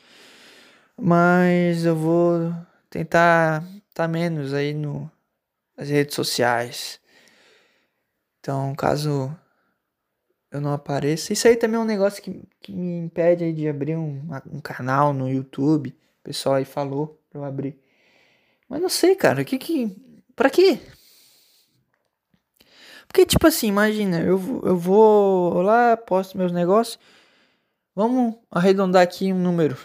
Mas 1.00 1.84
eu 1.84 1.94
vou 1.94 2.52
tentar 2.90 3.64
tá 3.94 4.08
menos 4.08 4.52
aí 4.52 4.74
no 4.74 5.08
nas 5.76 5.88
redes 5.88 6.16
sociais. 6.16 7.00
Então, 8.40 8.74
caso 8.74 9.36
eu 10.50 10.60
não 10.60 10.72
apareça. 10.72 11.32
Isso 11.32 11.46
aí 11.46 11.56
também 11.56 11.76
é 11.76 11.82
um 11.82 11.86
negócio 11.86 12.22
que, 12.22 12.42
que 12.60 12.72
me 12.72 12.98
impede 12.98 13.52
de 13.52 13.68
abrir 13.68 13.96
um, 13.96 14.20
um 14.52 14.60
canal 14.60 15.12
no 15.12 15.28
YouTube. 15.28 15.90
O 15.90 16.22
pessoal 16.24 16.56
aí 16.56 16.64
falou 16.64 17.20
pra 17.30 17.40
eu 17.40 17.44
abrir. 17.44 17.78
Mas 18.68 18.80
não 18.80 18.88
sei, 18.88 19.14
cara. 19.14 19.42
O 19.42 19.44
que 19.44 19.58
que. 19.58 19.96
Pra 20.34 20.50
quê? 20.50 20.80
Porque, 23.06 23.26
tipo 23.26 23.46
assim, 23.46 23.66
imagina, 23.66 24.20
eu, 24.20 24.62
eu 24.64 24.76
vou 24.76 25.62
lá, 25.62 25.96
posto 25.96 26.38
meus 26.38 26.52
negócios. 26.52 26.98
Vamos 27.94 28.36
arredondar 28.50 29.02
aqui 29.02 29.32
um 29.32 29.38
número. 29.38 29.76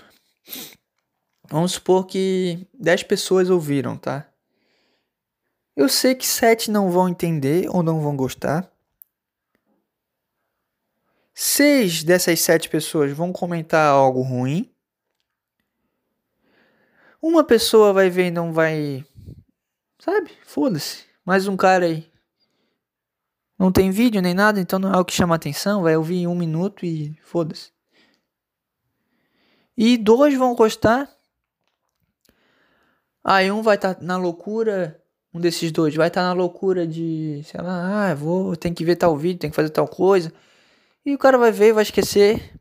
Vamos 1.49 1.73
supor 1.73 2.05
que 2.05 2.67
10 2.73 3.03
pessoas 3.03 3.49
ouviram, 3.49 3.97
tá? 3.97 4.27
Eu 5.75 5.89
sei 5.89 6.15
que 6.15 6.25
7 6.25 6.71
não 6.71 6.89
vão 6.89 7.09
entender 7.09 7.67
ou 7.69 7.83
não 7.83 7.99
vão 7.99 8.15
gostar. 8.15 8.71
Seis 11.37 12.01
dessas 12.01 12.39
sete 12.39 12.69
pessoas 12.69 13.11
vão 13.11 13.33
comentar 13.33 13.89
algo 13.89 14.21
ruim. 14.21 14.73
Uma 17.21 17.43
pessoa 17.43 17.91
vai 17.91 18.09
ver 18.09 18.27
e 18.27 18.31
não 18.31 18.53
vai. 18.53 19.05
Sabe? 19.99 20.31
Foda-se. 20.45 21.03
Mais 21.25 21.45
um 21.45 21.57
cara 21.57 21.87
aí. 21.87 22.09
Não 23.59 23.69
tem 23.69 23.91
vídeo 23.91 24.21
nem 24.21 24.33
nada, 24.33 24.61
então 24.61 24.79
não 24.79 24.93
é 24.93 24.97
o 24.97 25.03
que 25.03 25.11
chama 25.11 25.35
atenção. 25.35 25.83
Vai 25.83 25.97
ouvir 25.97 26.19
em 26.19 26.27
um 26.27 26.35
minuto 26.35 26.85
e 26.85 27.19
foda-se. 27.21 27.73
E 29.75 29.97
dois 29.97 30.37
vão 30.37 30.55
gostar. 30.55 31.13
Aí 33.21 33.51
um 33.51 33.61
vai 33.61 33.75
estar 33.75 33.95
tá 33.95 34.01
na 34.01 34.15
loucura. 34.15 35.03
Um 35.33 35.41
desses 35.41 35.69
dois 35.69 35.93
vai 35.95 36.07
estar 36.07 36.21
tá 36.21 36.27
na 36.27 36.33
loucura 36.33 36.87
de, 36.87 37.41
sei 37.43 37.59
lá, 37.59 38.11
ah, 38.11 38.15
vou, 38.15 38.55
tem 38.55 38.73
que 38.73 38.85
ver 38.85 38.95
tal 38.95 39.17
vídeo, 39.17 39.39
tem 39.39 39.49
que 39.49 39.55
fazer 39.55 39.69
tal 39.69 39.85
coisa. 39.85 40.31
E 41.05 41.13
o 41.13 41.17
cara 41.19 41.37
vai 41.37 41.51
ver, 41.51 41.73
vai 41.73 41.83
esquecer. 41.83 42.59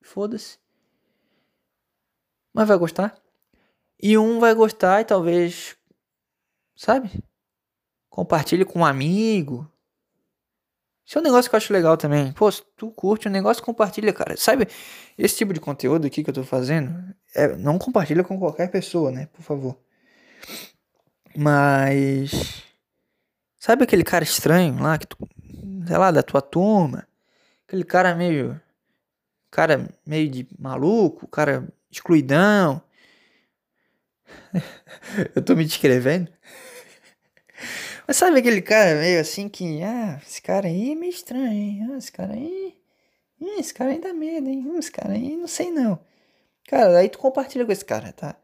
Foda-se. 0.00 0.58
Mas 2.54 2.66
vai 2.66 2.78
gostar. 2.78 3.14
E 4.00 4.16
um 4.16 4.40
vai 4.40 4.54
gostar 4.54 5.00
e 5.00 5.04
talvez. 5.04 5.76
Sabe? 6.74 7.22
Compartilhe 8.08 8.64
com 8.64 8.80
um 8.80 8.84
amigo. 8.84 9.70
Isso 11.04 11.18
é 11.18 11.20
um 11.20 11.24
negócio 11.24 11.50
que 11.50 11.54
eu 11.54 11.58
acho 11.58 11.72
legal 11.72 11.96
também. 11.96 12.32
Pô, 12.32 12.50
se 12.50 12.62
tu 12.76 12.90
curte 12.90 13.26
o 13.26 13.30
um 13.30 13.32
negócio, 13.32 13.62
compartilha, 13.62 14.12
cara. 14.12 14.36
Sabe, 14.36 14.66
esse 15.18 15.36
tipo 15.36 15.52
de 15.52 15.60
conteúdo 15.60 16.06
aqui 16.06 16.24
que 16.24 16.30
eu 16.30 16.34
tô 16.34 16.42
fazendo, 16.42 17.14
é, 17.34 17.54
não 17.56 17.78
compartilha 17.78 18.24
com 18.24 18.38
qualquer 18.38 18.70
pessoa, 18.70 19.10
né? 19.10 19.26
Por 19.26 19.42
favor. 19.42 19.78
Mas. 21.36 22.62
Sabe 23.58 23.84
aquele 23.84 24.04
cara 24.04 24.24
estranho 24.24 24.80
lá, 24.82 24.98
que 24.98 25.06
tu, 25.06 25.16
sei 25.86 25.96
lá, 25.96 26.10
da 26.10 26.22
tua 26.22 26.40
turma, 26.40 27.06
Aquele 27.72 27.84
cara 27.84 28.14
meio. 28.14 28.60
Cara 29.50 29.88
meio 30.04 30.28
de 30.28 30.46
maluco, 30.58 31.26
cara 31.26 31.66
excluidão. 31.90 32.82
Eu 35.34 35.42
tô 35.42 35.56
me 35.56 35.64
descrevendo. 35.64 36.30
Mas 38.06 38.18
sabe 38.18 38.40
aquele 38.40 38.60
cara 38.60 39.00
meio 39.00 39.18
assim 39.18 39.48
que. 39.48 39.82
Ah, 39.82 40.20
esse 40.22 40.42
cara 40.42 40.68
aí 40.68 40.92
é 40.92 40.94
meio 40.94 41.08
estranho, 41.08 41.50
hein? 41.50 41.88
Ah, 41.90 41.96
esse 41.96 42.12
cara 42.12 42.34
aí. 42.34 42.76
Hum, 43.40 43.58
esse 43.58 43.72
cara 43.72 43.92
aí 43.92 44.00
dá 44.02 44.12
medo, 44.12 44.50
hein? 44.50 44.66
Hum, 44.66 44.78
esse 44.78 44.92
cara 44.92 45.14
aí 45.14 45.34
não 45.34 45.48
sei 45.48 45.70
não. 45.70 45.98
Cara, 46.68 46.98
aí 46.98 47.08
tu 47.08 47.18
compartilha 47.18 47.64
com 47.64 47.72
esse 47.72 47.86
cara, 47.86 48.12
tá? 48.12 48.36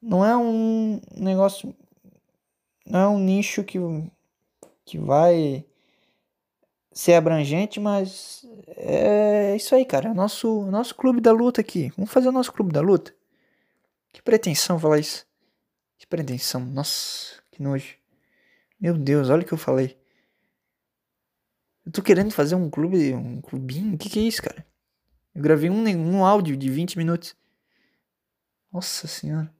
Não 0.00 0.24
é 0.24 0.34
um 0.34 0.98
negócio. 1.14 1.76
Não 2.86 3.00
é 3.00 3.08
um 3.08 3.18
nicho 3.18 3.62
que. 3.62 3.78
Que 4.86 4.96
vai 4.96 5.67
ser 6.98 7.14
abrangente, 7.14 7.78
mas 7.78 8.44
é 8.76 9.54
isso 9.54 9.72
aí, 9.72 9.84
cara. 9.84 10.12
Nosso, 10.12 10.62
nosso 10.66 10.96
clube 10.96 11.20
da 11.20 11.30
luta 11.30 11.60
aqui. 11.60 11.92
Vamos 11.96 12.10
fazer 12.10 12.28
o 12.28 12.32
nosso 12.32 12.52
clube 12.52 12.72
da 12.72 12.80
luta? 12.80 13.14
Que 14.12 14.20
pretensão 14.20 14.80
falar 14.80 14.98
isso. 14.98 15.24
Que 15.96 16.08
pretensão. 16.08 16.60
Nossa, 16.60 17.40
que 17.52 17.62
nojo. 17.62 17.94
Meu 18.80 18.98
Deus, 18.98 19.30
olha 19.30 19.42
o 19.42 19.46
que 19.46 19.54
eu 19.54 19.58
falei. 19.58 19.96
Eu 21.86 21.92
tô 21.92 22.02
querendo 22.02 22.32
fazer 22.32 22.56
um 22.56 22.68
clube, 22.68 23.14
um 23.14 23.40
clubinho. 23.40 23.94
O 23.94 23.98
que, 23.98 24.10
que 24.10 24.18
é 24.18 24.22
isso, 24.22 24.42
cara? 24.42 24.66
Eu 25.32 25.40
gravei 25.40 25.70
um, 25.70 25.86
um 25.86 26.24
áudio 26.24 26.56
de 26.56 26.68
20 26.68 26.98
minutos. 26.98 27.36
Nossa 28.72 29.06
senhora. 29.06 29.54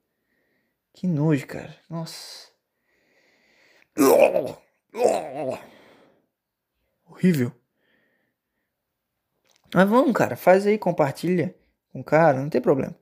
Que 0.92 1.06
nojo, 1.06 1.46
cara. 1.46 1.76
Nossa 1.88 2.48
horrível. 7.18 7.52
Mas 9.74 9.88
vamos, 9.88 10.12
cara, 10.12 10.36
faz 10.36 10.66
aí, 10.66 10.78
compartilha 10.78 11.54
com 11.92 12.00
o 12.00 12.04
cara, 12.04 12.40
não 12.40 12.48
tem 12.48 12.60
problema. 12.60 12.96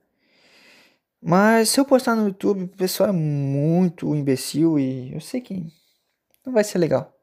Mas 1.21 1.69
se 1.69 1.79
eu 1.79 1.85
postar 1.85 2.15
no 2.15 2.27
YouTube, 2.27 2.63
o 2.63 2.67
pessoal 2.67 3.09
é 3.09 3.13
muito 3.13 4.13
imbecil 4.15 4.77
e 4.77 5.13
eu 5.13 5.21
sei 5.21 5.41
que 5.41 5.65
não 6.45 6.53
vai 6.53 6.63
ser 6.63 6.77
legal. 6.77 7.13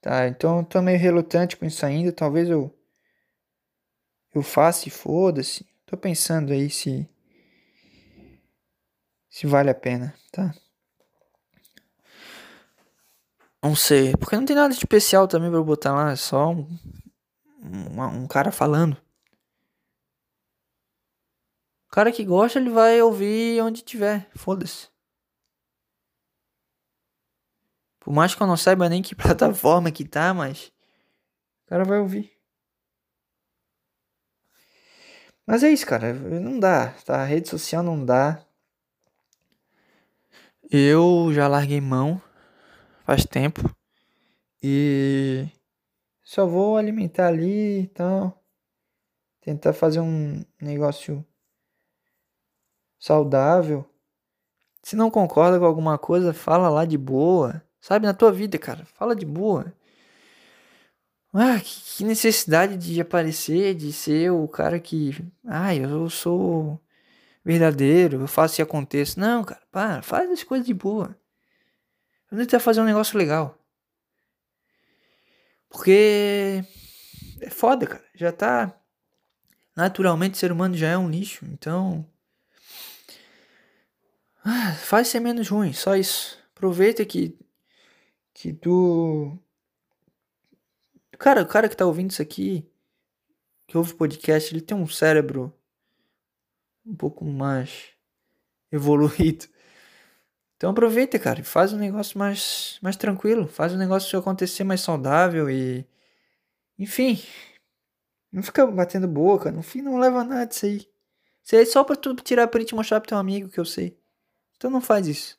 Tá? 0.00 0.26
Então 0.28 0.58
eu 0.58 0.64
tô 0.64 0.82
meio 0.82 0.98
relutante 0.98 1.56
com 1.56 1.64
isso 1.64 1.84
ainda, 1.86 2.12
talvez 2.12 2.48
eu 2.48 2.76
eu 4.34 4.42
faça 4.42 4.88
e 4.88 4.90
foda-se. 4.90 5.66
Tô 5.86 5.96
pensando 5.96 6.52
aí 6.52 6.70
se 6.70 7.08
se 9.28 9.46
vale 9.46 9.70
a 9.70 9.74
pena, 9.74 10.14
tá? 10.30 10.54
Não 13.62 13.76
sei, 13.76 14.12
porque 14.16 14.34
não 14.34 14.44
tem 14.44 14.56
nada 14.56 14.70
de 14.74 14.78
especial 14.80 15.28
também 15.28 15.48
pra 15.48 15.58
eu 15.58 15.64
botar 15.64 15.94
lá, 15.94 16.10
é 16.10 16.16
só 16.16 16.50
um, 16.50 16.66
um, 17.62 18.22
um 18.22 18.26
cara 18.26 18.50
falando. 18.50 18.96
O 21.86 21.92
cara 21.92 22.10
que 22.10 22.24
gosta, 22.24 22.58
ele 22.58 22.70
vai 22.70 23.00
ouvir 23.00 23.62
onde 23.62 23.82
tiver, 23.82 24.28
foda-se. 24.34 24.88
Por 28.00 28.12
mais 28.12 28.34
que 28.34 28.42
eu 28.42 28.48
não 28.48 28.56
saiba 28.56 28.88
nem 28.88 29.00
que 29.00 29.14
plataforma 29.16 29.92
que 29.92 30.04
tá, 30.04 30.34
mas 30.34 30.72
o 31.64 31.68
cara 31.68 31.84
vai 31.84 32.00
ouvir. 32.00 32.32
Mas 35.46 35.62
é 35.62 35.70
isso, 35.70 35.86
cara. 35.86 36.12
Não 36.12 36.58
dá, 36.58 36.94
tá? 37.04 37.22
A 37.22 37.24
rede 37.24 37.48
social 37.48 37.82
não 37.82 38.04
dá. 38.04 38.44
Eu 40.70 41.30
já 41.32 41.46
larguei 41.46 41.80
mão 41.80 42.20
faz 43.04 43.24
tempo. 43.24 43.74
E 44.62 45.48
só 46.24 46.46
vou 46.46 46.76
alimentar 46.76 47.28
ali 47.28 47.82
e 47.82 47.86
tal. 47.88 48.42
Tentar 49.40 49.72
fazer 49.72 50.00
um 50.00 50.44
negócio 50.60 51.24
saudável. 52.98 53.84
Se 54.82 54.96
não 54.96 55.10
concorda 55.10 55.58
com 55.58 55.64
alguma 55.64 55.98
coisa, 55.98 56.32
fala 56.32 56.68
lá 56.68 56.84
de 56.84 56.96
boa. 56.96 57.62
Sabe, 57.80 58.06
na 58.06 58.14
tua 58.14 58.30
vida, 58.32 58.58
cara. 58.58 58.84
Fala 58.84 59.16
de 59.16 59.26
boa. 59.26 59.72
Ah, 61.34 61.58
que 61.60 62.04
necessidade 62.04 62.76
de 62.76 63.00
aparecer, 63.00 63.74
de 63.74 63.92
ser 63.92 64.30
o 64.30 64.46
cara 64.46 64.78
que. 64.78 65.12
Ah, 65.46 65.74
eu 65.74 66.08
sou 66.10 66.80
verdadeiro, 67.44 68.20
eu 68.20 68.28
faço 68.28 68.60
e 68.60 68.62
aconteça. 68.62 69.20
Não, 69.20 69.42
cara, 69.44 69.62
para, 69.70 70.02
faz 70.02 70.30
as 70.30 70.42
coisas 70.44 70.66
de 70.66 70.74
boa. 70.74 71.16
Vamos 72.32 72.46
tentar 72.46 72.60
fazer 72.60 72.80
um 72.80 72.86
negócio 72.86 73.18
legal. 73.18 73.58
Porque 75.68 76.64
é 77.42 77.50
foda, 77.50 77.86
cara. 77.86 78.02
Já 78.14 78.32
tá. 78.32 78.74
Naturalmente, 79.76 80.38
ser 80.38 80.50
humano 80.50 80.74
já 80.74 80.88
é 80.88 80.96
um 80.96 81.10
lixo. 81.10 81.44
Então. 81.44 82.08
Ah, 84.42 84.72
faz 84.72 85.08
ser 85.08 85.20
menos 85.20 85.46
ruim, 85.50 85.74
só 85.74 85.94
isso. 85.94 86.42
Aproveita 86.56 87.04
que. 87.04 87.38
Que 88.32 88.54
tu. 88.54 89.38
Cara, 91.18 91.42
o 91.42 91.46
cara 91.46 91.68
que 91.68 91.76
tá 91.76 91.84
ouvindo 91.84 92.12
isso 92.12 92.22
aqui, 92.22 92.66
que 93.66 93.76
ouve 93.76 93.92
podcast, 93.92 94.54
ele 94.54 94.62
tem 94.62 94.74
um 94.74 94.88
cérebro 94.88 95.54
um 96.86 96.96
pouco 96.96 97.26
mais 97.26 97.90
evoluído. 98.72 99.51
Então 100.62 100.70
aproveita, 100.70 101.18
cara, 101.18 101.40
e 101.40 101.42
faz 101.42 101.72
um 101.72 101.76
negócio 101.76 102.16
mais, 102.16 102.78
mais 102.80 102.94
tranquilo, 102.94 103.48
faz 103.48 103.74
um 103.74 103.76
negócio 103.76 104.16
acontecer 104.16 104.62
mais 104.62 104.80
saudável 104.80 105.50
e. 105.50 105.84
Enfim. 106.78 107.20
Não 108.30 108.44
fica 108.44 108.64
batendo 108.64 109.08
boca, 109.08 109.50
no 109.50 109.60
fim 109.60 109.82
não 109.82 109.98
leva 109.98 110.22
nada 110.22 110.46
disso 110.46 110.66
aí. 110.66 110.88
Isso 111.42 111.56
aí 111.56 111.62
é 111.62 111.64
só 111.64 111.82
pra 111.82 111.96
tu 111.96 112.14
tirar 112.14 112.46
print 112.46 112.70
e 112.70 112.74
mostrar 112.76 113.00
pro 113.00 113.08
teu 113.08 113.18
amigo 113.18 113.48
que 113.48 113.58
eu 113.58 113.64
sei. 113.64 113.98
Então 114.56 114.70
não 114.70 114.80
faz 114.80 115.08
isso. 115.08 115.36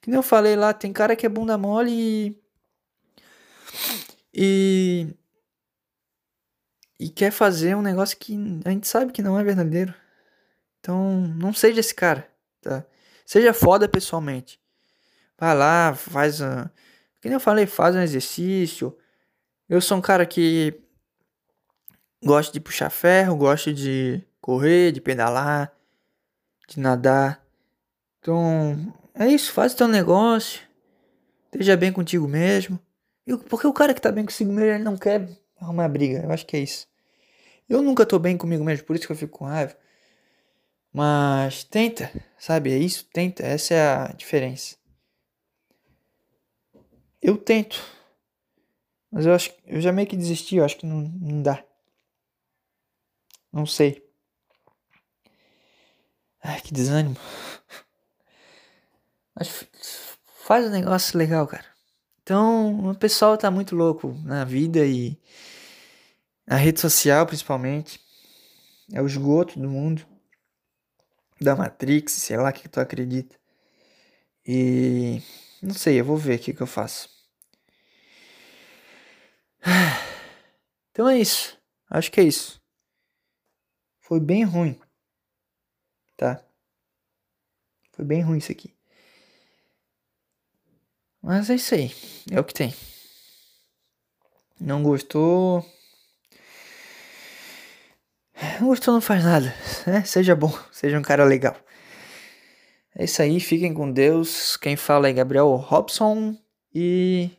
Que 0.00 0.10
nem 0.10 0.16
eu 0.16 0.22
falei 0.22 0.54
lá, 0.54 0.72
tem 0.72 0.92
cara 0.92 1.16
que 1.16 1.26
é 1.26 1.28
bunda 1.28 1.58
mole 1.58 1.90
e. 1.92 2.42
E. 4.32 5.08
E 7.00 7.08
quer 7.08 7.32
fazer 7.32 7.74
um 7.74 7.82
negócio 7.82 8.16
que 8.16 8.38
a 8.64 8.70
gente 8.70 8.86
sabe 8.86 9.12
que 9.12 9.22
não 9.22 9.36
é 9.36 9.42
verdadeiro. 9.42 9.92
Então, 10.78 11.26
não 11.36 11.52
seja 11.52 11.80
esse 11.80 11.94
cara, 11.94 12.30
tá? 12.60 12.86
Seja 13.26 13.52
foda 13.52 13.88
pessoalmente. 13.88 14.60
Vai 15.36 15.54
lá, 15.54 15.94
faz. 15.94 16.40
A... 16.40 16.70
Que 17.20 17.28
nem 17.28 17.34
eu 17.34 17.40
falei, 17.40 17.66
faz 17.66 17.96
um 17.96 18.00
exercício. 18.00 18.96
Eu 19.68 19.80
sou 19.80 19.98
um 19.98 20.00
cara 20.00 20.24
que 20.24 20.80
gosto 22.24 22.52
de 22.52 22.60
puxar 22.60 22.88
ferro, 22.88 23.36
gosto 23.36 23.74
de 23.74 24.22
correr, 24.40 24.92
de 24.92 25.00
pedalar, 25.00 25.72
de 26.68 26.78
nadar. 26.78 27.44
Então, 28.20 28.94
é 29.12 29.26
isso, 29.26 29.52
faz 29.52 29.72
o 29.72 29.76
teu 29.76 29.88
negócio. 29.88 30.62
Esteja 31.46 31.76
bem 31.76 31.92
contigo 31.92 32.28
mesmo. 32.28 32.78
Porque 33.48 33.66
o 33.66 33.72
cara 33.72 33.92
que 33.92 34.00
tá 34.00 34.12
bem 34.12 34.24
consigo 34.24 34.52
mesmo, 34.52 34.70
ele 34.70 34.84
não 34.84 34.96
quer 34.96 35.28
arrumar 35.60 35.88
briga. 35.88 36.22
Eu 36.22 36.30
acho 36.30 36.46
que 36.46 36.56
é 36.56 36.60
isso. 36.60 36.86
Eu 37.68 37.82
nunca 37.82 38.06
tô 38.06 38.20
bem 38.20 38.36
comigo 38.36 38.62
mesmo, 38.62 38.86
por 38.86 38.94
isso 38.94 39.04
que 39.04 39.12
eu 39.12 39.16
fico 39.16 39.38
com 39.38 39.46
raiva. 39.46 39.76
Mas 40.96 41.62
tenta, 41.62 42.10
sabe? 42.38 42.72
É 42.72 42.78
isso, 42.78 43.04
tenta. 43.12 43.42
Essa 43.42 43.74
é 43.74 43.86
a 43.86 44.12
diferença. 44.14 44.76
Eu 47.20 47.36
tento. 47.36 47.84
Mas 49.12 49.26
eu 49.26 49.34
acho 49.34 49.52
eu 49.66 49.78
já 49.78 49.92
meio 49.92 50.08
que 50.08 50.16
desisti, 50.16 50.56
eu 50.56 50.64
acho 50.64 50.78
que 50.78 50.86
não, 50.86 51.02
não 51.02 51.42
dá. 51.42 51.62
Não 53.52 53.66
sei. 53.66 54.02
Ai, 56.42 56.62
que 56.62 56.72
desânimo. 56.72 57.16
Mas 59.34 59.68
faz 60.46 60.64
um 60.64 60.70
negócio 60.70 61.18
legal, 61.18 61.46
cara. 61.46 61.66
Então, 62.22 62.88
o 62.88 62.94
pessoal 62.94 63.36
tá 63.36 63.50
muito 63.50 63.76
louco 63.76 64.14
na 64.24 64.46
vida 64.46 64.86
e 64.86 65.20
na 66.46 66.56
rede 66.56 66.80
social, 66.80 67.26
principalmente. 67.26 68.00
É 68.90 69.02
o 69.02 69.06
esgoto 69.06 69.60
do 69.60 69.68
mundo 69.68 70.15
da 71.40 71.54
Matrix, 71.56 72.12
sei 72.12 72.36
lá 72.36 72.50
o 72.50 72.52
que 72.52 72.68
tu 72.68 72.80
acredita. 72.80 73.36
E 74.46 75.20
não 75.62 75.74
sei, 75.74 76.00
eu 76.00 76.04
vou 76.04 76.16
ver 76.16 76.38
o 76.38 76.42
que, 76.42 76.52
que 76.54 76.62
eu 76.62 76.66
faço. 76.66 77.08
Então 80.90 81.06
é 81.06 81.18
isso. 81.18 81.58
Acho 81.90 82.10
que 82.10 82.18
é 82.18 82.24
isso. 82.24 82.58
Foi 84.00 84.18
bem 84.18 84.44
ruim. 84.44 84.80
Tá? 86.16 86.42
Foi 87.92 88.02
bem 88.02 88.22
ruim 88.22 88.38
isso 88.38 88.50
aqui. 88.50 88.74
Mas 91.20 91.50
é 91.50 91.56
isso 91.56 91.74
aí. 91.74 91.92
É 92.30 92.40
o 92.40 92.44
que 92.44 92.54
tem. 92.54 92.74
Não 94.58 94.82
gostou? 94.82 95.66
Gostou, 98.60 98.94
não 98.94 99.00
faz 99.00 99.24
nada. 99.24 99.54
Né? 99.86 100.02
Seja 100.04 100.34
bom, 100.34 100.52
seja 100.70 100.98
um 100.98 101.02
cara 101.02 101.24
legal. 101.24 101.56
É 102.94 103.04
isso 103.04 103.20
aí, 103.20 103.38
fiquem 103.40 103.74
com 103.74 103.90
Deus. 103.90 104.56
Quem 104.56 104.76
fala 104.76 105.08
é 105.08 105.12
Gabriel 105.12 105.54
Robson. 105.56 106.36
E 106.74 107.30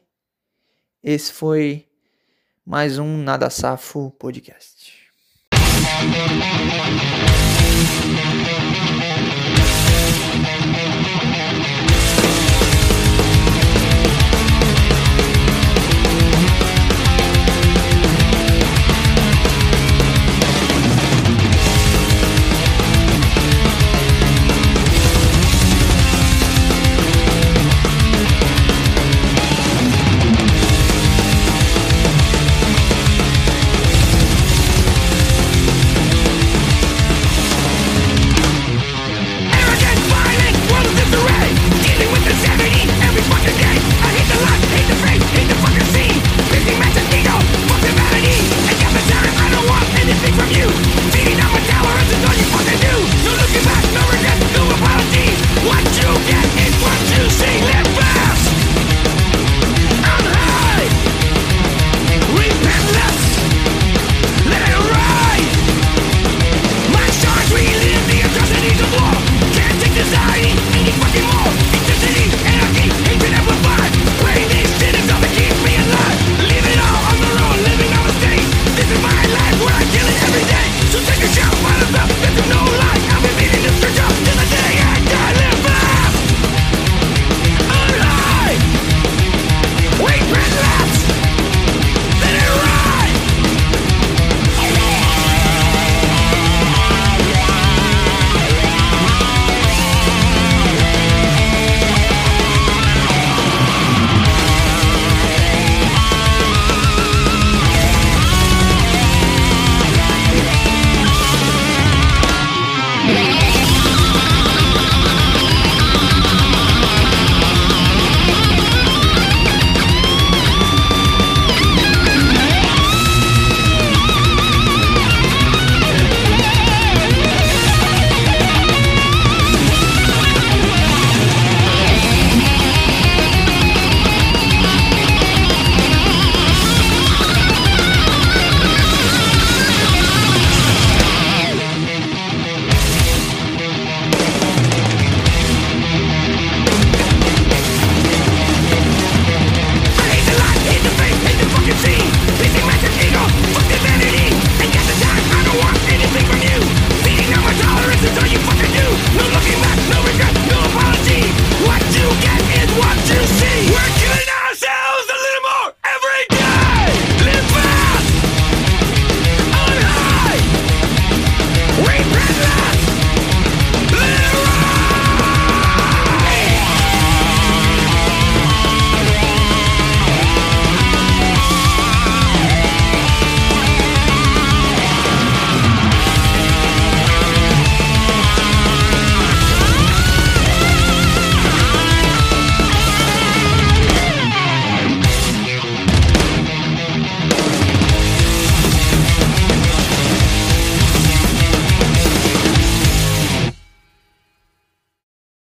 esse 1.03 1.33
foi 1.33 1.85
mais 2.65 2.99
um 2.99 3.17
Nada 3.17 3.49
Safo 3.49 4.11
Podcast. 4.19 4.93